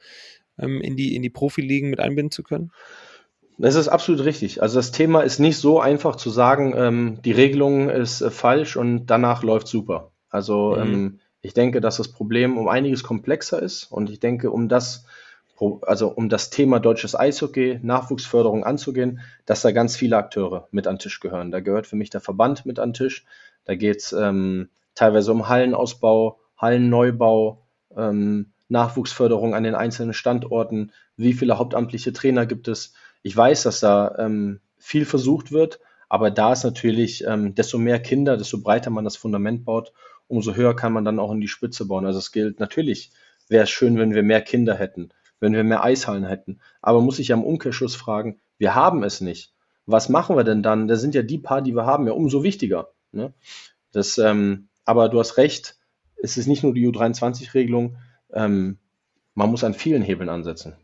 ähm, 0.57 0.81
in 0.81 0.95
die, 0.95 1.15
in 1.15 1.21
die 1.21 1.29
Profiligen 1.29 1.89
mit 1.89 1.99
einbinden 1.99 2.31
zu 2.31 2.41
können? 2.41 2.71
Das 3.59 3.75
ist 3.75 3.89
absolut 3.89 4.23
richtig. 4.23 4.61
Also 4.61 4.79
das 4.79 4.91
Thema 4.91 5.21
ist 5.21 5.39
nicht 5.39 5.57
so 5.57 5.81
einfach 5.81 6.15
zu 6.15 6.29
sagen, 6.29 6.73
ähm, 6.77 7.19
die 7.25 7.33
Regelung 7.33 7.89
ist 7.89 8.21
äh, 8.21 8.31
falsch 8.31 8.77
und 8.77 9.07
danach 9.07 9.43
läuft 9.43 9.67
super. 9.67 10.11
Also 10.29 10.75
mhm. 10.77 10.81
ähm, 10.81 11.19
ich 11.41 11.53
denke, 11.53 11.81
dass 11.81 11.97
das 11.97 12.07
Problem 12.09 12.57
um 12.57 12.69
einiges 12.69 13.03
komplexer 13.03 13.61
ist 13.61 13.85
und 13.91 14.09
ich 14.09 14.21
denke, 14.21 14.51
um 14.51 14.69
das, 14.69 15.05
also 15.81 16.07
um 16.07 16.29
das 16.29 16.49
Thema 16.49 16.79
deutsches 16.79 17.19
Eishockey, 17.19 17.79
Nachwuchsförderung 17.81 18.63
anzugehen, 18.63 19.19
dass 19.45 19.61
da 19.61 19.71
ganz 19.71 19.97
viele 19.97 20.15
Akteure 20.15 20.69
mit 20.71 20.87
an 20.87 20.95
den 20.95 20.99
Tisch 20.99 21.19
gehören. 21.19 21.51
Da 21.51 21.59
gehört 21.59 21.85
für 21.85 21.97
mich 21.97 22.09
der 22.09 22.21
Verband 22.21 22.65
mit 22.65 22.79
an 22.79 22.89
den 22.89 22.93
Tisch. 22.93 23.25
Da 23.65 23.75
geht 23.75 23.97
es 23.97 24.13
ähm, 24.13 24.69
teilweise 24.95 25.31
um 25.31 25.47
Hallenausbau, 25.47 26.39
Hallenneubau, 26.57 27.65
ähm, 27.95 28.51
Nachwuchsförderung 28.67 29.55
an 29.55 29.63
den 29.63 29.75
einzelnen 29.75 30.13
Standorten, 30.13 30.91
wie 31.17 31.33
viele 31.33 31.57
hauptamtliche 31.57 32.13
Trainer 32.13 32.45
gibt 32.45 32.67
es 32.67 32.93
ich 33.21 33.35
weiß, 33.35 33.63
dass 33.63 33.79
da 33.79 34.15
ähm, 34.17 34.59
viel 34.77 35.05
versucht 35.05 35.51
wird, 35.51 35.79
aber 36.07 36.31
da 36.31 36.53
ist 36.53 36.63
natürlich, 36.63 37.23
ähm, 37.25 37.53
desto 37.55 37.77
mehr 37.77 37.99
Kinder, 37.99 38.37
desto 38.37 38.61
breiter 38.61 38.89
man 38.89 39.03
das 39.03 39.17
Fundament 39.17 39.65
baut, 39.65 39.91
umso 40.27 40.55
höher 40.55 40.75
kann 40.75 40.93
man 40.93 41.05
dann 41.05 41.19
auch 41.19 41.31
in 41.31 41.41
die 41.41 41.47
Spitze 41.47 41.85
bauen. 41.85 42.05
Also 42.05 42.19
es 42.19 42.31
gilt 42.31 42.59
natürlich, 42.59 43.11
wäre 43.47 43.63
es 43.63 43.69
schön, 43.69 43.97
wenn 43.97 44.13
wir 44.13 44.23
mehr 44.23 44.41
Kinder 44.41 44.75
hätten, 44.75 45.09
wenn 45.39 45.53
wir 45.53 45.63
mehr 45.63 45.83
Eishallen 45.83 46.25
hätten. 46.25 46.59
Aber 46.81 47.01
muss 47.01 47.19
ich 47.19 47.29
ja 47.29 47.35
im 47.35 47.43
Umkehrschluss 47.43 47.95
fragen, 47.95 48.39
wir 48.57 48.75
haben 48.75 49.03
es 49.03 49.21
nicht. 49.21 49.53
Was 49.85 50.07
machen 50.09 50.35
wir 50.35 50.43
denn 50.43 50.63
dann? 50.63 50.87
Da 50.87 50.95
sind 50.95 51.15
ja 51.15 51.23
die 51.23 51.39
paar, 51.39 51.61
die 51.61 51.75
wir 51.75 51.85
haben, 51.85 52.05
ja 52.07 52.13
umso 52.13 52.43
wichtiger. 52.43 52.89
Ne? 53.11 53.33
Das, 53.91 54.17
ähm, 54.17 54.69
aber 54.85 55.09
du 55.09 55.19
hast 55.19 55.37
recht, 55.37 55.77
es 56.21 56.37
ist 56.37 56.47
nicht 56.47 56.63
nur 56.63 56.73
die 56.73 56.87
U23-Regelung, 56.87 57.97
ähm, 58.33 58.77
man 59.33 59.51
muss 59.51 59.63
an 59.63 59.73
vielen 59.73 60.01
Hebeln 60.01 60.29
ansetzen. 60.29 60.75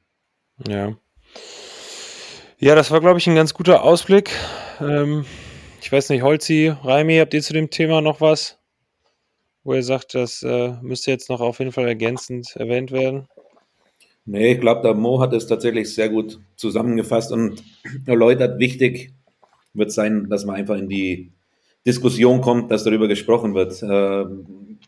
Ja. 0.68 0.96
Ja, 2.58 2.74
das 2.76 2.90
war, 2.90 3.02
glaube 3.02 3.20
ich, 3.20 3.28
ein 3.28 3.36
ganz 3.36 3.54
guter 3.54 3.84
Ausblick. 3.84 4.32
Ähm, 4.80 5.26
ich 5.82 5.92
weiß 5.92 6.10
nicht, 6.10 6.24
Holzi, 6.24 6.74
Raimi, 6.84 7.18
habt 7.18 7.34
ihr 7.34 7.42
zu 7.42 7.54
dem 7.54 7.70
Thema 7.70 8.02
noch 8.02 8.22
was? 8.22 8.58
Wo 9.64 9.74
ihr 9.74 9.84
sagt, 9.84 10.16
das 10.16 10.42
äh, 10.44 10.74
müsste 10.82 11.12
jetzt 11.12 11.30
noch 11.30 11.42
auf 11.42 11.60
jeden 11.60 11.72
Fall 11.72 11.88
ergänzend 11.88 12.56
erwähnt 12.56 12.92
werden? 12.92 13.28
Nee, 14.26 14.54
ich 14.54 14.60
glaube, 14.60 14.82
der 14.82 14.94
Mo 14.96 15.20
hat 15.20 15.34
es 15.34 15.46
tatsächlich 15.46 15.94
sehr 15.94 16.10
gut 16.10 16.40
zusammengefasst 16.56 17.32
und 17.32 17.64
erläutert. 18.06 18.58
Wichtig 18.58 19.14
wird 19.74 19.92
sein, 19.92 20.30
dass 20.30 20.46
man 20.46 20.56
einfach 20.56 20.78
in 20.78 20.90
die 20.90 21.32
Diskussion 21.86 22.42
kommt, 22.42 22.72
dass 22.72 22.84
darüber 22.84 23.08
gesprochen 23.08 23.54
wird. 23.54 23.82
Ähm, 23.84 24.80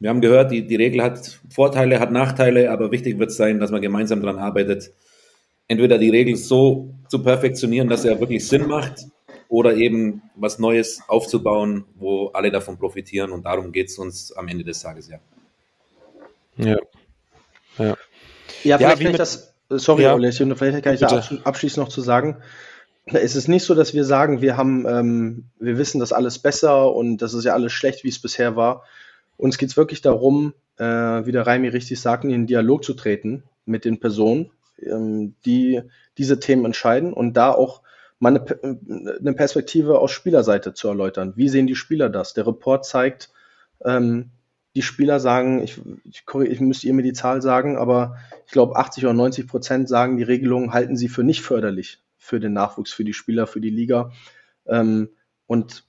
wir 0.00 0.10
haben 0.10 0.20
gehört, 0.20 0.52
die, 0.52 0.66
die 0.66 0.76
Regel 0.76 1.02
hat 1.02 1.40
Vorteile, 1.50 1.98
hat 2.00 2.12
Nachteile, 2.12 2.70
aber 2.70 2.92
wichtig 2.92 3.18
wird 3.18 3.32
sein, 3.32 3.58
dass 3.58 3.70
man 3.70 3.82
gemeinsam 3.82 4.22
daran 4.22 4.38
arbeitet, 4.38 4.92
entweder 5.66 5.98
die 5.98 6.10
Regel 6.10 6.36
so 6.36 6.94
zu 7.08 7.22
perfektionieren, 7.22 7.88
dass 7.88 8.04
er 8.04 8.20
wirklich 8.20 8.46
Sinn 8.46 8.68
macht, 8.68 9.06
oder 9.48 9.74
eben 9.74 10.22
was 10.36 10.58
Neues 10.58 11.00
aufzubauen, 11.08 11.84
wo 11.94 12.28
alle 12.28 12.50
davon 12.50 12.78
profitieren. 12.78 13.32
Und 13.32 13.44
darum 13.44 13.72
geht 13.72 13.88
es 13.88 13.98
uns 13.98 14.32
am 14.32 14.48
Ende 14.48 14.64
des 14.64 14.80
Tages, 14.80 15.08
ja. 15.08 15.18
Ja. 16.56 16.76
Ja, 17.78 17.96
ja 18.62 18.78
vielleicht 18.78 19.00
kann 19.00 19.10
ich 19.12 19.16
das, 19.16 19.54
sorry, 19.70 20.02
ja. 20.02 20.14
Ole, 20.14 20.32
vielleicht 20.32 20.84
kann 20.84 20.94
ich 20.94 21.00
da 21.00 21.24
abschließend 21.44 21.84
noch 21.84 21.88
zu 21.88 22.02
sagen. 22.02 22.36
Es 23.12 23.36
ist 23.36 23.48
nicht 23.48 23.64
so, 23.64 23.74
dass 23.74 23.94
wir 23.94 24.04
sagen, 24.04 24.42
wir 24.42 24.56
haben, 24.56 24.86
ähm, 24.86 25.44
wir 25.58 25.78
wissen 25.78 26.00
das 26.00 26.12
alles 26.12 26.38
besser 26.38 26.94
und 26.94 27.18
das 27.18 27.34
ist 27.34 27.44
ja 27.44 27.54
alles 27.54 27.72
schlecht, 27.72 28.04
wie 28.04 28.08
es 28.08 28.18
bisher 28.18 28.56
war. 28.56 28.84
Uns 29.36 29.58
geht 29.58 29.70
es 29.70 29.76
wirklich 29.76 30.02
darum, 30.02 30.52
äh, 30.78 30.84
wie 30.84 31.32
der 31.32 31.46
Reimi 31.46 31.68
richtig 31.68 32.00
sagt, 32.00 32.24
in 32.24 32.30
den 32.30 32.46
Dialog 32.46 32.84
zu 32.84 32.94
treten 32.94 33.44
mit 33.64 33.84
den 33.84 34.00
Personen, 34.00 34.50
ähm, 34.82 35.34
die 35.44 35.82
diese 36.18 36.40
Themen 36.40 36.64
entscheiden 36.64 37.12
und 37.12 37.34
da 37.34 37.52
auch 37.52 37.82
mal 38.18 38.36
eine, 38.36 38.78
eine, 39.20 39.32
Perspektive 39.32 40.00
aus 40.00 40.10
Spielerseite 40.10 40.74
zu 40.74 40.88
erläutern. 40.88 41.34
Wie 41.36 41.48
sehen 41.48 41.68
die 41.68 41.76
Spieler 41.76 42.08
das? 42.08 42.34
Der 42.34 42.46
Report 42.46 42.84
zeigt, 42.84 43.30
ähm, 43.84 44.30
die 44.74 44.82
Spieler 44.82 45.20
sagen, 45.20 45.62
ich, 45.62 45.80
ich, 46.04 46.24
ich 46.34 46.60
müsste 46.60 46.86
ihr 46.88 46.94
mir 46.94 47.02
die 47.02 47.12
Zahl 47.12 47.42
sagen, 47.42 47.76
aber 47.76 48.16
ich 48.46 48.52
glaube 48.52 48.76
80 48.76 49.04
oder 49.04 49.14
90 49.14 49.46
Prozent 49.46 49.88
sagen, 49.88 50.16
die 50.16 50.24
Regelungen 50.24 50.72
halten 50.72 50.96
sie 50.96 51.08
für 51.08 51.22
nicht 51.22 51.42
förderlich 51.42 52.00
für 52.18 52.40
den 52.40 52.52
Nachwuchs, 52.52 52.92
für 52.92 53.04
die 53.04 53.14
Spieler, 53.14 53.46
für 53.46 53.60
die 53.60 53.70
Liga. 53.70 54.12
Ähm, 54.66 55.10
und 55.46 55.84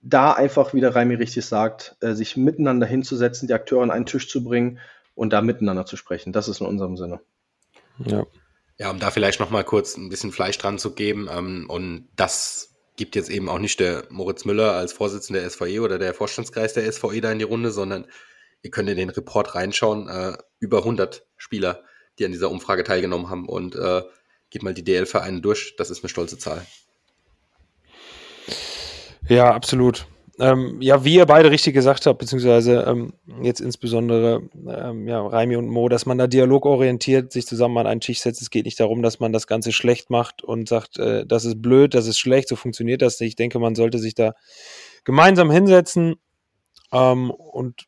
da 0.00 0.32
einfach, 0.32 0.74
wie 0.74 0.80
der 0.80 0.94
Reimi 0.94 1.14
richtig 1.14 1.46
sagt, 1.46 1.96
äh, 2.00 2.12
sich 2.12 2.36
miteinander 2.36 2.86
hinzusetzen, 2.86 3.48
die 3.48 3.54
Akteure 3.54 3.82
an 3.82 3.90
einen 3.90 4.06
Tisch 4.06 4.28
zu 4.28 4.44
bringen 4.44 4.78
und 5.14 5.32
da 5.32 5.40
miteinander 5.40 5.86
zu 5.86 5.96
sprechen. 5.96 6.32
Das 6.32 6.46
ist 6.46 6.60
in 6.60 6.66
unserem 6.66 6.96
Sinne. 6.96 7.20
Ja. 7.98 8.26
Ja, 8.76 8.90
um 8.90 8.98
da 8.98 9.10
vielleicht 9.10 9.38
noch 9.38 9.50
mal 9.50 9.62
kurz 9.62 9.96
ein 9.96 10.08
bisschen 10.08 10.32
Fleisch 10.32 10.58
dran 10.58 10.78
zu 10.78 10.94
geben. 10.94 11.28
Ähm, 11.30 11.66
und 11.68 12.08
das 12.16 12.74
gibt 12.96 13.16
jetzt 13.16 13.30
eben 13.30 13.48
auch 13.48 13.58
nicht 13.58 13.80
der 13.80 14.04
Moritz 14.10 14.44
Müller 14.44 14.72
als 14.72 14.92
Vorsitzender 14.92 15.40
der 15.40 15.50
SVE 15.50 15.80
oder 15.80 15.98
der 15.98 16.14
Vorstandskreis 16.14 16.74
der 16.74 16.90
SVE 16.90 17.20
da 17.20 17.30
in 17.30 17.38
die 17.38 17.44
Runde, 17.44 17.70
sondern 17.70 18.06
ihr 18.62 18.70
könnt 18.70 18.88
in 18.88 18.96
den 18.96 19.10
Report 19.10 19.54
reinschauen. 19.54 20.08
Äh, 20.08 20.36
über 20.58 20.78
100 20.78 21.26
Spieler, 21.36 21.84
die 22.18 22.24
an 22.24 22.32
dieser 22.32 22.50
Umfrage 22.50 22.82
teilgenommen 22.82 23.30
haben. 23.30 23.48
Und 23.48 23.76
äh, 23.76 24.02
geht 24.54 24.62
mal 24.62 24.72
die 24.72 24.84
DL-Vereine 24.84 25.40
durch. 25.40 25.74
Das 25.76 25.90
ist 25.90 26.04
eine 26.04 26.08
stolze 26.08 26.38
Zahl. 26.38 26.64
Ja, 29.28 29.52
absolut. 29.52 30.06
Ähm, 30.38 30.80
ja, 30.80 31.04
wie 31.04 31.16
ihr 31.16 31.26
beide 31.26 31.50
richtig 31.50 31.74
gesagt 31.74 32.06
habt, 32.06 32.20
beziehungsweise 32.20 32.84
ähm, 32.86 33.14
jetzt 33.42 33.60
insbesondere 33.60 34.48
ähm, 34.68 35.08
ja, 35.08 35.20
Raimi 35.26 35.56
und 35.56 35.68
Mo, 35.68 35.88
dass 35.88 36.06
man 36.06 36.18
da 36.18 36.28
dialogorientiert 36.28 37.32
sich 37.32 37.46
zusammen 37.46 37.78
an 37.78 37.88
einen 37.88 38.00
Tisch 38.00 38.20
setzt. 38.20 38.42
Es 38.42 38.50
geht 38.50 38.64
nicht 38.64 38.78
darum, 38.78 39.02
dass 39.02 39.18
man 39.18 39.32
das 39.32 39.48
Ganze 39.48 39.72
schlecht 39.72 40.08
macht 40.08 40.44
und 40.44 40.68
sagt, 40.68 40.98
äh, 40.98 41.26
das 41.26 41.44
ist 41.44 41.60
blöd, 41.60 41.94
das 41.94 42.06
ist 42.06 42.18
schlecht, 42.18 42.48
so 42.48 42.54
funktioniert 42.54 43.02
das 43.02 43.18
nicht. 43.18 43.30
Ich 43.30 43.36
denke, 43.36 43.58
man 43.58 43.74
sollte 43.74 43.98
sich 43.98 44.14
da 44.14 44.34
gemeinsam 45.02 45.50
hinsetzen 45.50 46.14
ähm, 46.92 47.32
und 47.32 47.86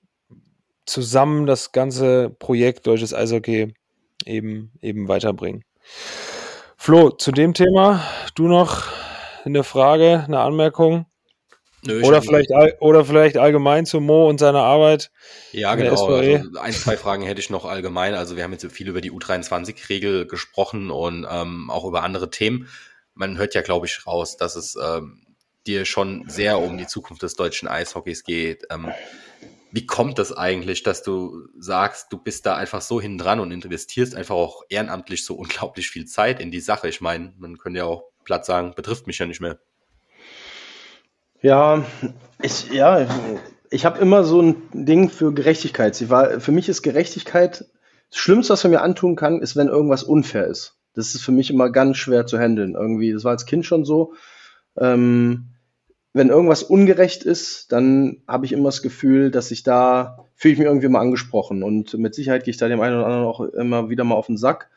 zusammen 0.85 1.47
das 1.47 1.71
ganze 1.71 2.31
Projekt 2.31 2.89
Deutsches 2.89 3.15
Eishockey 3.15 3.73
eben, 4.25 4.73
eben 4.83 5.07
weiterbringen. 5.07 5.65
Flo, 6.77 7.11
zu 7.11 7.33
dem 7.33 7.55
Thema, 7.55 8.03
du 8.35 8.49
noch 8.49 8.85
eine 9.45 9.65
Frage, 9.65 10.25
eine 10.27 10.41
Anmerkung? 10.41 11.07
Nö, 11.83 12.03
oder, 12.03 12.23
vielleicht, 12.23 12.51
oder 12.81 13.05
vielleicht 13.05 13.37
allgemein 13.39 13.87
zu 13.87 14.01
Mo 14.01 14.29
und 14.29 14.39
seiner 14.39 14.63
Arbeit. 14.63 15.11
Ja, 15.53 15.75
genau. 15.75 15.91
Also 15.91 16.59
ein, 16.59 16.73
zwei 16.73 16.97
Fragen 16.97 17.23
hätte 17.23 17.41
ich 17.41 17.51
noch 17.51 17.65
allgemein. 17.65 18.15
Also 18.15 18.37
wir 18.37 18.45
haben 18.45 18.53
jetzt 18.53 18.71
viel 18.73 18.89
über 18.89 19.01
die 19.01 19.13
U23-Regel 19.13 20.27
gesprochen 20.27 20.91
und 20.91 21.27
ähm, 21.31 21.71
auch 21.71 21.85
über 21.85 22.03
andere 22.03 22.31
Themen. 22.31 22.69
Man 23.15 23.39
hört 23.39 23.55
ja, 23.55 23.63
glaube 23.63 23.87
ich, 23.87 24.07
raus, 24.07 24.37
dass 24.37 24.57
es 24.57 24.77
ähm, 24.77 25.27
dir 25.67 25.85
schon 25.85 26.29
sehr 26.29 26.59
um 26.59 26.77
die 26.77 26.87
Zukunft 26.87 27.23
des 27.23 27.35
deutschen 27.35 27.69
Eishockeys 27.69 28.25
geht. 28.25 28.65
Ähm, 28.71 28.91
wie 29.77 29.85
kommt 29.85 30.19
das 30.19 30.35
eigentlich, 30.35 30.83
dass 30.85 31.03
du 31.03 31.49
sagst, 31.59 32.11
du 32.11 32.17
bist 32.17 32.47
da 32.47 32.57
einfach 32.57 32.81
so 32.81 32.99
hinten 32.99 33.19
dran 33.19 33.41
und 33.41 33.51
investierst 33.53 34.15
einfach 34.15 34.35
auch 34.35 34.63
ehrenamtlich 34.71 35.27
so 35.27 35.35
unglaublich 35.35 35.91
viel 35.91 36.07
Zeit 36.07 36.41
in 36.41 36.51
die 36.51 36.61
Sache? 36.61 36.89
Ich 36.89 37.03
meine, 37.03 37.35
man 37.37 37.59
könnte 37.59 37.81
ja 37.81 37.85
auch 37.85 38.05
platt 38.25 38.47
sagen, 38.47 38.73
betrifft 38.75 39.07
mich 39.07 39.19
ja 39.19 39.27
nicht 39.27 39.43
mehr. 39.43 39.59
Ja, 41.43 41.85
ich, 42.41 42.73
ja, 42.73 43.07
ich 43.71 43.85
habe 43.85 44.01
immer 44.01 44.25
so 44.25 44.41
ein 44.41 44.63
Ding 44.73 45.11
für 45.11 45.35
Gerechtigkeit. 45.35 45.95
Sie 45.95 46.09
war, 46.09 46.41
für 46.41 46.53
mich 46.53 46.71
ist 46.71 46.81
Gerechtigkeit, 46.81 47.67
das 48.09 48.19
Schlimmste, 48.19 48.55
was 48.55 48.65
man 48.65 48.71
mir 48.71 48.81
antun 48.81 49.15
kann, 49.15 49.43
ist, 49.43 49.57
wenn 49.57 49.69
irgendwas 49.69 50.03
unfair 50.03 50.47
ist. 50.47 50.79
Das 50.95 51.15
ist 51.15 51.23
für 51.23 51.33
mich 51.33 51.51
immer 51.51 51.69
ganz 51.69 51.99
schwer 51.99 52.27
zu 52.27 52.39
handeln. 52.39 52.77
Irgendwie, 52.77 53.13
das 53.13 53.25
war 53.25 53.33
als 53.33 53.45
Kind 53.45 53.67
schon 53.67 53.85
so. 53.85 54.15
Ähm, 54.79 55.56
wenn 56.17 56.31
irgendwas 56.31 56.63
ungerecht 56.63 57.25
ist, 57.25 57.73
dann 57.73 58.23
habe 58.27 58.47
ich 58.47 58.53
immer 58.53 58.69
das 58.69 58.81
Gefühl, 58.81 59.31
dass 59.31 59.51
ich 59.51 59.65
da, 59.65 60.25
fühle 60.35 60.53
ich 60.53 60.59
mich 60.59 60.67
irgendwie 60.67 60.89
mal 60.89 61.01
angesprochen. 61.01 61.63
Und 61.63 61.93
mit 61.93 62.15
Sicherheit 62.15 62.45
gehe 62.45 62.53
ich 62.53 62.57
da 62.57 62.69
dem 62.69 62.81
einen 62.81 62.97
oder 62.97 63.05
anderen 63.05 63.27
auch 63.27 63.41
immer 63.41 63.91
wieder 63.91 64.03
mal 64.03 64.15
auf 64.15 64.29
den 64.29 64.39
Sack, 64.39 64.71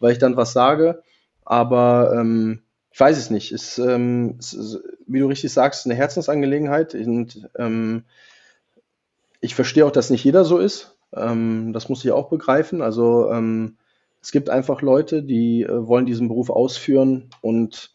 weil 0.00 0.12
ich 0.12 0.18
dann 0.18 0.36
was 0.36 0.52
sage. 0.52 1.02
Aber 1.46 2.12
ähm, 2.14 2.60
ich 2.90 3.00
weiß 3.00 3.16
es 3.16 3.30
nicht. 3.30 3.52
Ist, 3.52 3.78
ähm, 3.78 4.36
ist, 4.38 4.80
wie 5.06 5.20
du 5.20 5.28
richtig 5.28 5.50
sagst, 5.50 5.86
eine 5.86 5.94
Herzensangelegenheit. 5.94 6.94
Und 6.94 7.48
ähm, 7.56 8.04
ich 9.40 9.54
verstehe 9.54 9.86
auch, 9.86 9.92
dass 9.92 10.10
nicht 10.10 10.24
jeder 10.24 10.44
so 10.44 10.58
ist. 10.58 10.94
Ähm, 11.16 11.72
das 11.72 11.88
muss 11.88 12.04
ich 12.04 12.12
auch 12.12 12.28
begreifen. 12.28 12.82
Also 12.82 13.30
ähm, 13.32 13.78
es 14.20 14.30
gibt 14.30 14.50
einfach 14.50 14.82
Leute, 14.82 15.22
die 15.22 15.62
äh, 15.62 15.86
wollen 15.86 16.04
diesen 16.04 16.28
Beruf 16.28 16.50
ausführen 16.50 17.30
und 17.40 17.94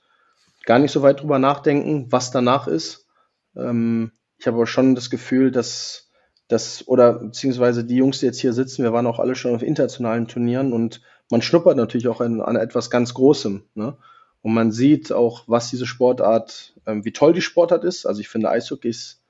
gar 0.68 0.80
nicht 0.80 0.92
so 0.92 1.02
weit 1.02 1.22
drüber 1.22 1.40
nachdenken, 1.40 2.12
was 2.12 2.30
danach 2.30 2.68
ist. 2.68 3.08
Ähm, 3.56 4.12
ich 4.38 4.46
habe 4.46 4.58
aber 4.58 4.68
schon 4.68 4.96
das 4.96 5.10
Gefühl, 5.10 5.50
dass 5.50 6.12
das, 6.50 6.88
oder 6.88 7.14
beziehungsweise 7.14 7.86
die 7.86 7.96
Jungs, 7.96 8.20
die 8.20 8.26
jetzt 8.28 8.40
hier 8.40 8.54
sitzen, 8.54 8.84
wir 8.84 8.94
waren 8.94 9.08
auch 9.08 9.20
alle 9.20 9.36
schon 9.36 9.56
auf 9.56 9.64
internationalen 9.64 10.28
Turnieren 10.28 10.74
und 10.74 11.02
man 11.32 11.42
schnuppert 11.42 11.78
natürlich 11.78 12.10
auch 12.10 12.22
an, 12.22 12.42
an 12.42 12.58
etwas 12.58 12.90
ganz 12.90 13.14
Großem. 13.14 13.64
Ne? 13.76 13.98
Und 14.42 14.54
man 14.54 14.72
sieht 14.72 15.12
auch, 15.12 15.46
was 15.48 15.70
diese 15.70 15.86
Sportart, 15.86 16.74
ähm, 16.86 17.06
wie 17.06 17.14
toll 17.14 17.34
die 17.34 17.42
Sportart 17.42 17.86
ist. 17.86 18.06
Also 18.06 18.20
ich 18.20 18.28
finde 18.28 18.50
Eishockey 18.50 18.90
ist, 18.90 19.24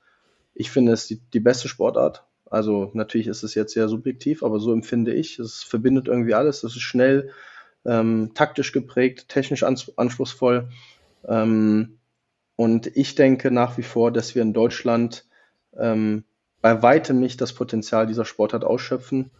ich 0.54 0.72
finde 0.72 0.92
es 0.92 1.06
die, 1.06 1.20
die 1.32 1.40
beste 1.40 1.68
Sportart. 1.68 2.24
Also 2.50 2.90
natürlich 2.94 3.28
ist 3.28 3.44
es 3.44 3.54
jetzt 3.54 3.74
sehr 3.74 3.88
subjektiv, 3.88 4.42
aber 4.42 4.58
so 4.58 4.72
empfinde 4.72 5.14
ich. 5.14 5.38
Es 5.38 5.62
verbindet 5.62 6.08
irgendwie 6.08 6.34
alles. 6.34 6.64
Es 6.64 6.74
ist 6.74 6.82
schnell, 6.82 7.30
ähm, 7.84 8.32
taktisch 8.34 8.72
geprägt, 8.72 9.28
technisch 9.28 9.62
ans 9.62 9.92
anspruchsvoll. 9.96 10.68
Ähm, 11.28 11.98
und 12.56 12.88
ich 12.96 13.14
denke 13.14 13.50
nach 13.50 13.78
wie 13.78 13.82
vor, 13.82 14.10
dass 14.10 14.34
wir 14.34 14.42
in 14.42 14.52
Deutschland 14.52 15.24
ähm, 15.78 16.24
bei 16.60 16.82
weitem 16.82 17.20
nicht 17.20 17.40
das 17.40 17.52
Potenzial 17.52 18.06
dieser 18.06 18.24
Sportart 18.24 18.64
ausschöpfen. 18.64 19.30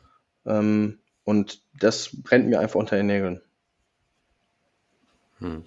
Ähm, 0.46 0.98
und 1.24 1.62
das 1.78 2.10
brennt 2.22 2.48
mir 2.48 2.60
einfach 2.60 2.78
unter 2.78 2.96
den 2.96 3.06
Nägeln. 3.06 3.42
Hm. 5.40 5.64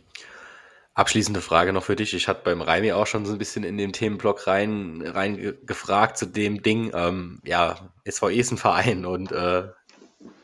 Abschließende 0.93 1.41
Frage 1.41 1.71
noch 1.71 1.83
für 1.83 1.95
dich. 1.95 2.13
Ich 2.13 2.27
hatte 2.27 2.41
beim 2.43 2.61
Reimi 2.61 2.91
auch 2.91 3.07
schon 3.07 3.25
so 3.25 3.31
ein 3.31 3.37
bisschen 3.37 3.63
in 3.63 3.77
den 3.77 3.93
Themenblock 3.93 4.47
rein, 4.47 5.01
rein 5.05 5.57
gefragt 5.65 6.17
zu 6.17 6.25
dem 6.25 6.61
Ding. 6.61 6.91
Ähm, 6.93 7.41
ja, 7.45 7.91
SVE 8.09 8.33
ist 8.33 8.51
ein 8.51 8.57
Verein 8.57 9.05
und 9.05 9.31
äh, 9.31 9.69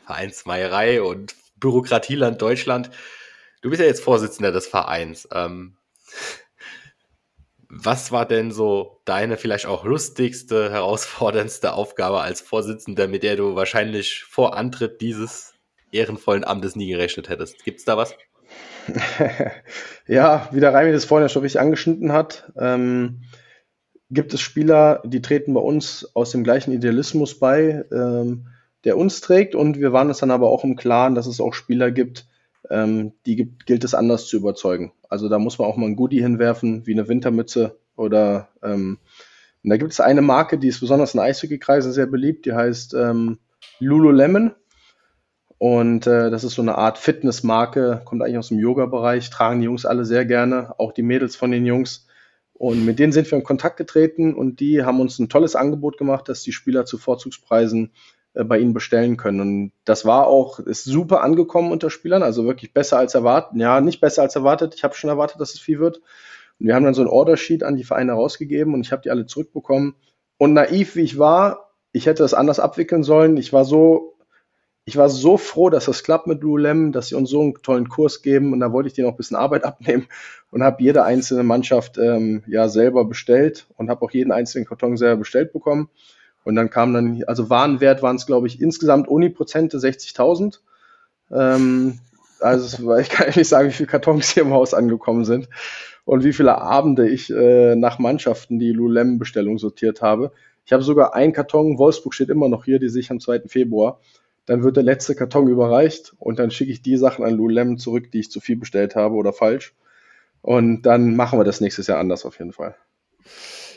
Vereinsmeierei 0.06 1.02
und 1.02 1.34
Bürokratieland 1.56 2.40
Deutschland. 2.40 2.90
Du 3.60 3.70
bist 3.70 3.80
ja 3.80 3.86
jetzt 3.86 4.02
Vorsitzender 4.02 4.52
des 4.52 4.66
Vereins. 4.66 5.28
Ähm, 5.32 5.76
was 7.68 8.12
war 8.12 8.26
denn 8.26 8.50
so 8.50 9.00
deine 9.04 9.36
vielleicht 9.36 9.66
auch 9.66 9.84
lustigste, 9.84 10.70
herausforderndste 10.70 11.72
Aufgabe 11.74 12.20
als 12.20 12.40
Vorsitzender, 12.40 13.08
mit 13.08 13.22
der 13.22 13.36
du 13.36 13.56
wahrscheinlich 13.56 14.24
vor 14.24 14.56
Antritt 14.56 15.00
dieses 15.00 15.54
ehrenvollen 15.92 16.44
Amtes 16.44 16.76
nie 16.76 16.88
gerechnet 16.88 17.28
hättest? 17.28 17.64
Gibt's 17.64 17.84
da 17.84 17.96
was? 17.96 18.14
ja, 20.06 20.48
wie 20.52 20.60
der 20.60 20.72
Reimi 20.72 20.92
das 20.92 21.04
vorhin 21.04 21.24
ja 21.24 21.28
schon 21.28 21.42
richtig 21.42 21.60
angeschnitten 21.60 22.12
hat, 22.12 22.50
ähm, 22.56 23.22
gibt 24.10 24.32
es 24.32 24.40
Spieler, 24.40 25.02
die 25.04 25.20
treten 25.20 25.52
bei 25.52 25.60
uns 25.60 26.10
aus 26.14 26.30
dem 26.30 26.44
gleichen 26.44 26.72
Idealismus 26.72 27.38
bei, 27.38 27.84
ähm, 27.92 28.48
der 28.84 28.96
uns 28.96 29.20
trägt. 29.20 29.54
Und 29.54 29.78
wir 29.78 29.92
waren 29.92 30.08
uns 30.08 30.18
dann 30.18 30.30
aber 30.30 30.48
auch 30.48 30.64
im 30.64 30.76
Klaren, 30.76 31.14
dass 31.14 31.26
es 31.26 31.40
auch 31.40 31.52
Spieler 31.52 31.90
gibt, 31.90 32.26
ähm, 32.70 33.12
die 33.26 33.50
gilt 33.66 33.84
es 33.84 33.94
anders 33.94 34.26
zu 34.26 34.36
überzeugen. 34.36 34.92
Also 35.08 35.28
da 35.28 35.38
muss 35.38 35.58
man 35.58 35.68
auch 35.68 35.76
mal 35.76 35.86
ein 35.86 35.96
Goodie 35.96 36.22
hinwerfen, 36.22 36.86
wie 36.86 36.92
eine 36.92 37.08
Wintermütze 37.08 37.78
oder 37.96 38.48
ähm, 38.62 38.98
da 39.64 39.76
gibt 39.76 39.92
es 39.92 40.00
eine 40.00 40.22
Marke, 40.22 40.58
die 40.58 40.68
ist 40.68 40.80
besonders 40.80 41.14
in 41.14 41.20
Eishockeykreisen 41.20 41.92
sehr 41.92 42.06
beliebt, 42.06 42.46
die 42.46 42.52
heißt 42.52 42.94
ähm, 42.94 43.38
Lululemon. 43.80 44.52
Und 45.58 46.06
äh, 46.06 46.30
das 46.30 46.44
ist 46.44 46.54
so 46.54 46.62
eine 46.62 46.78
Art 46.78 46.98
Fitnessmarke, 46.98 48.02
kommt 48.04 48.22
eigentlich 48.22 48.38
aus 48.38 48.48
dem 48.48 48.60
Yoga-Bereich, 48.60 49.28
tragen 49.30 49.58
die 49.58 49.64
Jungs 49.64 49.84
alle 49.84 50.04
sehr 50.04 50.24
gerne, 50.24 50.78
auch 50.78 50.92
die 50.92 51.02
Mädels 51.02 51.34
von 51.34 51.50
den 51.50 51.66
Jungs. 51.66 52.06
Und 52.52 52.84
mit 52.84 52.98
denen 52.98 53.12
sind 53.12 53.30
wir 53.30 53.38
in 53.38 53.44
Kontakt 53.44 53.76
getreten 53.76 54.34
und 54.34 54.60
die 54.60 54.84
haben 54.84 55.00
uns 55.00 55.18
ein 55.18 55.28
tolles 55.28 55.56
Angebot 55.56 55.98
gemacht, 55.98 56.28
dass 56.28 56.42
die 56.42 56.52
Spieler 56.52 56.84
zu 56.84 56.98
Vorzugspreisen 56.98 57.92
bei 58.34 58.58
ihnen 58.58 58.74
bestellen 58.74 59.16
können. 59.16 59.40
Und 59.40 59.72
das 59.84 60.04
war 60.04 60.26
auch, 60.26 60.58
ist 60.58 60.84
super 60.84 61.22
angekommen 61.22 61.72
unter 61.72 61.90
Spielern, 61.90 62.22
also 62.22 62.44
wirklich 62.44 62.72
besser 62.72 62.98
als 62.98 63.14
erwartet. 63.14 63.60
Ja, 63.60 63.80
nicht 63.80 64.00
besser 64.00 64.22
als 64.22 64.36
erwartet. 64.36 64.74
Ich 64.74 64.84
habe 64.84 64.94
schon 64.94 65.10
erwartet, 65.10 65.40
dass 65.40 65.54
es 65.54 65.60
viel 65.60 65.80
wird. 65.80 65.98
Und 66.58 66.66
wir 66.66 66.74
haben 66.74 66.84
dann 66.84 66.94
so 66.94 67.02
ein 67.02 67.08
Ordersheet 67.08 67.62
an 67.62 67.76
die 67.76 67.84
Vereine 67.84 68.12
rausgegeben 68.12 68.74
und 68.74 68.80
ich 68.80 68.92
habe 68.92 69.02
die 69.02 69.10
alle 69.10 69.26
zurückbekommen. 69.26 69.94
Und 70.38 70.54
naiv 70.54 70.96
wie 70.96 71.02
ich 71.02 71.18
war, 71.18 71.72
ich 71.92 72.06
hätte 72.06 72.22
das 72.22 72.34
anders 72.34 72.60
abwickeln 72.60 73.02
sollen. 73.02 73.36
Ich 73.36 73.52
war 73.52 73.64
so 73.64 74.18
ich 74.88 74.96
war 74.96 75.10
so 75.10 75.36
froh, 75.36 75.68
dass 75.68 75.84
das 75.84 76.02
klappt 76.02 76.26
mit 76.26 76.40
Lulem, 76.40 76.92
dass 76.92 77.08
sie 77.08 77.14
uns 77.14 77.28
so 77.28 77.42
einen 77.42 77.54
tollen 77.62 77.90
Kurs 77.90 78.22
geben 78.22 78.54
und 78.54 78.60
da 78.60 78.72
wollte 78.72 78.86
ich 78.86 78.94
denen 78.94 79.06
auch 79.06 79.12
ein 79.12 79.18
bisschen 79.18 79.36
Arbeit 79.36 79.64
abnehmen 79.66 80.06
und 80.50 80.62
habe 80.62 80.82
jede 80.82 81.04
einzelne 81.04 81.42
Mannschaft 81.42 81.98
ähm, 81.98 82.42
ja 82.46 82.70
selber 82.70 83.04
bestellt 83.04 83.66
und 83.76 83.90
habe 83.90 84.00
auch 84.00 84.10
jeden 84.10 84.32
einzelnen 84.32 84.66
Karton 84.66 84.96
selber 84.96 85.18
bestellt 85.18 85.52
bekommen. 85.52 85.90
Und 86.48 86.54
dann 86.54 86.70
kam 86.70 86.94
dann, 86.94 87.22
also 87.26 87.50
Warenwert 87.50 88.02
waren 88.02 88.16
es, 88.16 88.24
glaube 88.24 88.46
ich, 88.46 88.58
insgesamt 88.58 89.06
Uni-Prozente 89.06 89.76
60.000. 89.76 90.60
Ähm, 91.30 91.98
also 92.40 92.96
ich 92.96 93.10
kann 93.10 93.34
nicht 93.36 93.48
sagen, 93.48 93.68
wie 93.68 93.74
viele 93.74 93.86
Kartons 93.86 94.30
hier 94.30 94.44
im 94.44 94.54
Haus 94.54 94.72
angekommen 94.72 95.26
sind 95.26 95.50
und 96.06 96.24
wie 96.24 96.32
viele 96.32 96.56
Abende 96.56 97.06
ich 97.06 97.28
äh, 97.28 97.76
nach 97.76 97.98
Mannschaften 97.98 98.58
die 98.58 98.72
Lulem-Bestellung 98.72 99.58
sortiert 99.58 100.00
habe. 100.00 100.32
Ich 100.64 100.72
habe 100.72 100.82
sogar 100.82 101.14
einen 101.14 101.34
Karton, 101.34 101.76
Wolfsburg 101.76 102.14
steht 102.14 102.30
immer 102.30 102.48
noch 102.48 102.64
hier, 102.64 102.78
die 102.78 102.88
sich 102.88 103.10
am 103.10 103.20
2. 103.20 103.40
Februar. 103.40 104.00
Dann 104.46 104.62
wird 104.62 104.76
der 104.76 104.84
letzte 104.84 105.14
Karton 105.14 105.48
überreicht 105.48 106.14
und 106.18 106.38
dann 106.38 106.50
schicke 106.50 106.72
ich 106.72 106.80
die 106.80 106.96
Sachen 106.96 107.26
an 107.26 107.34
Lulem 107.34 107.76
zurück, 107.76 108.10
die 108.10 108.20
ich 108.20 108.30
zu 108.30 108.40
viel 108.40 108.56
bestellt 108.56 108.96
habe 108.96 109.16
oder 109.16 109.34
falsch. 109.34 109.74
Und 110.40 110.80
dann 110.84 111.14
machen 111.14 111.38
wir 111.38 111.44
das 111.44 111.60
nächstes 111.60 111.88
Jahr 111.88 111.98
anders 111.98 112.24
auf 112.24 112.38
jeden 112.38 112.54
Fall. 112.54 112.74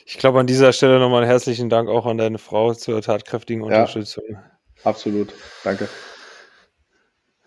Ich 0.05 0.17
glaube, 0.17 0.39
an 0.39 0.47
dieser 0.47 0.73
Stelle 0.73 0.99
nochmal 0.99 1.21
einen 1.21 1.31
herzlichen 1.31 1.69
Dank 1.69 1.89
auch 1.89 2.05
an 2.05 2.17
deine 2.17 2.37
Frau 2.37 2.73
zur 2.73 3.01
tatkräftigen 3.01 3.63
Unterstützung. 3.63 4.23
Ja, 4.29 4.43
absolut. 4.83 5.33
Danke. 5.63 5.87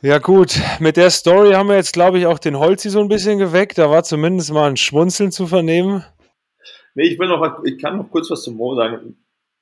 Ja, 0.00 0.18
gut. 0.18 0.60
Mit 0.80 0.96
der 0.96 1.10
Story 1.10 1.52
haben 1.52 1.68
wir 1.68 1.76
jetzt, 1.76 1.94
glaube 1.94 2.18
ich, 2.18 2.26
auch 2.26 2.38
den 2.38 2.58
Holzi 2.58 2.90
so 2.90 3.00
ein 3.00 3.08
bisschen 3.08 3.38
geweckt. 3.38 3.78
Da 3.78 3.90
war 3.90 4.04
zumindest 4.04 4.52
mal 4.52 4.68
ein 4.68 4.76
Schmunzeln 4.76 5.32
zu 5.32 5.46
vernehmen. 5.46 6.04
Nee, 6.94 7.04
ich 7.04 7.18
will 7.18 7.28
noch, 7.28 7.64
ich 7.64 7.78
kann 7.78 7.96
noch 7.96 8.10
kurz 8.10 8.30
was 8.30 8.42
zum 8.42 8.56
Mo 8.56 8.74
sagen. 8.76 9.16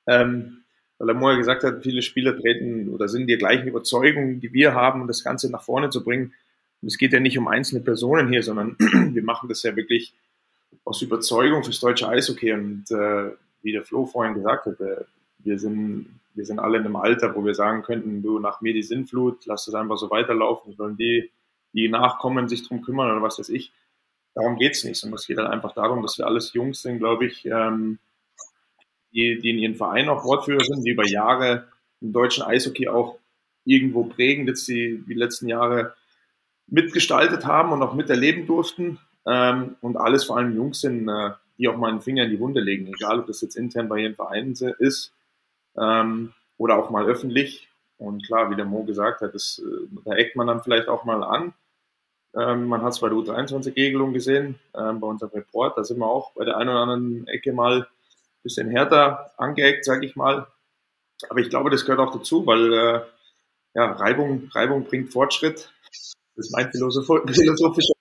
Ähm, 0.05 0.63
weil 0.99 1.09
er 1.09 1.19
vorher 1.19 1.37
gesagt 1.37 1.63
hat, 1.63 1.83
viele 1.83 2.01
Spieler 2.01 2.37
treten 2.37 2.89
oder 2.89 3.07
sind 3.07 3.27
die 3.27 3.37
gleichen 3.37 3.67
Überzeugungen, 3.67 4.39
die 4.39 4.53
wir 4.53 4.73
haben, 4.73 5.01
um 5.01 5.07
das 5.07 5.23
Ganze 5.23 5.49
nach 5.49 5.63
vorne 5.63 5.89
zu 5.89 6.03
bringen. 6.03 6.33
Und 6.81 6.87
es 6.87 6.97
geht 6.97 7.13
ja 7.13 7.19
nicht 7.19 7.37
um 7.37 7.47
einzelne 7.47 7.81
Personen 7.81 8.29
hier, 8.29 8.43
sondern 8.43 8.75
wir 8.79 9.23
machen 9.23 9.49
das 9.49 9.63
ja 9.63 9.75
wirklich 9.75 10.13
aus 10.85 11.01
Überzeugung 11.01 11.63
fürs 11.63 11.79
deutsche 11.79 12.07
Eishockey. 12.07 12.53
Und 12.53 12.91
äh, 12.91 13.31
wie 13.61 13.71
der 13.71 13.83
Flo 13.83 14.05
vorhin 14.05 14.35
gesagt 14.35 14.65
hat, 14.65 14.79
äh, 14.79 15.05
wir 15.39 15.59
sind, 15.59 16.19
wir 16.33 16.45
sind 16.45 16.59
alle 16.59 16.77
in 16.77 16.85
einem 16.85 16.95
Alter, 16.95 17.35
wo 17.35 17.45
wir 17.45 17.55
sagen 17.55 17.83
könnten, 17.83 18.21
du, 18.21 18.39
nach 18.39 18.61
mir 18.61 18.73
die 18.73 18.83
Sinnflut, 18.83 19.45
lass 19.45 19.67
es 19.67 19.73
einfach 19.73 19.97
so 19.97 20.09
weiterlaufen, 20.09 20.75
sollen 20.75 20.97
die, 20.97 21.31
die 21.73 21.89
nachkommen, 21.89 22.47
sich 22.47 22.67
drum 22.67 22.81
kümmern 22.81 23.11
oder 23.11 23.21
was 23.21 23.39
weiß 23.39 23.49
ich. 23.49 23.71
Darum 24.35 24.57
geht's 24.57 24.83
nicht, 24.83 24.99
sondern 24.99 25.19
es 25.19 25.27
geht 25.27 25.37
halt 25.37 25.49
einfach 25.49 25.73
darum, 25.73 26.01
dass 26.01 26.17
wir 26.17 26.25
alles 26.25 26.53
Jungs 26.53 26.81
sind, 26.81 26.99
glaube 26.99 27.25
ich, 27.27 27.45
ähm, 27.45 27.99
die, 29.13 29.39
die 29.39 29.49
in 29.51 29.59
ihren 29.59 29.75
Vereinen 29.75 30.09
auch 30.09 30.23
Wortführer 30.23 30.63
sind, 30.63 30.83
die 30.83 30.91
über 30.91 31.07
Jahre 31.07 31.67
im 32.01 32.13
deutschen 32.13 32.43
Eishockey 32.43 32.87
auch 32.87 33.19
irgendwo 33.63 34.03
prägen, 34.03 34.47
jetzt 34.47 34.67
die, 34.67 35.03
die 35.07 35.13
letzten 35.13 35.47
Jahre 35.47 35.93
mitgestaltet 36.67 37.45
haben 37.45 37.71
und 37.71 37.83
auch 37.83 37.93
miterleben 37.93 38.47
durften. 38.47 38.99
Ähm, 39.25 39.75
und 39.81 39.97
alles 39.97 40.25
vor 40.25 40.37
allem 40.37 40.55
Jungs 40.55 40.81
sind, 40.81 41.07
äh, 41.07 41.31
die 41.57 41.67
auch 41.67 41.77
mal 41.77 41.89
einen 41.89 42.01
Finger 42.01 42.23
in 42.23 42.31
die 42.31 42.39
Wunde 42.39 42.61
legen, 42.61 42.87
egal 42.87 43.19
ob 43.19 43.27
das 43.27 43.41
jetzt 43.41 43.55
intern 43.55 43.87
bei 43.87 43.99
ihren 43.99 44.15
Vereinen 44.15 44.53
ist 44.79 45.13
ähm, 45.77 46.33
oder 46.57 46.77
auch 46.77 46.89
mal 46.89 47.05
öffentlich. 47.05 47.69
Und 47.97 48.25
klar, 48.25 48.49
wie 48.49 48.55
der 48.55 48.65
Mo 48.65 48.83
gesagt 48.83 49.21
hat, 49.21 49.33
das, 49.33 49.61
äh, 49.63 49.87
da 50.03 50.15
eckt 50.15 50.35
man 50.35 50.47
dann 50.47 50.63
vielleicht 50.63 50.87
auch 50.87 51.05
mal 51.05 51.23
an. 51.23 51.53
Ähm, 52.35 52.65
man 52.65 52.81
hat 52.81 52.93
es 52.93 52.99
bei 52.99 53.09
der 53.09 53.17
U23-Regelung 53.17 54.11
gesehen, 54.11 54.59
ähm, 54.75 54.99
bei 54.99 55.07
unserem 55.07 55.31
Report, 55.31 55.77
da 55.77 55.83
sind 55.83 55.99
wir 55.99 56.07
auch 56.07 56.33
bei 56.33 56.45
der 56.45 56.57
einen 56.57 56.69
oder 56.69 56.79
anderen 56.79 57.27
Ecke 57.27 57.53
mal 57.53 57.81
ein 57.81 57.85
bisschen 58.41 58.69
härter 58.69 59.31
angeeckt, 59.37 59.85
sage 59.85 60.05
ich 60.05 60.15
mal. 60.15 60.47
Aber 61.29 61.39
ich 61.39 61.49
glaube, 61.49 61.69
das 61.69 61.85
gehört 61.85 61.99
auch 61.99 62.13
dazu, 62.13 62.45
weil 62.45 62.73
äh, 62.73 63.01
ja, 63.75 63.91
Reibung, 63.91 64.49
Reibung 64.53 64.83
bringt 64.83 65.13
Fortschritt. 65.13 65.71
Das 66.35 66.47
ist 66.47 66.51
mein 66.51 66.71
philosophischer 66.71 67.93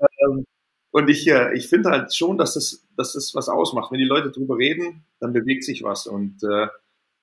ähm, 0.00 0.44
Und 0.92 1.08
ich, 1.10 1.28
äh, 1.28 1.54
ich 1.56 1.68
finde 1.68 1.90
halt 1.90 2.14
schon, 2.14 2.38
dass 2.38 2.54
das, 2.54 2.84
dass 2.96 3.12
das 3.14 3.34
was 3.34 3.48
ausmacht. 3.48 3.92
Wenn 3.92 3.98
die 3.98 4.06
Leute 4.06 4.30
drüber 4.30 4.56
reden, 4.58 5.04
dann 5.20 5.32
bewegt 5.32 5.64
sich 5.64 5.82
was. 5.82 6.06
Und 6.06 6.42
äh, 6.44 6.68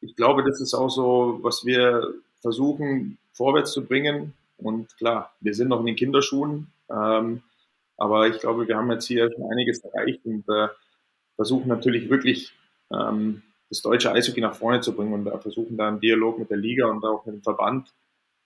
ich 0.02 0.16
glaube, 0.16 0.44
das 0.44 0.62
ist 0.62 0.74
auch 0.74 0.90
so, 0.90 1.40
was 1.44 1.66
wir 1.66 2.14
versuchen 2.42 3.18
vorwärts 3.34 3.72
zu 3.74 3.86
bringen. 3.86 4.34
Und 4.58 4.96
klar, 4.98 5.34
wir 5.42 5.54
sind 5.56 5.70
noch 5.70 5.80
in 5.82 5.88
den 5.88 5.96
Kinderschuhen. 5.96 6.68
Ähm, 6.90 7.42
aber 7.98 8.28
ich 8.28 8.40
glaube, 8.40 8.68
wir 8.68 8.78
haben 8.78 8.92
jetzt 8.92 9.08
hier 9.08 9.32
schon 9.32 9.52
einiges 9.52 9.80
erreicht 9.84 10.26
und 10.26 10.48
äh, 10.50 10.68
versuchen 11.36 11.68
natürlich 11.68 12.10
wirklich 12.10 12.54
ähm, 12.92 13.44
das 13.70 13.82
deutsche 13.82 14.12
Eishockey 14.12 14.42
nach 14.42 14.56
vorne 14.56 14.82
zu 14.82 14.94
bringen 14.96 15.14
und 15.14 15.42
versuchen 15.42 15.78
da 15.78 15.88
einen 15.88 16.00
Dialog 16.00 16.40
mit 16.40 16.50
der 16.52 16.58
Liga 16.58 16.88
und 16.88 17.04
auch 17.06 17.26
mit 17.26 17.36
dem 17.36 17.44
Verband 17.44 17.94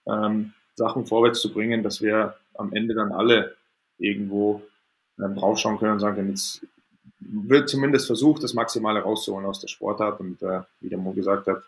ähm, 0.08 0.54
Sachen 0.76 1.06
vorwärts 1.06 1.42
zu 1.42 1.52
bringen, 1.54 1.84
dass 1.84 2.02
wir 2.02 2.36
am 2.56 2.74
Ende 2.74 2.94
dann 2.94 3.12
alle 3.12 3.56
irgendwo 3.98 4.62
ähm, 5.20 5.36
draufschauen 5.36 5.78
können 5.78 5.94
und 5.94 6.00
sagen 6.00 6.16
können, 6.16 6.30
jetzt 6.30 6.66
wird 7.20 7.70
zumindest 7.70 8.08
versucht, 8.08 8.44
das 8.44 8.54
Maximale 8.54 9.02
rauszuholen 9.02 9.46
aus 9.46 9.60
der 9.60 9.68
Sportart. 9.68 10.20
Und 10.20 10.42
äh, 10.42 10.62
wie 10.80 10.90
der 10.90 10.98
Mo 10.98 11.14
gesagt 11.14 11.48
hat, 11.48 11.64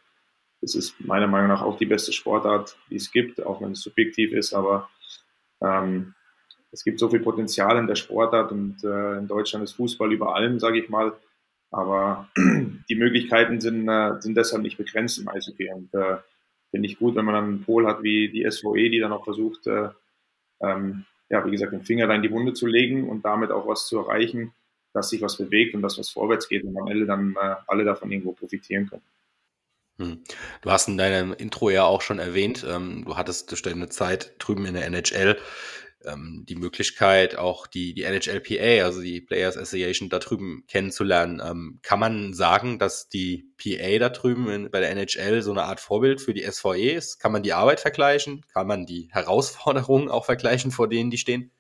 es 0.62 0.76
ist 0.76 1.00
meiner 1.00 1.28
Meinung 1.28 1.48
nach 1.48 1.62
auch 1.62 1.78
die 1.78 1.86
beste 1.86 2.12
Sportart, 2.14 2.78
die 2.90 2.98
es 2.98 3.12
gibt, 3.12 3.44
auch 3.44 3.62
wenn 3.62 3.72
es 3.72 3.82
subjektiv 3.82 4.34
ist, 4.34 4.54
aber 4.54 4.90
ähm, 5.62 6.14
es 6.72 6.84
gibt 6.84 7.00
so 7.00 7.10
viel 7.10 7.22
Potenzial 7.22 7.78
in 7.78 7.88
der 7.88 7.96
Sportart 7.96 8.52
und 8.52 8.84
äh, 8.84 9.18
in 9.18 9.28
Deutschland 9.28 9.64
ist 9.64 9.74
Fußball 9.74 10.12
über 10.12 10.36
allem, 10.36 10.60
sage 10.60 10.80
ich 10.80 10.90
mal. 10.90 11.14
Aber 11.72 12.30
die 12.38 12.96
Möglichkeiten 12.96 13.60
sind, 13.60 13.88
äh, 13.88 14.22
sind 14.22 14.36
deshalb 14.36 14.62
nicht 14.62 14.78
begrenzt 14.78 15.20
im 15.20 15.28
Eishockey. 15.30 15.72
Und 15.72 15.94
äh, 15.94 16.18
finde 16.72 16.88
ich 16.88 17.00
gut, 17.00 17.16
wenn 17.16 17.26
man 17.26 17.36
dann 17.36 17.44
einen 17.46 17.64
Pol 17.64 17.88
hat 17.88 18.04
wie 18.04 18.30
die 18.30 18.50
SVE, 18.50 18.90
die 18.90 19.00
dann 19.00 19.14
auch 19.14 19.24
versucht, 19.24 19.66
äh, 19.68 19.90
ähm, 20.62 21.06
ja, 21.30 21.46
wie 21.46 21.52
gesagt, 21.52 21.74
den 21.74 21.84
Finger 21.84 22.08
da 22.08 22.16
in 22.16 22.22
die 22.22 22.32
Wunde 22.32 22.54
zu 22.54 22.66
legen 22.66 23.10
und 23.10 23.24
damit 23.24 23.52
auch 23.52 23.68
was 23.68 23.88
zu 23.88 24.00
erreichen, 24.00 24.54
dass 24.94 25.10
sich 25.10 25.22
was 25.22 25.38
bewegt 25.38 25.76
und 25.76 25.82
dass 25.82 25.98
was 25.98 26.10
vorwärts 26.10 26.50
geht 26.50 26.64
und 26.64 26.78
am 26.78 26.88
Ende 26.88 27.06
dann 27.06 27.36
äh, 27.40 27.56
alle 27.68 27.84
davon 27.84 28.12
irgendwo 28.12 28.32
profitieren 28.32 28.90
können. 28.90 29.04
Hm. 30.00 30.24
Du 30.62 30.72
hast 30.72 30.88
in 30.88 30.98
deinem 30.98 31.34
Intro 31.34 31.70
ja 31.70 31.84
auch 31.84 32.02
schon 32.02 32.20
erwähnt, 32.20 32.66
ähm, 32.68 33.04
du 33.06 33.18
hattest 33.18 33.52
durch 33.52 33.64
Zeit 33.90 34.34
drüben 34.40 34.66
in 34.66 34.74
der 34.74 34.86
NHL 34.86 35.38
ähm, 36.06 36.46
die 36.48 36.56
Möglichkeit, 36.56 37.38
auch 37.38 37.68
die, 37.68 37.94
die 37.94 38.04
NHLPA, 38.04 38.86
also 38.86 39.02
die 39.02 39.22
Players 39.22 39.58
Association 39.58 40.10
da 40.10 40.20
drüben 40.20 40.64
kennenzulernen. 40.68 41.42
Ähm, 41.44 41.80
kann 41.82 42.00
man 42.00 42.34
sagen, 42.34 42.80
dass 42.80 43.10
die 43.10 43.52
PA 43.58 44.00
da 44.00 44.10
drüben 44.10 44.50
in, 44.50 44.72
bei 44.72 44.80
der 44.80 44.92
NHL 44.92 45.42
so 45.42 45.52
eine 45.52 45.64
Art 45.64 45.80
Vorbild 45.80 46.22
für 46.22 46.34
die 46.34 46.44
SVE 46.50 46.92
ist? 46.92 47.20
Kann 47.20 47.32
man 47.32 47.44
die 47.44 47.54
Arbeit 47.54 47.80
vergleichen? 47.80 48.46
Kann 48.54 48.68
man 48.68 48.86
die 48.86 49.10
Herausforderungen 49.12 50.10
auch 50.10 50.26
vergleichen, 50.26 50.72
vor 50.72 50.88
denen 50.88 51.12
die 51.12 51.18
stehen? 51.18 51.52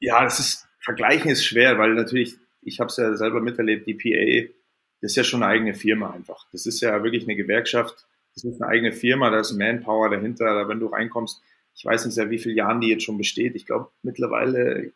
Ja, 0.00 0.22
das 0.24 0.38
ist, 0.38 0.68
vergleichen 0.80 1.30
ist 1.30 1.44
schwer, 1.44 1.78
weil 1.78 1.94
natürlich, 1.94 2.36
ich 2.62 2.80
habe 2.80 2.88
es 2.88 2.96
ja 2.96 3.14
selber 3.16 3.40
miterlebt, 3.40 3.86
die 3.86 3.94
PA, 3.94 4.54
das 5.00 5.12
ist 5.12 5.16
ja 5.16 5.24
schon 5.24 5.42
eine 5.42 5.52
eigene 5.52 5.74
Firma 5.74 6.10
einfach. 6.10 6.46
Das 6.52 6.66
ist 6.66 6.80
ja 6.80 7.02
wirklich 7.02 7.24
eine 7.24 7.36
Gewerkschaft, 7.36 8.06
das 8.34 8.44
ist 8.44 8.62
eine 8.62 8.70
eigene 8.70 8.92
Firma, 8.92 9.30
da 9.30 9.40
ist 9.40 9.52
Manpower 9.52 10.10
dahinter, 10.10 10.68
wenn 10.68 10.80
du 10.80 10.86
reinkommst, 10.86 11.42
ich 11.78 11.84
weiß 11.84 12.04
nicht 12.04 12.16
seit 12.16 12.30
wie 12.30 12.38
vielen 12.38 12.56
Jahren 12.56 12.80
die 12.80 12.88
jetzt 12.88 13.04
schon 13.04 13.18
besteht. 13.18 13.54
Ich 13.54 13.64
glaube 13.64 13.90
mittlerweile, 14.02 14.92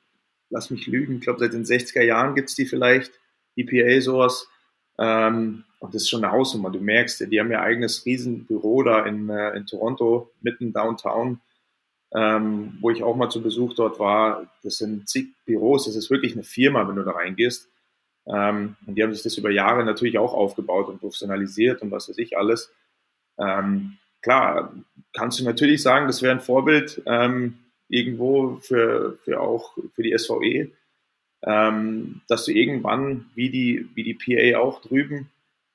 lass 0.50 0.70
mich 0.70 0.88
lügen, 0.88 1.16
ich 1.16 1.20
glaube 1.20 1.38
seit 1.38 1.52
den 1.52 1.64
60er 1.64 2.02
Jahren 2.02 2.34
gibt 2.34 2.48
es 2.48 2.56
die 2.56 2.66
vielleicht, 2.66 3.12
EPA 3.56 4.00
sowas. 4.00 4.48
Ähm, 4.98 5.62
und 5.78 5.94
das 5.94 6.02
ist 6.02 6.10
schon 6.10 6.24
eine 6.24 6.32
Hausnummer. 6.32 6.70
Du 6.70 6.80
merkst, 6.80 7.20
die 7.30 7.40
haben 7.40 7.52
ja 7.52 7.60
eigenes 7.60 8.04
Riesenbüro 8.04 8.82
da 8.82 9.06
in, 9.06 9.28
äh, 9.30 9.50
in 9.56 9.66
Toronto, 9.66 10.32
mitten 10.40 10.72
downtown, 10.72 11.40
ähm, 12.14 12.78
wo 12.80 12.90
ich 12.90 13.04
auch 13.04 13.14
mal 13.14 13.30
zu 13.30 13.42
Besuch 13.42 13.74
dort 13.74 14.00
war. 14.00 14.52
Das 14.64 14.78
sind 14.78 15.08
zig 15.08 15.28
Büros, 15.44 15.84
das 15.84 15.94
ist 15.94 16.10
wirklich 16.10 16.32
eine 16.32 16.42
Firma, 16.42 16.88
wenn 16.88 16.96
du 16.96 17.04
da 17.04 17.12
reingehst. 17.12 17.68
Ähm, 18.26 18.74
und 18.86 18.96
die 18.96 19.04
haben 19.04 19.14
sich 19.14 19.22
das 19.22 19.38
über 19.38 19.50
Jahre 19.50 19.84
natürlich 19.84 20.18
auch 20.18 20.34
aufgebaut 20.34 20.88
und 20.88 20.98
professionalisiert 20.98 21.80
und 21.80 21.92
was 21.92 22.08
weiß 22.08 22.18
ich 22.18 22.36
alles. 22.36 22.72
Ähm, 23.38 23.98
klar, 24.20 24.74
kannst 25.12 25.40
du 25.40 25.44
natürlich 25.44 25.82
sagen, 25.82 26.06
das 26.06 26.22
wäre 26.22 26.32
ein 26.32 26.40
Vorbild 26.40 27.02
ähm, 27.06 27.58
irgendwo 27.88 28.56
für, 28.62 29.18
für 29.24 29.40
auch 29.40 29.76
für 29.94 30.02
die 30.02 30.16
SVE, 30.16 30.70
ähm, 31.44 32.22
dass 32.28 32.44
du 32.44 32.52
irgendwann, 32.52 33.26
wie 33.34 33.50
die, 33.50 33.88
wie 33.94 34.04
die 34.04 34.14
PA 34.14 34.58
auch 34.58 34.80
drüben, 34.80 35.30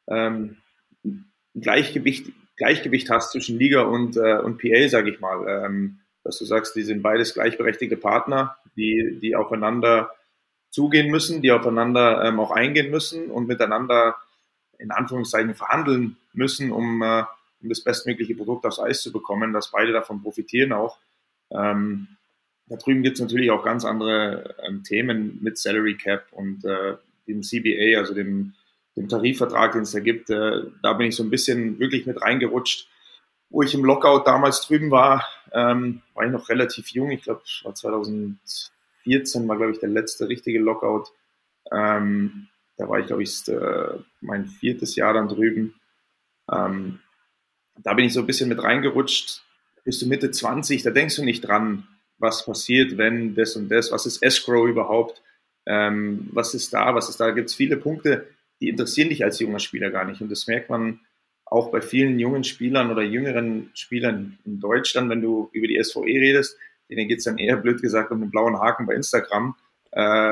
ähm, 0.07 0.57
ein 1.03 1.31
Gleichgewicht, 1.55 2.31
Gleichgewicht 2.55 3.09
hast 3.09 3.31
zwischen 3.31 3.59
Liga 3.59 3.81
und, 3.81 4.17
äh, 4.17 4.39
und 4.39 4.57
PA, 4.59 4.87
sage 4.89 5.11
ich 5.11 5.19
mal. 5.19 5.47
Ähm, 5.47 5.99
dass 6.23 6.39
du 6.39 6.45
sagst, 6.45 6.75
die 6.75 6.83
sind 6.83 7.01
beides 7.01 7.33
gleichberechtigte 7.35 7.95
Partner, 7.95 8.57
die, 8.75 9.17
die 9.21 9.35
aufeinander 9.37 10.11
zugehen 10.69 11.09
müssen, 11.09 11.41
die 11.41 11.53
aufeinander 11.53 12.23
ähm, 12.25 12.39
auch 12.41 12.51
eingehen 12.51 12.91
müssen 12.91 13.31
und 13.31 13.47
miteinander 13.47 14.17
in 14.77 14.91
Anführungszeichen 14.91 15.55
verhandeln 15.55 16.17
müssen, 16.33 16.71
um 16.71 17.01
äh, 17.01 17.23
um 17.61 17.69
das 17.69 17.83
bestmögliche 17.83 18.35
Produkt 18.35 18.65
aufs 18.65 18.79
Eis 18.79 19.01
zu 19.01 19.11
bekommen, 19.11 19.53
dass 19.53 19.71
beide 19.71 19.91
davon 19.91 20.21
profitieren 20.21 20.73
auch. 20.73 20.97
Ähm, 21.51 22.07
da 22.67 22.75
drüben 22.75 23.01
gibt 23.01 23.15
es 23.15 23.21
natürlich 23.21 23.51
auch 23.51 23.63
ganz 23.63 23.85
andere 23.85 24.55
ähm, 24.67 24.83
Themen 24.83 25.39
mit 25.41 25.57
Salary 25.57 25.95
Cap 25.95 26.25
und 26.31 26.65
äh, 26.65 26.97
dem 27.27 27.41
CBA, 27.41 27.97
also 27.97 28.13
dem, 28.13 28.53
dem 28.95 29.07
Tarifvertrag, 29.07 29.73
den 29.73 29.83
es 29.83 29.91
da 29.91 29.99
gibt. 29.99 30.29
Äh, 30.29 30.63
da 30.83 30.93
bin 30.93 31.07
ich 31.07 31.15
so 31.15 31.23
ein 31.23 31.29
bisschen 31.29 31.79
wirklich 31.79 32.05
mit 32.05 32.21
reingerutscht. 32.21 32.87
Wo 33.49 33.61
ich 33.61 33.73
im 33.73 33.85
Lockout 33.85 34.27
damals 34.27 34.59
drüben 34.61 34.91
war, 34.91 35.25
ähm, 35.53 36.01
war 36.13 36.25
ich 36.25 36.31
noch 36.31 36.49
relativ 36.49 36.89
jung. 36.89 37.11
Ich 37.11 37.23
glaube, 37.23 37.41
war 37.63 37.73
2014 37.73 39.47
war, 39.47 39.55
glaube 39.55 39.71
ich, 39.71 39.79
der 39.79 39.87
letzte 39.87 40.27
richtige 40.27 40.59
Lockout. 40.59 41.13
Ähm, 41.71 42.47
da 42.75 42.89
war 42.89 42.99
ich, 42.99 43.07
glaube 43.07 43.23
ich, 43.23 43.47
äh, 43.47 43.99
mein 44.19 44.47
viertes 44.47 44.97
Jahr 44.97 45.13
dann 45.13 45.29
drüben. 45.29 45.75
Ähm, 46.51 46.99
da 47.83 47.93
bin 47.93 48.05
ich 48.05 48.13
so 48.13 48.21
ein 48.21 48.27
bisschen 48.27 48.49
mit 48.49 48.63
reingerutscht. 48.63 49.41
Bist 49.83 50.01
du 50.01 50.07
Mitte 50.07 50.31
20, 50.31 50.83
da 50.83 50.91
denkst 50.91 51.15
du 51.15 51.23
nicht 51.23 51.41
dran, 51.41 51.87
was 52.17 52.45
passiert, 52.45 52.97
wenn 52.97 53.35
das 53.35 53.55
und 53.55 53.69
das, 53.69 53.91
was 53.91 54.05
ist 54.05 54.23
Escrow 54.23 54.67
überhaupt, 54.67 55.21
ähm, 55.65 56.29
was 56.33 56.53
ist 56.53 56.73
da, 56.73 56.93
was 56.95 57.09
ist 57.09 57.19
da. 57.19 57.27
Da 57.27 57.31
gibt 57.31 57.49
es 57.49 57.55
viele 57.55 57.77
Punkte, 57.77 58.27
die 58.59 58.69
interessieren 58.69 59.09
dich 59.09 59.23
als 59.23 59.39
junger 59.39 59.59
Spieler 59.59 59.91
gar 59.91 60.05
nicht. 60.05 60.21
Und 60.21 60.31
das 60.31 60.47
merkt 60.47 60.69
man 60.69 60.99
auch 61.45 61.71
bei 61.71 61.81
vielen 61.81 62.19
jungen 62.19 62.43
Spielern 62.43 62.91
oder 62.91 63.03
jüngeren 63.03 63.69
Spielern 63.73 64.37
in 64.45 64.59
Deutschland, 64.59 65.09
wenn 65.09 65.21
du 65.21 65.49
über 65.53 65.67
die 65.67 65.81
SVE 65.81 66.01
redest, 66.01 66.57
denen 66.89 67.07
geht 67.07 67.19
es 67.19 67.25
dann 67.25 67.37
eher 67.37 67.57
blöd 67.57 67.81
gesagt 67.81 68.11
um 68.11 68.19
den 68.19 68.31
blauen 68.31 68.59
Haken 68.59 68.85
bei 68.85 68.93
Instagram. 68.93 69.55
Äh, 69.91 70.01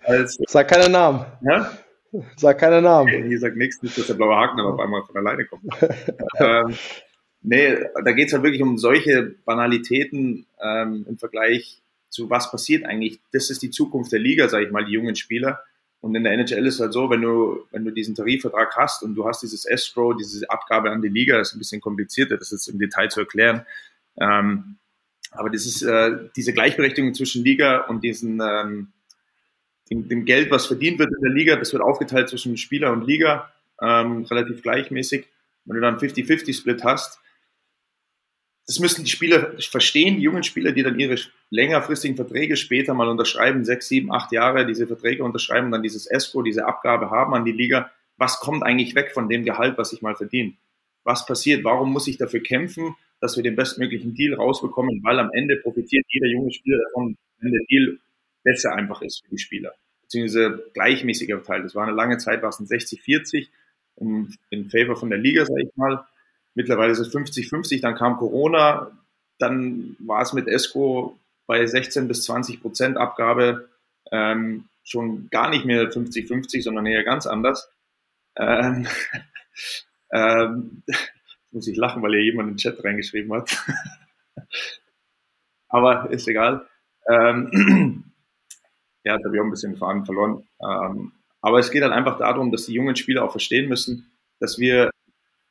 als, 0.00 0.38
Sag 0.46 0.68
keine 0.68 0.88
Namen. 0.88 1.26
Ja? 1.42 1.76
Sag 2.36 2.58
keine 2.58 2.82
Namen. 2.82 3.26
Hier 3.26 3.38
sagt 3.38 3.56
nichts, 3.56 3.82
nicht, 3.82 3.96
dass 3.96 4.06
der 4.06 4.14
blaue 4.14 4.36
Haken 4.36 4.58
dann 4.58 4.66
auf 4.66 4.80
einmal 4.80 5.02
von 5.04 5.16
alleine 5.16 5.46
kommt. 5.46 5.64
ähm, 6.38 6.74
nee, 7.40 7.76
da 8.04 8.12
geht 8.12 8.28
es 8.28 8.34
halt 8.34 8.42
wirklich 8.42 8.62
um 8.62 8.76
solche 8.76 9.34
Banalitäten 9.44 10.46
ähm, 10.62 11.06
im 11.08 11.18
Vergleich 11.18 11.80
zu 12.10 12.28
was 12.28 12.50
passiert 12.50 12.84
eigentlich. 12.84 13.20
Das 13.32 13.48
ist 13.50 13.62
die 13.62 13.70
Zukunft 13.70 14.12
der 14.12 14.18
Liga, 14.18 14.48
sage 14.48 14.66
ich 14.66 14.70
mal, 14.70 14.84
die 14.84 14.92
jungen 14.92 15.16
Spieler. 15.16 15.60
Und 16.02 16.14
in 16.14 16.24
der 16.24 16.32
NHL 16.32 16.66
ist 16.66 16.74
es 16.74 16.80
halt 16.80 16.92
so, 16.92 17.08
wenn 17.10 17.22
du, 17.22 17.64
wenn 17.70 17.84
du 17.84 17.92
diesen 17.92 18.14
Tarifvertrag 18.14 18.76
hast 18.76 19.02
und 19.02 19.14
du 19.14 19.26
hast 19.26 19.42
dieses 19.42 19.64
Escrow, 19.64 20.14
diese 20.16 20.48
Abgabe 20.50 20.90
an 20.90 21.00
die 21.00 21.08
Liga, 21.08 21.38
das 21.38 21.48
ist 21.48 21.54
ein 21.54 21.60
bisschen 21.60 21.80
komplizierter, 21.80 22.36
das 22.36 22.52
ist 22.52 22.66
im 22.66 22.78
Detail 22.78 23.08
zu 23.08 23.20
erklären. 23.20 23.64
Ähm, 24.18 24.76
aber 25.30 25.48
das 25.48 25.64
ist 25.64 25.82
äh, 25.82 26.10
diese 26.36 26.52
Gleichberechtigung 26.52 27.14
zwischen 27.14 27.44
Liga 27.44 27.82
und 27.82 28.04
diesen, 28.04 28.40
ähm, 28.44 28.88
dem, 29.92 30.08
dem, 30.08 30.24
Geld, 30.24 30.50
was 30.50 30.66
verdient 30.66 30.98
wird 30.98 31.10
in 31.10 31.22
der 31.22 31.32
Liga, 31.32 31.56
das 31.56 31.72
wird 31.72 31.82
aufgeteilt 31.82 32.28
zwischen 32.28 32.56
Spieler 32.56 32.92
und 32.92 33.06
Liga, 33.06 33.52
ähm, 33.80 34.24
relativ 34.24 34.62
gleichmäßig. 34.62 35.26
Wenn 35.64 35.76
du 35.76 35.82
dann 35.82 35.98
50-50-Split 35.98 36.82
hast, 36.84 37.20
das 38.66 38.78
müssen 38.78 39.04
die 39.04 39.10
Spieler 39.10 39.54
verstehen, 39.58 40.16
die 40.16 40.22
jungen 40.22 40.44
Spieler, 40.44 40.72
die 40.72 40.82
dann 40.82 40.98
ihre 40.98 41.16
längerfristigen 41.50 42.16
Verträge 42.16 42.56
später 42.56 42.94
mal 42.94 43.08
unterschreiben, 43.08 43.64
sechs, 43.64 43.88
sieben, 43.88 44.12
acht 44.12 44.32
Jahre 44.32 44.66
diese 44.66 44.86
Verträge 44.86 45.24
unterschreiben, 45.24 45.70
dann 45.70 45.82
dieses 45.82 46.06
Escrow, 46.06 46.44
diese 46.44 46.66
Abgabe 46.66 47.10
haben 47.10 47.34
an 47.34 47.44
die 47.44 47.52
Liga. 47.52 47.90
Was 48.16 48.38
kommt 48.38 48.62
eigentlich 48.62 48.94
weg 48.94 49.12
von 49.12 49.28
dem 49.28 49.44
Gehalt, 49.44 49.78
was 49.78 49.92
ich 49.92 50.00
mal 50.00 50.14
verdiene? 50.14 50.54
Was 51.04 51.26
passiert? 51.26 51.64
Warum 51.64 51.92
muss 51.92 52.06
ich 52.06 52.18
dafür 52.18 52.40
kämpfen, 52.40 52.94
dass 53.20 53.36
wir 53.36 53.42
den 53.42 53.56
bestmöglichen 53.56 54.14
Deal 54.14 54.34
rausbekommen? 54.34 55.00
Weil 55.02 55.18
am 55.18 55.30
Ende 55.32 55.56
profitiert 55.56 56.04
jeder 56.08 56.28
junge 56.28 56.52
Spieler 56.52 56.78
davon, 56.84 57.16
wenn 57.40 57.52
der 57.52 57.62
Deal 57.68 57.98
besser 58.44 58.74
einfach 58.74 59.02
ist 59.02 59.24
für 59.24 59.30
die 59.30 59.38
Spieler. 59.38 59.72
Beziehungsweise 60.12 60.70
gleichmäßiger 60.74 61.38
verteilt. 61.38 61.64
Das 61.64 61.74
war 61.74 61.84
eine 61.84 61.96
lange 61.96 62.18
Zeit, 62.18 62.42
war 62.42 62.50
es 62.50 62.60
ein 62.60 62.66
60-40 62.66 63.48
in 63.96 64.70
Favor 64.70 64.94
von 64.94 65.08
der 65.08 65.18
Liga, 65.18 65.46
sage 65.46 65.62
ich 65.62 65.74
mal. 65.76 66.04
Mittlerweile 66.54 66.92
ist 66.92 66.98
es 66.98 67.14
50-50, 67.14 67.80
dann 67.80 67.94
kam 67.94 68.18
Corona, 68.18 68.90
dann 69.38 69.96
war 70.00 70.20
es 70.20 70.34
mit 70.34 70.48
ESCO 70.48 71.18
bei 71.46 71.64
16 71.64 72.08
bis 72.08 72.24
20 72.24 72.60
Prozent 72.60 72.98
Abgabe 72.98 73.70
ähm, 74.10 74.68
schon 74.84 75.30
gar 75.30 75.48
nicht 75.48 75.64
mehr 75.64 75.90
50-50, 75.90 76.62
sondern 76.62 76.84
eher 76.84 77.04
ganz 77.04 77.26
anders. 77.26 77.70
Ähm, 78.36 78.86
ähm, 80.12 80.82
muss 81.52 81.68
ich 81.68 81.76
lachen, 81.78 82.02
weil 82.02 82.12
hier 82.12 82.24
jemand 82.24 82.50
in 82.50 82.54
den 82.56 82.58
Chat 82.58 82.84
reingeschrieben 82.84 83.32
hat. 83.32 83.64
Aber 85.68 86.10
ist 86.10 86.28
egal. 86.28 86.66
Ähm, 87.08 88.04
ja, 89.04 89.16
da 89.16 89.24
habe 89.24 89.36
ich 89.36 89.40
auch 89.40 89.44
ein 89.44 89.50
bisschen 89.50 89.76
Faden 89.76 90.04
verloren. 90.04 90.46
Ähm, 90.60 91.12
aber 91.40 91.58
es 91.58 91.70
geht 91.70 91.82
halt 91.82 91.92
einfach 91.92 92.18
darum, 92.18 92.52
dass 92.52 92.66
die 92.66 92.74
jungen 92.74 92.96
Spieler 92.96 93.24
auch 93.24 93.32
verstehen 93.32 93.68
müssen, 93.68 94.12
dass 94.38 94.58
wir 94.58 94.90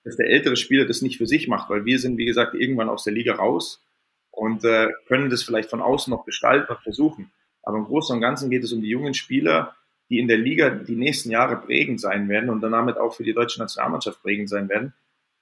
dass 0.04 0.16
der 0.16 0.30
ältere 0.30 0.56
Spieler 0.56 0.86
das 0.86 1.02
nicht 1.02 1.18
für 1.18 1.28
sich 1.28 1.48
macht, 1.48 1.70
weil 1.70 1.86
wir 1.86 2.00
sind, 2.00 2.18
wie 2.18 2.26
gesagt, 2.26 2.56
irgendwann 2.56 2.90
aus 2.90 3.04
der 3.04 3.14
Liga 3.14 3.36
raus 3.36 3.86
und 4.32 4.64
äh, 4.64 4.90
können 5.08 5.30
das 5.30 5.44
vielleicht 5.44 5.70
von 5.70 5.82
außen 5.82 6.10
noch 6.10 6.26
gestalten 6.26 6.72
und 6.72 6.82
versuchen. 6.82 7.32
Aber 7.64 7.78
im 7.78 7.86
Großen 7.86 8.16
und 8.16 8.22
Ganzen 8.22 8.50
geht 8.50 8.64
es 8.64 8.74
um 8.74 8.82
die 8.82 8.90
jungen 8.90 9.14
Spieler, 9.14 9.76
die 10.10 10.20
in 10.20 10.28
der 10.28 10.38
Liga 10.38 10.70
die 10.72 10.96
nächsten 10.96 11.30
Jahre 11.30 11.58
prägend 11.58 12.02
sein 12.02 12.28
werden 12.30 12.50
und 12.50 12.62
dann 12.62 12.72
damit 12.72 12.98
auch 12.98 13.14
für 13.14 13.24
die 13.24 13.34
deutsche 13.34 13.60
Nationalmannschaft 13.60 14.22
prägend 14.24 14.50
sein 14.50 14.68
werden, 14.68 14.94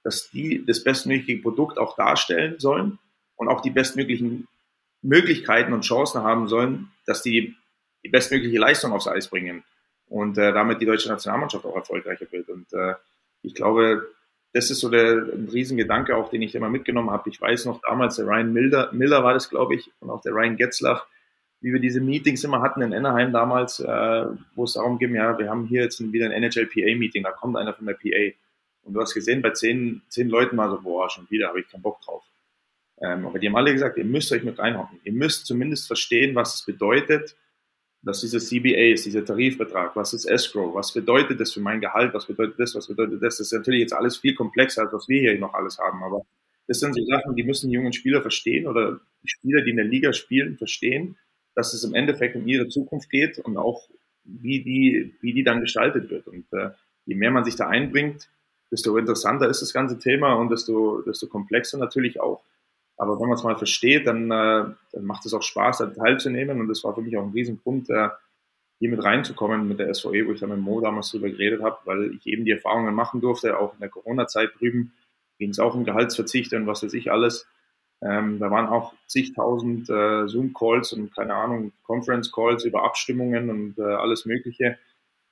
dass 0.02 0.30
die 0.30 0.64
das 0.64 0.84
bestmögliche 0.84 1.40
Produkt 1.40 1.78
auch 1.78 1.96
darstellen 1.96 2.58
sollen 2.58 2.98
und 3.36 3.48
auch 3.48 3.62
die 3.62 3.70
bestmöglichen 3.70 4.46
Möglichkeiten 5.02 5.72
und 5.72 5.82
Chancen 5.82 6.22
haben 6.22 6.46
sollen, 6.48 6.90
dass 7.06 7.22
die 7.22 7.56
die 8.04 8.08
bestmögliche 8.08 8.58
Leistung 8.58 8.92
aufs 8.92 9.08
Eis 9.08 9.28
bringen 9.28 9.64
und 10.08 10.38
äh, 10.38 10.52
damit 10.52 10.80
die 10.80 10.86
deutsche 10.86 11.08
Nationalmannschaft 11.08 11.64
auch 11.64 11.76
erfolgreicher 11.76 12.26
wird. 12.30 12.48
Und 12.48 12.72
äh, 12.72 12.94
ich 13.42 13.54
glaube, 13.54 14.08
das 14.52 14.70
ist 14.70 14.80
so 14.80 14.88
der 14.88 15.12
ein 15.12 15.48
Riesengedanke 15.50 16.16
auch, 16.16 16.30
den 16.30 16.42
ich 16.42 16.54
immer 16.54 16.68
mitgenommen 16.68 17.10
habe. 17.10 17.30
Ich 17.30 17.40
weiß 17.40 17.66
noch 17.66 17.80
damals, 17.82 18.16
der 18.16 18.26
Ryan 18.26 18.52
Miller, 18.52 18.90
Miller 18.92 19.22
war 19.22 19.34
das, 19.34 19.48
glaube 19.48 19.76
ich, 19.76 19.90
und 20.00 20.10
auch 20.10 20.22
der 20.22 20.32
Ryan 20.32 20.56
Getzlaff, 20.56 21.06
wie 21.60 21.72
wir 21.72 21.80
diese 21.80 22.00
Meetings 22.00 22.42
immer 22.42 22.62
hatten 22.62 22.82
in 22.82 22.92
Anaheim 22.92 23.32
damals, 23.32 23.80
äh, 23.80 24.26
wo 24.54 24.64
es 24.64 24.72
darum 24.72 24.98
ging, 24.98 25.14
ja, 25.14 25.38
wir 25.38 25.48
haben 25.48 25.66
hier 25.66 25.82
jetzt 25.82 26.00
wieder 26.12 26.26
ein 26.26 26.32
NHL-PA-Meeting, 26.32 27.22
da 27.22 27.30
kommt 27.30 27.56
einer 27.56 27.74
von 27.74 27.86
der 27.86 27.94
PA. 27.94 28.34
Und 28.82 28.94
du 28.94 29.00
hast 29.00 29.14
gesehen, 29.14 29.42
bei 29.42 29.50
zehn, 29.50 30.02
zehn 30.08 30.28
Leuten 30.28 30.56
war 30.56 30.70
so, 30.70 30.80
boah, 30.80 31.08
schon 31.10 31.30
wieder, 31.30 31.48
habe 31.48 31.60
ich 31.60 31.68
keinen 31.68 31.82
Bock 31.82 32.00
drauf. 32.00 32.24
Ähm, 33.00 33.26
aber 33.26 33.38
die 33.38 33.46
haben 33.46 33.56
alle 33.56 33.72
gesagt, 33.72 33.98
ihr 33.98 34.04
müsst 34.04 34.32
euch 34.32 34.42
mit 34.42 34.58
reinhocken. 34.58 35.00
Ihr 35.04 35.12
müsst 35.12 35.46
zumindest 35.46 35.86
verstehen, 35.86 36.34
was 36.34 36.54
es 36.54 36.62
bedeutet, 36.62 37.36
dass 38.02 38.20
dieser 38.20 38.38
CBA 38.38 38.92
ist, 38.92 39.04
dieser 39.04 39.24
Tarifvertrag, 39.24 39.94
was 39.94 40.14
ist 40.14 40.24
Escrow, 40.24 40.74
was 40.74 40.92
bedeutet 40.92 41.38
das 41.40 41.52
für 41.52 41.60
mein 41.60 41.80
Gehalt, 41.80 42.14
was 42.14 42.26
bedeutet 42.26 42.58
das, 42.58 42.74
was 42.74 42.88
bedeutet 42.88 43.22
das. 43.22 43.36
Das 43.36 43.48
ist 43.48 43.52
natürlich 43.52 43.80
jetzt 43.80 43.92
alles 43.92 44.16
viel 44.16 44.34
komplexer, 44.34 44.82
als 44.82 44.92
was 44.92 45.08
wir 45.08 45.20
hier 45.20 45.38
noch 45.38 45.52
alles 45.54 45.78
haben, 45.78 46.02
aber 46.02 46.24
das 46.66 46.78
sind 46.78 46.94
so 46.94 47.04
Sachen, 47.04 47.34
die 47.34 47.42
müssen 47.42 47.68
die 47.68 47.74
jungen 47.74 47.92
Spieler 47.92 48.22
verstehen 48.22 48.66
oder 48.66 49.00
die 49.22 49.28
Spieler, 49.28 49.62
die 49.62 49.70
in 49.70 49.76
der 49.76 49.84
Liga 49.84 50.12
spielen, 50.12 50.56
verstehen, 50.56 51.16
dass 51.54 51.74
es 51.74 51.82
im 51.84 51.94
Endeffekt 51.94 52.36
um 52.36 52.46
ihre 52.46 52.68
Zukunft 52.68 53.10
geht 53.10 53.38
und 53.40 53.56
auch 53.56 53.88
wie 54.24 54.62
die, 54.62 55.14
wie 55.20 55.32
die 55.32 55.42
dann 55.42 55.60
gestaltet 55.60 56.10
wird. 56.10 56.28
Und 56.28 56.46
äh, 56.52 56.70
je 57.06 57.16
mehr 57.16 57.32
man 57.32 57.44
sich 57.44 57.56
da 57.56 57.66
einbringt, 57.66 58.30
desto 58.70 58.96
interessanter 58.96 59.48
ist 59.48 59.62
das 59.62 59.72
ganze 59.72 59.98
Thema 59.98 60.34
und 60.34 60.50
desto, 60.50 61.02
desto 61.02 61.26
komplexer 61.26 61.76
natürlich 61.76 62.20
auch. 62.20 62.44
Aber 63.00 63.18
wenn 63.18 63.28
man 63.28 63.38
es 63.38 63.44
mal 63.44 63.56
versteht, 63.56 64.06
dann, 64.06 64.30
äh, 64.30 64.74
dann 64.92 65.04
macht 65.04 65.24
es 65.24 65.32
auch 65.32 65.42
Spaß, 65.42 65.78
da 65.78 65.86
teilzunehmen. 65.86 66.60
Und 66.60 66.68
das 66.68 66.84
war 66.84 66.94
für 66.94 67.00
mich 67.00 67.16
auch 67.16 67.24
ein 67.24 67.32
Riesenpunkt, 67.32 67.88
äh, 67.88 68.08
hier 68.78 68.90
mit 68.90 69.02
reinzukommen 69.02 69.68
mit 69.68 69.78
der 69.78 69.92
SVE, 69.94 70.26
wo 70.26 70.32
ich 70.32 70.40
dann 70.40 70.50
mit 70.50 70.58
Mo 70.58 70.80
damals 70.80 71.10
drüber 71.10 71.28
geredet 71.28 71.62
habe, 71.62 71.78
weil 71.84 72.14
ich 72.14 72.26
eben 72.26 72.44
die 72.44 72.52
Erfahrungen 72.52 72.94
machen 72.94 73.20
durfte, 73.20 73.58
auch 73.58 73.74
in 73.74 73.80
der 73.80 73.88
Corona-Zeit 73.90 74.50
drüben 74.58 74.92
ging 75.38 75.50
es 75.50 75.58
auch 75.58 75.74
um 75.74 75.84
Gehaltsverzichte 75.84 76.56
und 76.56 76.66
was 76.66 76.82
weiß 76.82 76.92
ich 76.92 77.10
alles. 77.10 77.48
Ähm, 78.02 78.38
da 78.38 78.50
waren 78.50 78.66
auch 78.66 78.94
zigtausend 79.06 79.88
äh, 79.90 80.28
Zoom-Calls 80.28 80.92
und 80.92 81.14
keine 81.14 81.34
Ahnung, 81.34 81.72
Conference-Calls 81.84 82.64
über 82.64 82.84
Abstimmungen 82.84 83.50
und 83.50 83.78
äh, 83.78 83.82
alles 83.82 84.26
Mögliche. 84.26 84.78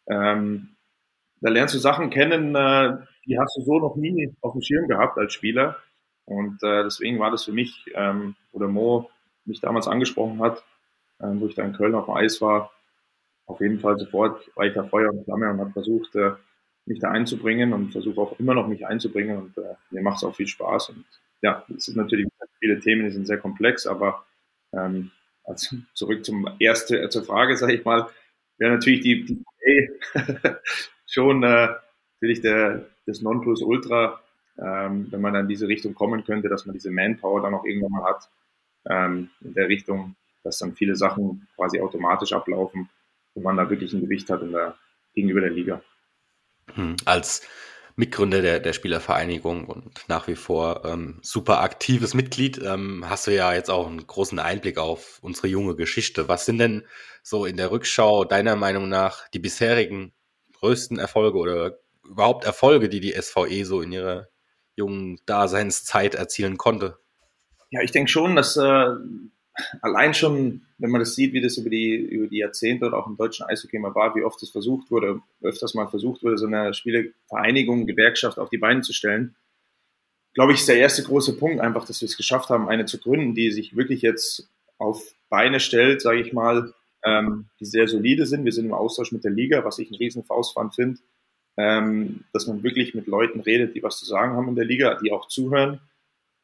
Ähm, 0.06 0.76
da 1.40 1.50
lernst 1.50 1.74
du 1.74 1.78
Sachen 1.78 2.10
kennen, 2.10 2.54
äh, 2.54 2.96
die 3.26 3.38
hast 3.38 3.56
du 3.56 3.62
so 3.62 3.78
noch 3.78 3.96
nie 3.96 4.34
auf 4.40 4.52
dem 4.52 4.62
Schirm 4.62 4.88
gehabt 4.88 5.18
als 5.18 5.32
Spieler. 5.34 5.76
Und 6.28 6.62
äh, 6.62 6.84
deswegen 6.84 7.18
war 7.18 7.30
das 7.30 7.44
für 7.44 7.52
mich, 7.52 7.86
ähm, 7.94 8.36
wo 8.52 8.58
der 8.58 8.68
Mo 8.68 9.10
mich 9.46 9.60
damals 9.60 9.88
angesprochen 9.88 10.40
hat, 10.42 10.62
ähm, 11.22 11.40
wo 11.40 11.46
ich 11.46 11.54
da 11.54 11.64
in 11.64 11.72
Köln 11.72 11.94
auf 11.94 12.04
dem 12.04 12.14
Eis 12.14 12.40
war, 12.42 12.70
auf 13.46 13.60
jeden 13.60 13.80
Fall 13.80 13.98
sofort 13.98 14.50
war 14.54 14.66
ich 14.66 14.74
da 14.74 14.84
Feuer 14.84 15.10
und 15.10 15.24
Flamme 15.24 15.50
und 15.50 15.58
habe 15.58 15.72
versucht, 15.72 16.14
äh, 16.16 16.32
mich 16.84 17.00
da 17.00 17.10
einzubringen 17.10 17.72
und 17.72 17.92
versuche 17.92 18.20
auch 18.20 18.38
immer 18.38 18.54
noch 18.54 18.68
mich 18.68 18.86
einzubringen 18.86 19.38
und 19.38 19.58
äh, 19.58 19.74
mir 19.90 20.02
macht 20.02 20.18
es 20.18 20.24
auch 20.24 20.36
viel 20.36 20.46
Spaß. 20.46 20.90
Und 20.90 21.06
ja, 21.40 21.64
es 21.74 21.86
sind 21.86 21.96
natürlich 21.96 22.28
viele 22.60 22.78
Themen, 22.78 23.04
die 23.04 23.10
sind 23.10 23.26
sehr 23.26 23.38
komplex, 23.38 23.86
aber 23.86 24.26
ähm, 24.74 25.10
also 25.44 25.76
zurück 25.94 26.26
zum 26.26 26.48
erste, 26.58 27.00
äh, 27.00 27.08
zur 27.08 27.24
Frage, 27.24 27.56
sage 27.56 27.74
ich 27.74 27.84
mal, 27.86 28.06
wäre 28.58 28.72
natürlich 28.72 29.00
die, 29.00 29.24
die 29.24 29.90
schon 31.06 31.42
äh, 31.42 31.68
natürlich 32.20 32.42
der, 32.42 32.86
das 33.06 33.22
Nonplusultra 33.22 34.20
ähm, 34.58 35.06
wenn 35.10 35.20
man 35.20 35.34
dann 35.34 35.42
in 35.42 35.48
diese 35.48 35.68
Richtung 35.68 35.94
kommen 35.94 36.24
könnte, 36.24 36.48
dass 36.48 36.66
man 36.66 36.74
diese 36.74 36.90
Manpower 36.90 37.42
dann 37.42 37.54
auch 37.54 37.64
irgendwann 37.64 37.92
mal 37.92 38.04
hat, 38.04 38.28
ähm, 38.88 39.30
in 39.40 39.54
der 39.54 39.68
Richtung, 39.68 40.16
dass 40.42 40.58
dann 40.58 40.74
viele 40.74 40.96
Sachen 40.96 41.46
quasi 41.56 41.80
automatisch 41.80 42.32
ablaufen 42.32 42.88
und 43.34 43.42
man 43.42 43.56
da 43.56 43.70
wirklich 43.70 43.92
ein 43.92 44.00
Gewicht 44.00 44.30
hat 44.30 44.42
in 44.42 44.52
der, 44.52 44.76
gegenüber 45.14 45.40
der 45.40 45.50
Liga. 45.50 45.82
Hm, 46.74 46.96
als 47.04 47.46
Mitgründer 47.96 48.42
der, 48.42 48.60
der 48.60 48.72
Spielervereinigung 48.72 49.64
und 49.64 50.08
nach 50.08 50.28
wie 50.28 50.36
vor 50.36 50.84
ähm, 50.84 51.18
super 51.22 51.60
aktives 51.60 52.14
Mitglied, 52.14 52.60
ähm, 52.64 53.04
hast 53.08 53.26
du 53.26 53.34
ja 53.34 53.52
jetzt 53.52 53.70
auch 53.70 53.88
einen 53.88 54.06
großen 54.06 54.38
Einblick 54.38 54.78
auf 54.78 55.18
unsere 55.20 55.48
junge 55.48 55.74
Geschichte. 55.74 56.28
Was 56.28 56.46
sind 56.46 56.58
denn 56.58 56.86
so 57.22 57.44
in 57.44 57.56
der 57.56 57.70
Rückschau 57.70 58.24
deiner 58.24 58.54
Meinung 58.54 58.88
nach 58.88 59.28
die 59.28 59.40
bisherigen 59.40 60.12
größten 60.60 60.98
Erfolge 60.98 61.38
oder 61.38 61.78
überhaupt 62.04 62.44
Erfolge, 62.44 62.88
die 62.88 63.00
die 63.00 63.20
SVE 63.20 63.64
so 63.64 63.82
in 63.82 63.92
ihrer 63.92 64.28
jungen 64.78 65.20
Daseinszeit 65.26 66.14
erzielen 66.14 66.56
konnte? 66.56 66.96
Ja, 67.70 67.82
ich 67.82 67.90
denke 67.90 68.10
schon, 68.10 68.34
dass 68.34 68.56
äh, 68.56 68.86
allein 69.82 70.14
schon, 70.14 70.62
wenn 70.78 70.90
man 70.90 71.00
das 71.00 71.14
sieht, 71.14 71.34
wie 71.34 71.42
das 71.42 71.58
über 71.58 71.68
die, 71.68 71.94
über 71.94 72.28
die 72.28 72.38
Jahrzehnte 72.38 72.86
oder 72.86 72.96
auch 72.96 73.06
im 73.06 73.16
deutschen 73.16 73.44
Eishockey 73.44 73.78
mal 73.78 73.94
war, 73.94 74.14
wie 74.14 74.22
oft 74.22 74.42
es 74.42 74.50
versucht 74.50 74.90
wurde, 74.90 75.20
öfters 75.42 75.74
mal 75.74 75.88
versucht 75.88 76.22
wurde, 76.22 76.38
so 76.38 76.46
eine 76.46 76.72
Spielevereinigung, 76.72 77.86
Gewerkschaft 77.86 78.38
auf 78.38 78.48
die 78.48 78.58
Beine 78.58 78.80
zu 78.80 78.94
stellen, 78.94 79.36
glaube 80.34 80.52
ich, 80.52 80.60
ist 80.60 80.68
der 80.68 80.78
erste 80.78 81.02
große 81.02 81.36
Punkt 81.36 81.60
einfach, 81.60 81.84
dass 81.84 82.00
wir 82.00 82.06
es 82.06 82.16
geschafft 82.16 82.48
haben, 82.48 82.68
eine 82.68 82.86
zu 82.86 82.98
gründen, 82.98 83.34
die 83.34 83.50
sich 83.50 83.76
wirklich 83.76 84.02
jetzt 84.02 84.48
auf 84.78 85.02
Beine 85.28 85.60
stellt, 85.60 86.00
sage 86.00 86.20
ich 86.20 86.32
mal, 86.32 86.72
ähm, 87.04 87.46
die 87.60 87.64
sehr 87.64 87.88
solide 87.88 88.26
sind. 88.26 88.44
Wir 88.44 88.52
sind 88.52 88.66
im 88.66 88.72
Austausch 88.72 89.12
mit 89.12 89.24
der 89.24 89.32
Liga, 89.32 89.64
was 89.64 89.78
ich 89.78 89.88
einen 89.88 89.98
riesen 89.98 90.24
Faustpfand 90.24 90.74
finde, 90.74 91.00
ähm, 91.58 92.24
dass 92.32 92.46
man 92.46 92.62
wirklich 92.62 92.94
mit 92.94 93.08
Leuten 93.08 93.40
redet, 93.40 93.74
die 93.74 93.82
was 93.82 93.98
zu 93.98 94.06
sagen 94.06 94.34
haben 94.34 94.48
in 94.48 94.54
der 94.54 94.64
Liga, 94.64 94.94
die 94.94 95.10
auch 95.10 95.26
zuhören. 95.26 95.80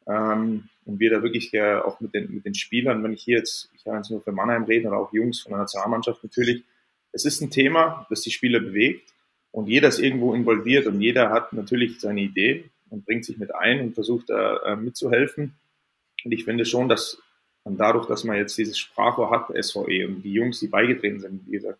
Ähm, 0.07 0.69
und 0.85 1.01
wir 1.01 1.11
da 1.11 1.23
wirklich 1.23 1.55
äh, 1.55 1.77
auch 1.77 2.01
mit 2.01 2.13
den, 2.13 2.35
mit 2.35 2.45
den 2.45 2.55
Spielern, 2.55 3.03
wenn 3.03 3.15
ich 3.15 3.23
hier 3.23 3.39
jetzt, 3.39 3.71
ich 3.75 3.85
kann 3.85 3.97
jetzt 3.97 4.11
nur 4.11 4.21
für 4.21 4.33
Mannheim 4.33 4.65
reden 4.65 4.89
oder 4.89 4.99
auch 4.99 5.13
Jungs 5.13 5.41
von 5.41 5.53
der 5.53 5.61
Nationalmannschaft 5.61 6.23
natürlich, 6.23 6.65
es 7.13 7.25
ist 7.25 7.41
ein 7.41 7.51
Thema, 7.51 8.07
das 8.11 8.23
die 8.23 8.33
Spieler 8.33 8.59
bewegt 8.59 9.15
und 9.53 9.69
jeder 9.69 9.89
ist 9.89 10.01
irgendwo 10.01 10.35
involviert 10.35 10.89
und 10.89 11.01
jeder 11.01 11.31
hat 11.31 11.53
natürlich 11.53 12.01
seine 12.01 12.21
Idee 12.21 12.65
und 12.91 13.07
bringt 13.07 13.25
sich 13.25 13.39
mit 13.39 13.55
ein 13.55 13.81
und 13.81 13.95
versucht 13.95 14.31
da 14.31 14.57
äh, 14.65 14.77
mitzuhelfen. 14.77 15.55
Und 16.25 16.33
ich 16.33 16.45
finde 16.45 16.65
schon, 16.65 16.89
dass 16.89 17.23
man 17.65 17.77
dadurch, 17.77 18.07
dass 18.07 18.25
man 18.25 18.37
jetzt 18.37 18.59
dieses 18.59 18.77
Sprachrohr 18.77 19.31
hat, 19.31 19.47
SVE 19.65 20.09
und 20.09 20.23
die 20.23 20.33
Jungs, 20.33 20.59
die 20.59 20.67
beigetreten 20.67 21.21
sind, 21.21 21.47
wie 21.47 21.53
gesagt, 21.53 21.79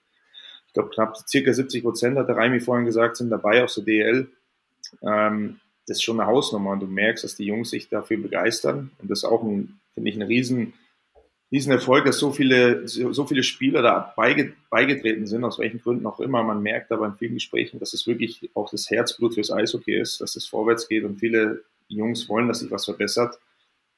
ich 0.75 0.81
glaube 0.81 0.91
knapp 0.91 1.17
circa 1.29 1.53
70 1.53 1.85
Prozent, 1.85 2.19
hat 2.19 2.29
der 2.29 2.37
Reimi 2.37 2.59
vorhin 2.59 2.85
gesagt, 2.85 3.17
sind 3.17 3.31
dabei 3.31 3.63
aus 3.63 3.77
der 3.77 3.85
DL. 3.85 4.27
Ähm, 5.03 5.61
das 5.87 5.99
ist 5.99 6.03
schon 6.03 6.19
eine 6.19 6.29
Hausnummer 6.29 6.71
und 6.71 6.81
du 6.81 6.87
merkst, 6.87 7.23
dass 7.23 7.37
die 7.37 7.45
Jungs 7.45 7.71
sich 7.71 7.89
dafür 7.89 8.17
begeistern 8.17 8.91
und 8.99 9.09
das 9.09 9.21
ist 9.21 9.25
auch 9.25 9.43
finde 9.43 10.11
ich, 10.11 10.17
ein 10.17 10.23
riesen, 10.23 10.73
riesen 11.53 11.71
Erfolg, 11.71 12.07
dass 12.07 12.19
so 12.19 12.33
viele, 12.33 12.89
so 12.89 13.25
viele 13.25 13.45
Spieler 13.45 13.83
da 13.83 14.13
beige, 14.17 14.55
beigetreten 14.69 15.29
sind, 15.29 15.45
aus 15.45 15.61
welchen 15.61 15.81
Gründen 15.81 16.07
auch 16.07 16.19
immer. 16.19 16.43
Man 16.43 16.61
merkt 16.61 16.91
aber 16.91 17.07
in 17.07 17.15
vielen 17.15 17.35
Gesprächen, 17.35 17.79
dass 17.79 17.95
es 17.95 18.09
wirklich 18.09 18.51
auch 18.55 18.69
das 18.69 18.91
Herzblut 18.91 19.35
fürs 19.35 19.53
Eishockey 19.53 19.95
ist, 19.97 20.21
dass 20.21 20.35
es 20.35 20.47
vorwärts 20.47 20.89
geht 20.89 21.05
und 21.05 21.21
viele 21.21 21.63
Jungs 21.87 22.29
wollen, 22.29 22.49
dass 22.49 22.59
sich 22.59 22.73
was 22.73 22.87
verbessert. 22.87 23.39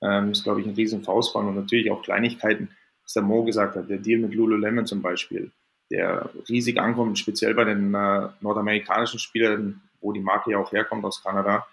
Ähm, 0.02 0.32
ist, 0.32 0.44
glaube 0.44 0.60
ich, 0.60 0.66
ein 0.66 0.74
riesen 0.74 1.02
Faustband 1.02 1.48
und 1.48 1.56
natürlich 1.56 1.90
auch 1.90 2.02
Kleinigkeiten, 2.02 2.68
was 3.02 3.14
der 3.14 3.22
Mo 3.22 3.44
gesagt 3.44 3.76
hat, 3.76 3.88
der 3.88 3.96
Deal 3.96 4.20
mit 4.20 4.34
Lululemon 4.34 4.84
zum 4.84 5.00
Beispiel, 5.00 5.50
der 5.90 6.30
riesig 6.48 6.78
ankommt, 6.78 7.18
speziell 7.18 7.54
bei 7.54 7.64
den 7.64 7.94
äh, 7.94 8.28
nordamerikanischen 8.40 9.18
Spielern, 9.18 9.80
wo 10.00 10.12
die 10.12 10.20
Marke 10.20 10.52
ja 10.52 10.58
auch 10.58 10.72
herkommt 10.72 11.04
aus 11.04 11.22
Kanada. 11.22 11.66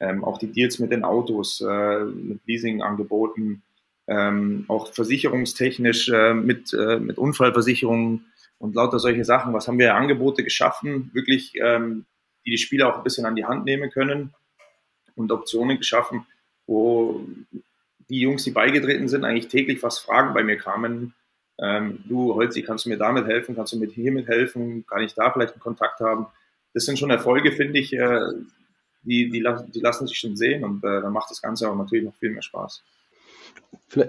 Ähm, 0.00 0.24
auch 0.24 0.38
die 0.38 0.50
Deals 0.50 0.78
mit 0.78 0.90
den 0.90 1.04
Autos, 1.04 1.60
äh, 1.60 2.04
mit 2.04 2.40
Leasingangeboten, 2.46 3.62
ähm, 4.06 4.64
auch 4.68 4.92
versicherungstechnisch 4.92 6.08
äh, 6.08 6.34
mit, 6.34 6.72
äh, 6.72 6.98
mit 6.98 7.18
Unfallversicherungen 7.18 8.26
und 8.58 8.74
lauter 8.74 8.98
solche 8.98 9.24
Sachen. 9.24 9.52
Was 9.52 9.68
haben 9.68 9.78
wir 9.78 9.94
Angebote 9.94 10.42
geschaffen, 10.42 11.10
wirklich, 11.12 11.52
ähm, 11.60 12.06
die 12.44 12.50
die 12.50 12.58
Spieler 12.58 12.88
auch 12.88 12.98
ein 12.98 13.04
bisschen 13.04 13.26
an 13.26 13.36
die 13.36 13.44
Hand 13.44 13.64
nehmen 13.64 13.90
können 13.90 14.34
und 15.14 15.30
Optionen 15.30 15.78
geschaffen, 15.78 16.26
wo 16.66 17.24
die 18.08 18.20
Jungs, 18.20 18.44
die 18.44 18.50
beigetreten 18.50 19.08
sind, 19.08 19.24
eigentlich 19.24 19.48
täglich 19.48 19.82
was 19.82 19.98
Fragen 19.98 20.34
bei 20.34 20.42
mir 20.42 20.56
kamen. 20.56 21.14
Ähm, 21.62 22.04
du, 22.08 22.34
Holzi, 22.34 22.62
kannst 22.62 22.86
du 22.86 22.88
mir 22.88 22.98
damit 22.98 23.26
helfen? 23.26 23.54
Kannst 23.54 23.72
du 23.72 23.78
mir 23.78 23.88
hiermit 23.88 24.28
helfen? 24.28 24.86
Kann 24.86 25.02
ich 25.02 25.14
da 25.14 25.30
vielleicht 25.30 25.54
einen 25.54 25.60
Kontakt 25.60 26.00
haben? 26.00 26.26
das 26.74 26.84
sind 26.84 26.98
schon 26.98 27.10
Erfolge, 27.10 27.52
finde 27.52 27.78
ich, 27.78 27.92
äh, 27.92 28.20
die, 29.02 29.30
die, 29.30 29.44
die 29.74 29.80
lassen 29.80 30.06
sich 30.06 30.18
schon 30.18 30.36
sehen 30.36 30.64
und 30.64 30.84
äh, 30.84 31.00
dann 31.00 31.12
macht 31.12 31.30
das 31.30 31.42
Ganze 31.42 31.70
auch 31.70 31.76
natürlich 31.76 32.04
noch 32.04 32.14
viel 32.14 32.30
mehr 32.30 32.42
Spaß. 32.42 32.82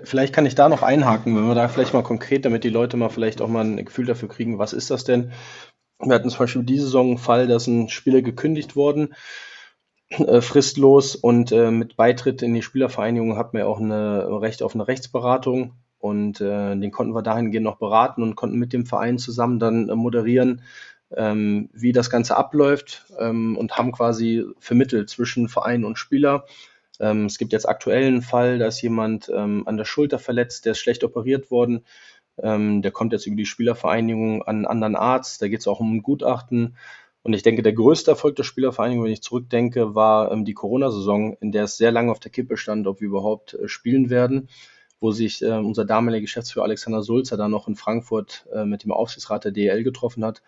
Vielleicht 0.03 0.33
kann 0.33 0.45
ich 0.45 0.55
da 0.55 0.69
noch 0.69 0.83
einhaken, 0.83 1.35
wenn 1.35 1.47
wir 1.47 1.55
da 1.55 1.67
vielleicht 1.67 1.93
mal 1.93 2.03
konkret, 2.03 2.45
damit 2.45 2.63
die 2.63 2.69
Leute 2.69 2.97
mal 2.97 3.09
vielleicht 3.09 3.41
auch 3.41 3.47
mal 3.47 3.63
ein 3.65 3.85
Gefühl 3.85 4.05
dafür 4.05 4.27
kriegen, 4.29 4.59
was 4.59 4.73
ist 4.73 4.91
das 4.91 5.03
denn? 5.03 5.31
Wir 5.99 6.15
hatten 6.15 6.29
zum 6.29 6.39
Beispiel 6.39 6.63
diese 6.63 6.85
Saison 6.85 7.09
einen 7.09 7.17
Fall, 7.19 7.47
dass 7.47 7.67
ein 7.67 7.89
Spieler 7.89 8.21
gekündigt 8.21 8.75
worden, 8.75 9.13
äh, 10.09 10.41
fristlos 10.41 11.15
und 11.15 11.51
äh, 11.51 11.71
mit 11.71 11.95
Beitritt 11.95 12.41
in 12.41 12.53
die 12.53 12.63
Spielervereinigung 12.63 13.37
hat 13.37 13.53
man 13.53 13.61
ja 13.61 13.67
auch 13.67 13.79
ein 13.79 13.91
Recht 13.91 14.63
auf 14.63 14.73
eine 14.73 14.87
Rechtsberatung 14.87 15.75
und 16.01 16.41
äh, 16.41 16.75
den 16.75 16.91
konnten 16.91 17.13
wir 17.13 17.21
dahingehend 17.21 17.63
noch 17.63 17.77
beraten 17.77 18.23
und 18.23 18.35
konnten 18.35 18.57
mit 18.57 18.73
dem 18.73 18.85
Verein 18.85 19.19
zusammen 19.19 19.59
dann 19.59 19.87
äh, 19.87 19.95
moderieren, 19.95 20.63
ähm, 21.15 21.69
wie 21.73 21.91
das 21.91 22.09
Ganze 22.09 22.35
abläuft 22.35 23.05
ähm, 23.19 23.55
und 23.55 23.77
haben 23.77 23.91
quasi 23.91 24.43
vermittelt 24.57 25.09
zwischen 25.09 25.47
Verein 25.47 25.85
und 25.85 25.99
Spieler. 25.99 26.45
Ähm, 26.99 27.25
es 27.25 27.37
gibt 27.37 27.53
jetzt 27.53 27.69
aktuell 27.69 28.07
einen 28.07 28.23
Fall, 28.23 28.57
da 28.57 28.67
ist 28.67 28.81
jemand 28.81 29.31
ähm, 29.33 29.63
an 29.67 29.77
der 29.77 29.85
Schulter 29.85 30.17
verletzt, 30.17 30.65
der 30.65 30.71
ist 30.71 30.79
schlecht 30.79 31.03
operiert 31.03 31.51
worden. 31.51 31.85
Ähm, 32.41 32.81
der 32.81 32.91
kommt 32.91 33.13
jetzt 33.13 33.27
über 33.27 33.35
die 33.35 33.45
Spielervereinigung 33.45 34.41
an 34.41 34.55
einen 34.55 34.65
anderen 34.65 34.95
Arzt. 34.95 35.41
Da 35.41 35.47
geht 35.49 35.59
es 35.59 35.67
auch 35.67 35.79
um 35.79 35.95
ein 35.95 36.01
Gutachten. 36.01 36.77
Und 37.23 37.33
ich 37.33 37.43
denke, 37.43 37.61
der 37.61 37.73
größte 37.73 38.09
Erfolg 38.09 38.35
der 38.37 38.43
Spielervereinigung, 38.43 39.05
wenn 39.05 39.11
ich 39.11 39.21
zurückdenke, 39.21 39.93
war 39.93 40.31
ähm, 40.31 40.45
die 40.45 40.55
Corona-Saison, 40.55 41.37
in 41.41 41.51
der 41.51 41.65
es 41.65 41.77
sehr 41.77 41.91
lange 41.91 42.11
auf 42.11 42.19
der 42.19 42.31
Kippe 42.31 42.57
stand, 42.57 42.87
ob 42.87 43.01
wir 43.01 43.07
überhaupt 43.07 43.53
äh, 43.53 43.67
spielen 43.67 44.09
werden 44.09 44.49
wo 45.01 45.11
sich 45.11 45.41
äh, 45.41 45.51
unser 45.51 45.83
damaliger 45.83 46.21
Geschäftsführer 46.21 46.65
Alexander 46.65 47.01
Sulzer 47.01 47.35
dann 47.35 47.51
noch 47.51 47.67
in 47.67 47.75
Frankfurt 47.75 48.45
äh, 48.53 48.63
mit 48.63 48.83
dem 48.83 48.93
Aufsichtsrat 48.93 49.43
der 49.43 49.51
DL 49.51 49.83
getroffen 49.83 50.23
hat 50.23 50.41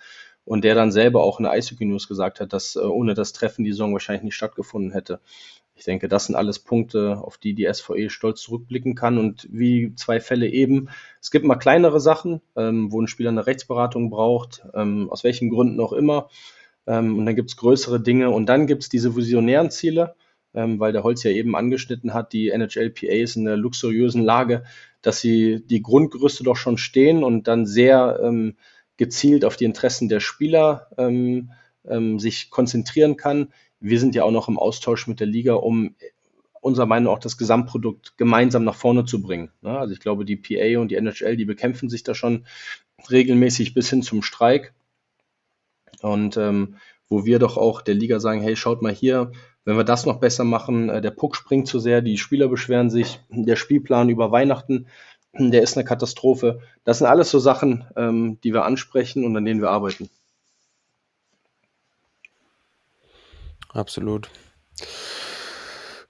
und 0.45 0.63
der 0.63 0.75
dann 0.75 0.91
selber 0.91 1.23
auch 1.23 1.39
in 1.39 1.43
der 1.43 1.51
Eishockey 1.51 1.85
News 1.85 2.07
gesagt 2.07 2.39
hat, 2.39 2.53
dass 2.53 2.75
äh, 2.75 2.79
ohne 2.79 3.15
das 3.15 3.33
Treffen 3.33 3.65
die 3.65 3.71
Saison 3.71 3.93
wahrscheinlich 3.93 4.23
nicht 4.23 4.35
stattgefunden 4.35 4.91
hätte. 4.91 5.19
Ich 5.75 5.85
denke, 5.85 6.07
das 6.07 6.25
sind 6.25 6.35
alles 6.35 6.59
Punkte, 6.59 7.17
auf 7.17 7.39
die 7.39 7.55
die 7.55 7.67
SVE 7.71 8.11
stolz 8.11 8.41
zurückblicken 8.41 8.93
kann. 8.93 9.17
Und 9.17 9.47
wie 9.51 9.95
zwei 9.95 10.19
Fälle 10.19 10.47
eben, 10.47 10.89
es 11.19 11.31
gibt 11.31 11.45
mal 11.45 11.55
kleinere 11.55 11.99
Sachen, 11.99 12.41
ähm, 12.55 12.91
wo 12.91 13.01
ein 13.01 13.07
Spieler 13.07 13.31
eine 13.31 13.47
Rechtsberatung 13.47 14.11
braucht, 14.11 14.63
ähm, 14.75 15.09
aus 15.09 15.23
welchen 15.23 15.49
Gründen 15.49 15.79
auch 15.79 15.93
immer. 15.93 16.29
Ähm, 16.85 17.17
und 17.17 17.25
dann 17.25 17.35
gibt 17.35 17.49
es 17.49 17.57
größere 17.57 17.99
Dinge. 17.99 18.29
Und 18.29 18.45
dann 18.45 18.67
gibt 18.67 18.83
es 18.83 18.89
diese 18.89 19.15
visionären 19.15 19.71
Ziele, 19.71 20.15
ähm, 20.53 20.79
weil 20.79 20.93
der 20.93 21.03
Holz 21.03 21.23
ja 21.23 21.31
eben 21.31 21.55
angeschnitten 21.55 22.13
hat, 22.13 22.33
die 22.33 22.49
NHLPA 22.49 23.07
ist 23.07 23.35
in 23.35 23.45
der 23.45 23.57
luxuriösen 23.57 24.23
Lage, 24.23 24.63
dass 25.01 25.19
sie 25.19 25.63
die 25.65 25.81
Grundgerüste 25.81 26.43
doch 26.43 26.55
schon 26.55 26.77
stehen 26.77 27.23
und 27.23 27.47
dann 27.47 27.65
sehr 27.65 28.19
ähm, 28.23 28.55
gezielt 28.97 29.45
auf 29.45 29.57
die 29.57 29.65
Interessen 29.65 30.09
der 30.09 30.19
Spieler 30.19 30.87
ähm, 30.97 31.51
ähm, 31.85 32.19
sich 32.19 32.49
konzentrieren 32.49 33.17
kann. 33.17 33.53
Wir 33.79 33.99
sind 33.99 34.15
ja 34.15 34.23
auch 34.23 34.31
noch 34.31 34.47
im 34.47 34.57
Austausch 34.57 35.07
mit 35.07 35.19
der 35.19 35.27
Liga, 35.27 35.55
um 35.55 35.95
unserer 36.61 36.85
Meinung 36.85 37.11
nach 37.11 37.17
auch 37.17 37.19
das 37.19 37.37
Gesamtprodukt 37.37 38.17
gemeinsam 38.17 38.63
nach 38.63 38.75
vorne 38.75 39.03
zu 39.03 39.21
bringen. 39.21 39.51
Ne? 39.61 39.77
Also 39.77 39.93
ich 39.93 39.99
glaube, 39.99 40.23
die 40.23 40.37
PA 40.37 40.79
und 40.79 40.89
die 40.89 40.95
NHL, 40.95 41.35
die 41.35 41.45
bekämpfen 41.45 41.89
sich 41.89 42.03
da 42.03 42.15
schon 42.15 42.45
regelmäßig 43.11 43.73
bis 43.73 43.89
hin 43.89 44.01
zum 44.01 44.21
Streik. 44.21 44.73
Und 46.01 46.37
ähm, 46.37 46.77
wo 47.09 47.25
wir 47.25 47.39
doch 47.39 47.57
auch 47.57 47.81
der 47.81 47.95
Liga 47.95 48.19
sagen, 48.19 48.41
hey, 48.41 48.55
schaut 48.55 48.81
mal 48.81 48.93
hier, 48.93 49.31
wenn 49.65 49.77
wir 49.77 49.83
das 49.83 50.05
noch 50.05 50.19
besser 50.19 50.43
machen, 50.43 50.89
äh, 50.89 51.01
der 51.01 51.11
Puck 51.11 51.35
springt 51.35 51.67
zu 51.67 51.79
sehr, 51.79 52.01
die 52.01 52.17
Spieler 52.17 52.47
beschweren 52.47 52.89
sich, 52.89 53.19
der 53.29 53.55
Spielplan 53.55 54.09
über 54.09 54.31
Weihnachten 54.31 54.87
der 55.33 55.63
ist 55.63 55.77
eine 55.77 55.85
Katastrophe. 55.85 56.61
Das 56.83 56.99
sind 56.99 57.07
alles 57.07 57.31
so 57.31 57.39
Sachen, 57.39 57.87
ähm, 57.95 58.39
die 58.43 58.53
wir 58.53 58.65
ansprechen 58.65 59.25
und 59.25 59.35
an 59.35 59.45
denen 59.45 59.61
wir 59.61 59.71
arbeiten. 59.71 60.09
Absolut. 63.69 64.29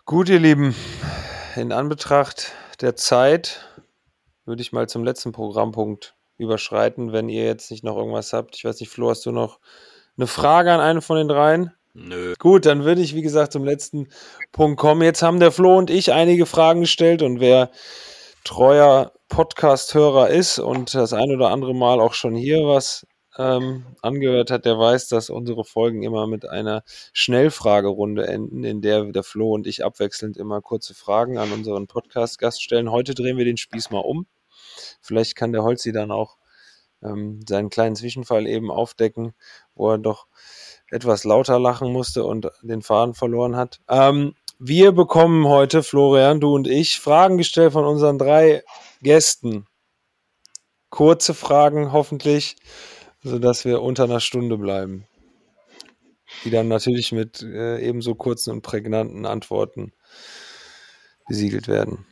Gut, 0.06 0.28
ihr 0.28 0.40
Lieben, 0.40 0.76
in 1.56 1.72
Anbetracht 1.72 2.52
der 2.82 2.98
Zeit 2.98 3.66
würde 4.46 4.62
ich 4.62 4.74
mal 4.74 4.90
zum 4.90 5.06
letzten 5.06 5.32
Programmpunkt 5.32 6.16
überschreiten, 6.38 7.14
wenn 7.14 7.30
ihr 7.30 7.46
jetzt 7.46 7.72
nicht 7.72 7.86
noch 7.86 7.96
irgendwas 7.96 8.34
habt. 8.34 8.58
Ich 8.58 8.66
weiß 8.66 8.82
nicht, 8.82 8.90
Flo, 8.90 9.10
hast 9.10 9.26
du 9.26 9.32
noch 9.32 9.60
eine 10.18 10.28
Frage 10.28 10.74
an 10.74 10.82
einen 10.82 11.02
von 11.02 11.16
den 11.16 11.30
dreien? 11.30 11.72
Nö. 11.94 12.34
Gut, 12.40 12.66
dann 12.66 12.86
würde 12.86 13.02
ich, 13.02 13.14
wie 13.14 13.22
gesagt, 13.22 13.54
zum 13.54 13.64
letzten 13.64 14.08
Punkt 14.52 14.80
kommen. 14.80 15.04
Jetzt 15.04 15.22
haben 15.22 15.40
der 15.40 15.52
Flo 15.52 15.78
und 15.78 15.92
ich 15.92 16.12
einige 16.12 16.48
Fragen 16.48 16.82
gestellt 16.82 17.22
und 17.22 17.40
wer 17.40 17.70
treuer 18.44 19.14
Podcast-Hörer 19.30 20.30
ist 20.30 20.58
und 20.58 20.96
das 20.96 21.14
ein 21.14 21.32
oder 21.32 21.50
andere 21.50 21.76
Mal 21.76 22.00
auch 22.00 22.14
schon 22.14 22.36
hier 22.36 22.66
was 22.66 23.06
ähm, 23.38 23.86
angehört 24.02 24.52
hat, 24.52 24.66
der 24.66 24.78
weiß, 24.78 25.08
dass 25.08 25.30
unsere 25.30 25.66
Folgen 25.66 26.04
immer 26.04 26.28
mit 26.28 26.48
einer 26.48 26.84
Schnellfragerunde 27.14 28.28
enden, 28.28 28.64
in 28.64 28.82
der 28.82 29.06
der 29.06 29.24
Flo 29.24 29.54
und 29.54 29.68
ich 29.68 29.86
abwechselnd 29.86 30.38
immer 30.38 30.62
kurze 30.62 30.96
Fragen 30.96 31.38
an 31.38 31.52
unseren 31.52 31.88
Podcast-Gast 31.88 32.62
stellen. 32.62 32.92
Heute 32.92 33.14
drehen 33.14 33.38
wir 33.38 33.46
den 33.46 33.58
Spieß 33.58 33.92
mal 33.92 34.00
um. 34.00 34.26
Vielleicht 35.02 35.36
kann 35.36 35.52
der 35.52 35.64
Holzi 35.64 35.92
dann 35.92 36.12
auch 36.12 36.38
ähm, 37.04 37.42
seinen 37.48 37.70
kleinen 37.70 37.96
Zwischenfall 37.96 38.48
eben 38.48 38.72
aufdecken, 38.72 39.34
wo 39.76 39.92
er 39.92 39.98
doch 39.98 40.28
etwas 40.94 41.24
lauter 41.24 41.60
lachen 41.60 41.92
musste 41.92 42.24
und 42.24 42.50
den 42.62 42.82
Faden 42.82 43.14
verloren 43.16 43.56
hat. 43.56 43.80
Ähm, 43.90 44.36
wir 44.60 44.92
bekommen 44.92 45.48
heute, 45.48 45.84
Florian, 45.84 46.40
du 46.40 46.54
und 46.54 46.68
ich, 46.68 47.00
Fragen 47.00 47.38
gestellt 47.38 47.74
von 47.74 47.86
unseren 47.86 48.18
drei 48.18 48.64
Gästen. 49.02 49.66
Kurze 50.90 51.34
Fragen 51.34 51.92
hoffentlich, 51.92 52.56
sodass 53.24 53.66
wir 53.66 53.82
unter 53.82 54.04
einer 54.04 54.20
Stunde 54.20 54.58
bleiben. 54.58 55.08
Die 56.46 56.52
dann 56.52 56.68
natürlich 56.68 57.12
mit 57.12 57.42
äh, 57.42 57.80
ebenso 57.80 58.16
kurzen 58.16 58.52
und 58.52 58.62
prägnanten 58.62 59.26
Antworten 59.26 59.94
besiegelt 61.28 61.68
werden. 61.68 62.06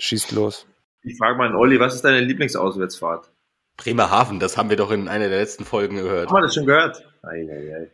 Schießt 0.00 0.32
los. 0.32 0.66
Ich 1.02 1.16
frage 1.18 1.36
mal 1.36 1.48
an 1.48 1.54
Olli, 1.54 1.78
was 1.78 1.94
ist 1.94 2.04
deine 2.04 2.20
Lieblingsauswärtsfahrt? 2.20 3.30
Bremerhaven, 3.76 4.40
das 4.40 4.56
haben 4.56 4.70
wir 4.70 4.76
doch 4.76 4.90
in 4.90 5.08
einer 5.08 5.28
der 5.28 5.38
letzten 5.38 5.64
Folgen 5.64 5.96
gehört. 5.96 6.28
Haben 6.28 6.36
wir 6.36 6.42
das 6.42 6.54
schon 6.54 6.66
gehört? 6.66 7.13
Ei, 7.26 7.46
ei, 7.50 7.76
ei. 7.76 7.90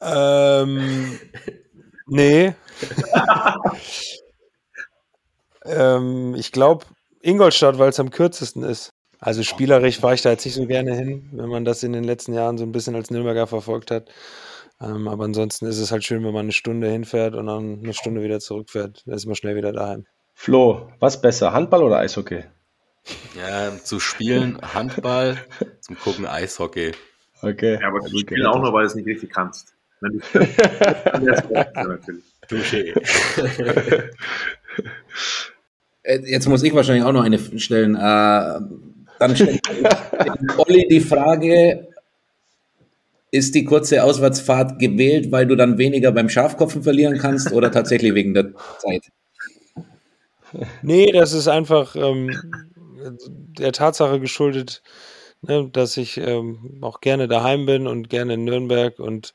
Ähm, 0.00 1.18
nee. 2.06 2.54
ähm, 5.64 6.34
ich 6.36 6.52
glaube 6.52 6.84
Ingolstadt, 7.22 7.78
weil 7.78 7.90
es 7.90 8.00
am 8.00 8.10
kürzesten 8.10 8.62
ist. 8.62 8.90
Also 9.18 9.42
spielerisch 9.42 9.98
fahre 9.98 10.14
ich 10.14 10.22
da 10.22 10.30
jetzt 10.30 10.44
nicht 10.44 10.54
so 10.54 10.66
gerne 10.66 10.94
hin, 10.94 11.28
wenn 11.32 11.48
man 11.48 11.64
das 11.64 11.82
in 11.82 11.92
den 11.92 12.04
letzten 12.04 12.34
Jahren 12.34 12.58
so 12.58 12.64
ein 12.64 12.72
bisschen 12.72 12.94
als 12.94 13.10
Nürnberger 13.10 13.46
verfolgt 13.46 13.90
hat. 13.90 14.08
Ähm, 14.80 15.08
aber 15.08 15.24
ansonsten 15.24 15.66
ist 15.66 15.78
es 15.78 15.90
halt 15.90 16.04
schön, 16.04 16.22
wenn 16.24 16.34
man 16.34 16.44
eine 16.44 16.52
Stunde 16.52 16.88
hinfährt 16.88 17.34
und 17.34 17.46
dann 17.46 17.80
eine 17.82 17.94
Stunde 17.94 18.22
wieder 18.22 18.40
zurückfährt. 18.40 19.02
Dann 19.06 19.14
ist 19.14 19.26
man 19.26 19.34
schnell 19.34 19.56
wieder 19.56 19.72
daheim. 19.72 20.06
Flo, 20.34 20.92
was 21.00 21.20
besser, 21.20 21.52
Handball 21.52 21.82
oder 21.82 21.98
Eishockey? 21.98 22.44
Ja, 23.38 23.72
zu 23.82 24.00
spielen 24.00 24.60
Handball, 24.60 25.38
zum 25.80 25.98
Gucken 25.98 26.26
Eishockey. 26.26 26.92
Okay. 27.42 27.78
Ja, 27.80 27.88
aber 27.88 28.00
du 28.00 28.18
spielen 28.18 28.46
auch 28.46 28.60
nur, 28.60 28.72
weil 28.72 28.82
du 28.82 28.86
es 28.86 28.94
nicht 28.94 29.06
richtig 29.06 29.30
kannst. 29.32 29.74
Touché. 32.48 32.94
Äh, 36.02 36.20
Jetzt 36.24 36.46
muss 36.48 36.62
ich 36.62 36.74
wahrscheinlich 36.74 37.04
auch 37.04 37.12
noch 37.12 37.24
eine 37.24 37.38
stellen. 37.58 37.96
Äh, 37.96 38.60
dann 39.18 39.34
stellt 39.34 39.60
Olli 40.58 40.86
die 40.88 41.00
Frage, 41.00 41.88
ist 43.30 43.54
die 43.54 43.64
kurze 43.64 44.02
Auswärtsfahrt 44.04 44.78
gewählt, 44.78 45.32
weil 45.32 45.46
du 45.46 45.56
dann 45.56 45.78
weniger 45.78 46.12
beim 46.12 46.28
Schafkopfen 46.28 46.82
verlieren 46.82 47.18
kannst 47.18 47.52
oder 47.52 47.70
tatsächlich 47.72 48.14
wegen 48.14 48.34
der 48.34 48.52
Zeit? 48.78 49.02
Nee, 50.82 51.10
das 51.12 51.32
ist 51.32 51.48
einfach 51.48 51.96
ähm, 51.96 52.30
der 53.58 53.72
Tatsache 53.72 54.20
geschuldet, 54.20 54.82
ne, 55.42 55.68
dass 55.72 55.96
ich 55.96 56.16
ähm, 56.18 56.78
auch 56.82 57.00
gerne 57.00 57.28
daheim 57.28 57.66
bin 57.66 57.86
und 57.86 58.08
gerne 58.08 58.34
in 58.34 58.44
Nürnberg 58.44 58.98
und 58.98 59.34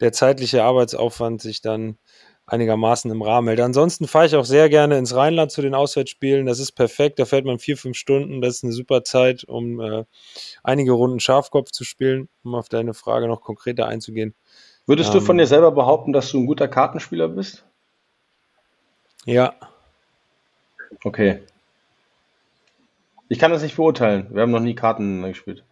der 0.00 0.12
zeitliche 0.12 0.64
Arbeitsaufwand 0.64 1.42
sich 1.42 1.60
dann 1.60 1.98
einigermaßen 2.46 3.10
im 3.10 3.20
Rahmen 3.20 3.48
hält. 3.48 3.60
Ansonsten 3.60 4.08
fahre 4.08 4.26
ich 4.26 4.36
auch 4.36 4.44
sehr 4.46 4.68
gerne 4.70 4.96
ins 4.96 5.14
Rheinland 5.14 5.50
zu 5.50 5.60
den 5.60 5.74
Auswärtsspielen. 5.74 6.46
Das 6.46 6.60
ist 6.60 6.72
perfekt. 6.72 7.18
Da 7.18 7.26
fährt 7.26 7.44
man 7.44 7.58
vier, 7.58 7.76
fünf 7.76 7.96
Stunden. 7.96 8.40
Das 8.40 8.56
ist 8.56 8.64
eine 8.64 8.72
super 8.72 9.04
Zeit, 9.04 9.44
um 9.44 9.80
äh, 9.80 10.04
einige 10.62 10.92
Runden 10.92 11.20
Schafkopf 11.20 11.72
zu 11.72 11.84
spielen, 11.84 12.28
um 12.42 12.54
auf 12.54 12.70
deine 12.70 12.94
Frage 12.94 13.28
noch 13.28 13.42
konkreter 13.42 13.86
einzugehen. 13.86 14.34
Würdest 14.86 15.12
du 15.12 15.18
Ähm. 15.18 15.24
von 15.24 15.36
dir 15.36 15.46
selber 15.46 15.72
behaupten, 15.72 16.14
dass 16.14 16.30
du 16.30 16.38
ein 16.38 16.46
guter 16.46 16.68
Kartenspieler 16.68 17.28
bist? 17.28 17.64
Ja, 19.26 19.54
Okay. 21.04 21.42
Ich 23.28 23.38
kann 23.38 23.50
das 23.50 23.62
nicht 23.62 23.76
beurteilen. 23.76 24.28
Wir 24.30 24.42
haben 24.42 24.50
noch 24.50 24.60
nie 24.60 24.74
Karten 24.74 25.22
gespielt. 25.22 25.62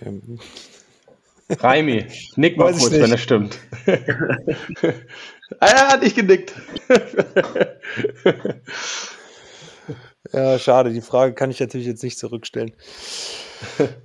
ähm, 0.00 0.38
Raimi, 1.50 2.06
nick 2.36 2.56
mal 2.56 2.72
Weiß 2.72 2.78
kurz, 2.78 2.92
wenn 2.92 3.10
das 3.10 3.20
stimmt. 3.20 3.58
ah, 5.60 5.66
er 5.66 5.88
hat 5.88 6.02
nicht 6.02 6.16
genickt. 6.16 6.54
Ja, 10.32 10.58
schade. 10.58 10.92
Die 10.92 11.00
Frage 11.00 11.34
kann 11.34 11.50
ich 11.50 11.60
natürlich 11.60 11.86
jetzt 11.86 12.02
nicht 12.02 12.18
zurückstellen. 12.18 12.72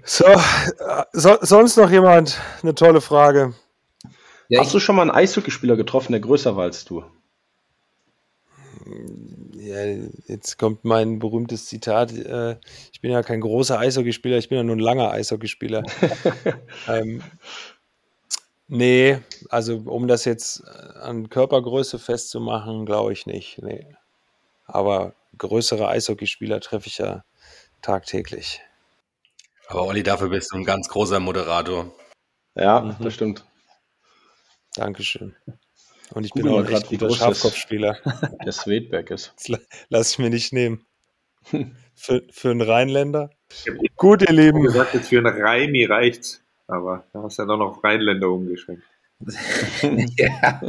So, 0.05 0.23
äh, 0.25 1.03
so 1.11 1.37
sonst 1.41 1.75
noch 1.75 1.91
jemand? 1.91 2.39
Eine 2.61 2.75
tolle 2.75 3.01
Frage. 3.01 3.55
Ja, 4.47 4.61
Hast 4.61 4.73
du 4.73 4.79
schon 4.79 4.95
mal 4.95 5.01
einen 5.01 5.11
Eishockeyspieler 5.11 5.75
getroffen, 5.75 6.13
der 6.13 6.21
größer 6.21 6.55
war 6.55 6.63
als 6.63 6.85
du? 6.85 7.03
Ja, 9.59 9.83
jetzt 10.27 10.57
kommt 10.57 10.85
mein 10.85 11.19
berühmtes 11.19 11.65
Zitat. 11.65 12.13
Äh, 12.13 12.55
ich 12.93 13.01
bin 13.01 13.11
ja 13.11 13.21
kein 13.23 13.41
großer 13.41 13.77
Eishockeyspieler, 13.77 14.37
ich 14.37 14.47
bin 14.47 14.57
ja 14.57 14.63
nur 14.63 14.77
ein 14.77 14.79
langer 14.79 15.11
Eishockeyspieler. 15.11 15.83
ähm, 16.87 17.21
nee, 18.69 19.19
also 19.49 19.81
um 19.85 20.07
das 20.07 20.23
jetzt 20.23 20.65
an 20.65 21.29
Körpergröße 21.29 21.99
festzumachen, 21.99 22.85
glaube 22.85 23.11
ich 23.11 23.25
nicht. 23.25 23.61
Nee. 23.61 23.85
Aber 24.65 25.13
größere 25.37 25.89
Eishockeyspieler 25.89 26.61
treffe 26.61 26.87
ich 26.87 26.97
ja 26.99 27.25
tagtäglich. 27.81 28.61
Aber 29.67 29.83
Olli, 29.85 30.03
dafür 30.03 30.29
bist 30.29 30.53
du 30.53 30.57
ein 30.57 30.63
ganz 30.63 30.87
großer 30.87 31.19
Moderator. 31.19 31.93
Ja, 32.55 32.79
Mhm. 32.79 32.95
das 33.03 33.13
stimmt. 33.13 33.45
Dankeschön. 34.75 35.35
Und 36.13 36.25
ich 36.25 36.31
Google 36.31 36.43
bin 36.43 36.51
auch 36.51 36.55
mal 36.57 36.65
ein 36.67 36.73
echt 36.73 36.81
grad, 36.83 36.91
wie 36.91 36.95
guter 36.97 37.07
groß 37.07 37.19
das- 37.19 37.27
Schafkopfspieler. 37.27 37.97
Der 38.45 38.51
Swedberg 38.51 39.11
ist. 39.11 39.33
Das 39.37 39.47
la- 39.47 39.59
lass 39.89 40.11
ich 40.11 40.19
mir 40.19 40.29
nicht 40.29 40.53
nehmen. 40.53 40.85
Für, 41.95 42.23
für 42.31 42.51
einen 42.51 42.61
Rheinländer. 42.61 43.29
Gut, 43.97 44.21
ihr 44.21 44.33
Lieben. 44.33 44.59
Du 44.63 44.67
gesagt, 44.67 44.93
jetzt 44.93 45.09
für 45.09 45.17
einen 45.17 45.27
Raimi 45.41 45.83
reicht's. 45.83 46.41
Aber 46.67 47.03
da 47.11 47.23
hast 47.23 47.37
du 47.37 47.41
ja 47.41 47.47
doch 47.47 47.57
noch 47.57 47.83
Rheinländer 47.83 48.29
umgeschwenkt. 48.29 48.83
ja. 50.17 50.61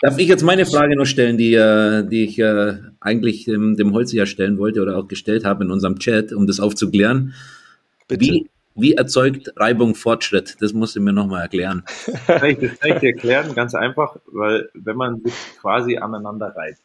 Darf 0.00 0.16
ich 0.16 0.28
jetzt 0.28 0.42
meine 0.42 0.64
Frage 0.64 0.96
noch 0.96 1.04
stellen, 1.04 1.36
die, 1.36 1.52
äh, 1.52 2.02
die 2.08 2.24
ich 2.24 2.38
äh, 2.38 2.78
eigentlich 3.00 3.44
dem, 3.44 3.76
dem 3.76 3.92
Holzi 3.92 4.16
ja 4.16 4.24
stellen 4.24 4.56
wollte 4.56 4.80
oder 4.80 4.96
auch 4.96 5.06
gestellt 5.06 5.44
habe 5.44 5.64
in 5.64 5.70
unserem 5.70 5.98
Chat, 5.98 6.32
um 6.32 6.46
das 6.46 6.60
aufzuklären? 6.60 7.34
Bitte. 8.08 8.24
Wie, 8.24 8.50
wie 8.76 8.94
erzeugt 8.94 9.52
Reibung 9.56 9.94
Fortschritt? 9.94 10.56
Das 10.60 10.72
musst 10.72 10.96
du 10.96 11.00
mir 11.00 11.12
nochmal 11.12 11.42
erklären. 11.42 11.84
Kann 12.26 12.44
ich 12.44 12.58
das 12.58 12.78
kann 12.78 12.92
ich 12.92 12.98
dir 12.98 13.10
erklären? 13.10 13.54
Ganz 13.54 13.74
einfach, 13.74 14.16
weil 14.26 14.70
wenn 14.74 14.96
man 14.96 15.22
sich 15.22 15.34
quasi 15.60 15.96
aneinander 15.96 16.54
reibt, 16.54 16.80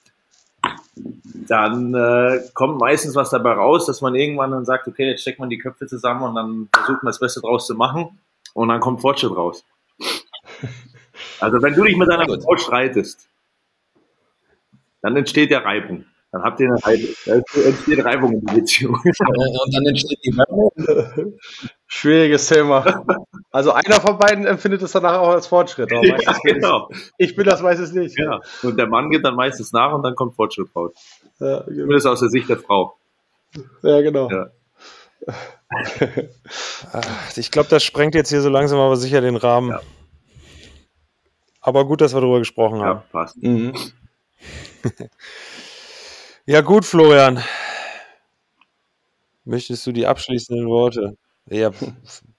dann 1.48 1.94
äh, 1.94 2.42
kommt 2.54 2.80
meistens 2.80 3.16
was 3.16 3.30
dabei 3.30 3.54
raus, 3.54 3.86
dass 3.86 4.02
man 4.02 4.16
irgendwann 4.16 4.52
dann 4.52 4.66
sagt, 4.66 4.88
okay, 4.88 5.10
jetzt 5.10 5.22
steckt 5.22 5.40
man 5.40 5.50
die 5.50 5.58
Köpfe 5.58 5.88
zusammen 5.88 6.24
und 6.24 6.36
dann 6.36 6.70
versucht 6.74 7.04
man 7.04 7.12
das 7.12 7.20
Beste 7.20 7.42
draus 7.42 7.66
zu 7.68 7.76
machen 7.76 8.20
und 8.54 8.70
dann 8.70 8.80
kommt 8.80 9.02
Fortschritt 9.02 9.36
raus. 9.36 9.64
Also 11.40 11.62
wenn 11.62 11.74
du 11.74 11.84
dich 11.84 11.98
mit 11.98 12.08
deiner. 12.08 12.26
Frau 12.26 12.56
streitest, 12.56 13.28
dann 15.02 15.18
entsteht 15.18 15.50
ja 15.50 15.60
Reibung. 15.60 16.06
Dann 16.32 16.44
habt 16.44 16.60
ihr 16.62 16.68
eine 16.68 16.82
Reibung. 16.86 17.10
Da 17.26 17.34
entsteht 17.36 18.06
Reibung 18.06 18.34
in 18.34 18.46
der 18.46 18.54
Beziehung. 18.54 18.96
Und 19.04 19.76
dann 19.76 19.86
entsteht 19.86 20.20
die 20.24 20.32
Wärme. 20.38 21.34
Schwieriges 21.88 22.48
Thema. 22.48 23.04
Also 23.52 23.74
einer 23.74 24.00
von 24.00 24.18
beiden 24.18 24.46
empfindet 24.46 24.82
es 24.82 24.94
danach 24.94 25.20
auch 25.20 25.30
als 25.30 25.48
Fortschritt. 25.48 25.92
Aber 25.92 26.06
ja, 26.06 26.38
genau. 26.44 26.90
ich, 27.18 27.30
ich 27.32 27.36
bin 27.36 27.46
das 27.46 27.62
meistens 27.62 27.92
nicht. 27.92 28.18
Ja. 28.18 28.40
Und 28.64 28.78
der 28.78 28.88
Mann 28.88 29.10
geht 29.10 29.26
dann 29.26 29.36
meistens 29.36 29.74
nach 29.74 29.94
und 29.94 30.04
dann 30.04 30.16
kommt 30.16 30.36
Fortschritt 30.36 30.74
raus. 30.74 30.94
Ja, 31.40 31.60
genau. 31.60 31.82
Zumindest 31.82 32.08
aus 32.08 32.20
der 32.22 32.30
Sicht 32.30 32.48
der 32.48 32.58
Frau. 32.58 32.96
Ja, 33.82 34.02
genau. 34.02 34.30
Ja. 34.30 34.48
Ich 37.38 37.50
glaube, 37.52 37.70
das 37.70 37.82
sprengt 37.84 38.14
jetzt 38.14 38.30
hier 38.30 38.42
so 38.42 38.50
langsam 38.50 38.80
aber 38.80 38.98
sicher 38.98 39.22
den 39.22 39.38
Rahmen. 39.38 39.70
Ja. 39.70 39.82
Aber 41.62 41.86
gut, 41.86 42.02
dass 42.02 42.14
wir 42.14 42.20
darüber 42.20 42.40
gesprochen 42.40 42.80
Ja, 42.80 42.86
haben. 42.86 43.02
passt. 43.12 43.42
Mhm. 43.42 43.74
Ja, 46.46 46.62
gut, 46.62 46.86
Florian. 46.86 47.44
Möchtest 49.46 49.86
du 49.86 49.92
die 49.92 50.08
abschließenden 50.08 50.68
Worte? 50.68 51.18
Ja, 51.50 51.72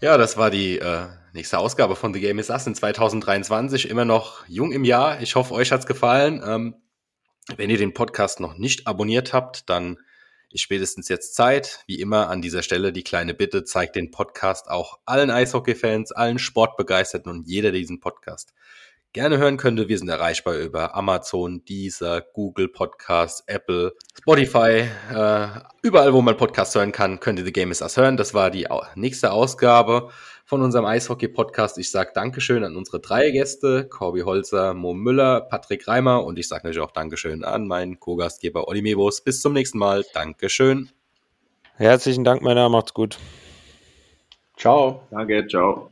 Ja, 0.00 0.18
das 0.18 0.36
war 0.36 0.50
die 0.50 0.78
äh, 0.78 1.06
nächste 1.32 1.58
Ausgabe 1.58 1.96
von 1.96 2.12
The 2.12 2.20
Game 2.20 2.38
is 2.38 2.50
Us 2.50 2.66
in 2.66 2.74
2023. 2.74 3.88
Immer 3.88 4.04
noch 4.04 4.46
jung 4.48 4.70
im 4.72 4.84
Jahr. 4.84 5.22
Ich 5.22 5.34
hoffe, 5.34 5.54
euch 5.54 5.72
hat's 5.72 5.86
gefallen. 5.86 6.42
Ähm, 6.46 6.74
wenn 7.56 7.70
ihr 7.70 7.78
den 7.78 7.94
Podcast 7.94 8.38
noch 8.38 8.58
nicht 8.58 8.86
abonniert 8.86 9.32
habt, 9.32 9.70
dann 9.70 9.96
ist 10.50 10.60
spätestens 10.60 11.08
jetzt 11.08 11.34
Zeit. 11.34 11.84
Wie 11.86 12.00
immer 12.00 12.28
an 12.28 12.42
dieser 12.42 12.62
Stelle 12.62 12.92
die 12.92 13.02
kleine 13.02 13.32
Bitte, 13.32 13.64
zeigt 13.64 13.96
den 13.96 14.10
Podcast 14.10 14.68
auch 14.68 14.98
allen 15.06 15.30
Eishockey-Fans, 15.30 16.12
allen 16.12 16.38
Sportbegeisterten 16.38 17.32
und 17.32 17.48
jeder, 17.48 17.72
der 17.72 17.80
diesen 17.80 18.00
Podcast 18.00 18.52
gerne 19.14 19.38
hören 19.38 19.56
könnte. 19.56 19.88
Wir 19.88 19.96
sind 19.96 20.08
erreichbar 20.08 20.56
über 20.56 20.94
Amazon, 20.94 21.64
Deezer, 21.64 22.20
Google 22.20 22.68
Podcast, 22.68 23.44
Apple, 23.46 23.94
Spotify, 24.18 24.88
äh, 25.14 25.48
überall, 25.82 26.12
wo 26.12 26.20
man 26.20 26.36
Podcasts 26.36 26.74
hören 26.74 26.92
kann, 26.92 27.20
könnt 27.20 27.38
ihr 27.38 27.44
The 27.46 27.52
Game 27.52 27.70
is 27.70 27.80
Us 27.80 27.96
hören. 27.96 28.18
Das 28.18 28.34
war 28.34 28.50
die 28.50 28.66
nächste 28.96 29.32
Ausgabe 29.32 30.10
von 30.44 30.60
unserem 30.60 30.84
Eishockey-Podcast. 30.84 31.78
Ich 31.78 31.90
sage 31.90 32.10
Dankeschön 32.14 32.64
an 32.64 32.76
unsere 32.76 33.00
drei 33.00 33.30
Gäste, 33.30 33.88
Corby 33.88 34.20
Holzer, 34.20 34.74
Mo 34.74 34.92
Müller, 34.92 35.40
Patrick 35.40 35.88
Reimer 35.88 36.24
und 36.24 36.38
ich 36.38 36.48
sage 36.48 36.66
natürlich 36.66 36.86
auch 36.86 36.92
Dankeschön 36.92 37.44
an 37.44 37.66
meinen 37.66 38.00
Co-Gastgeber 38.00 38.68
Olli 38.68 38.82
Mebus. 38.82 39.22
Bis 39.22 39.40
zum 39.40 39.54
nächsten 39.54 39.78
Mal. 39.78 40.04
Dankeschön. 40.12 40.90
herzlichen 41.76 42.24
Dank, 42.24 42.42
meiner. 42.42 42.68
Macht's 42.68 42.92
gut. 42.92 43.16
Ciao. 44.56 45.02
Danke, 45.10 45.46
ciao. 45.46 45.90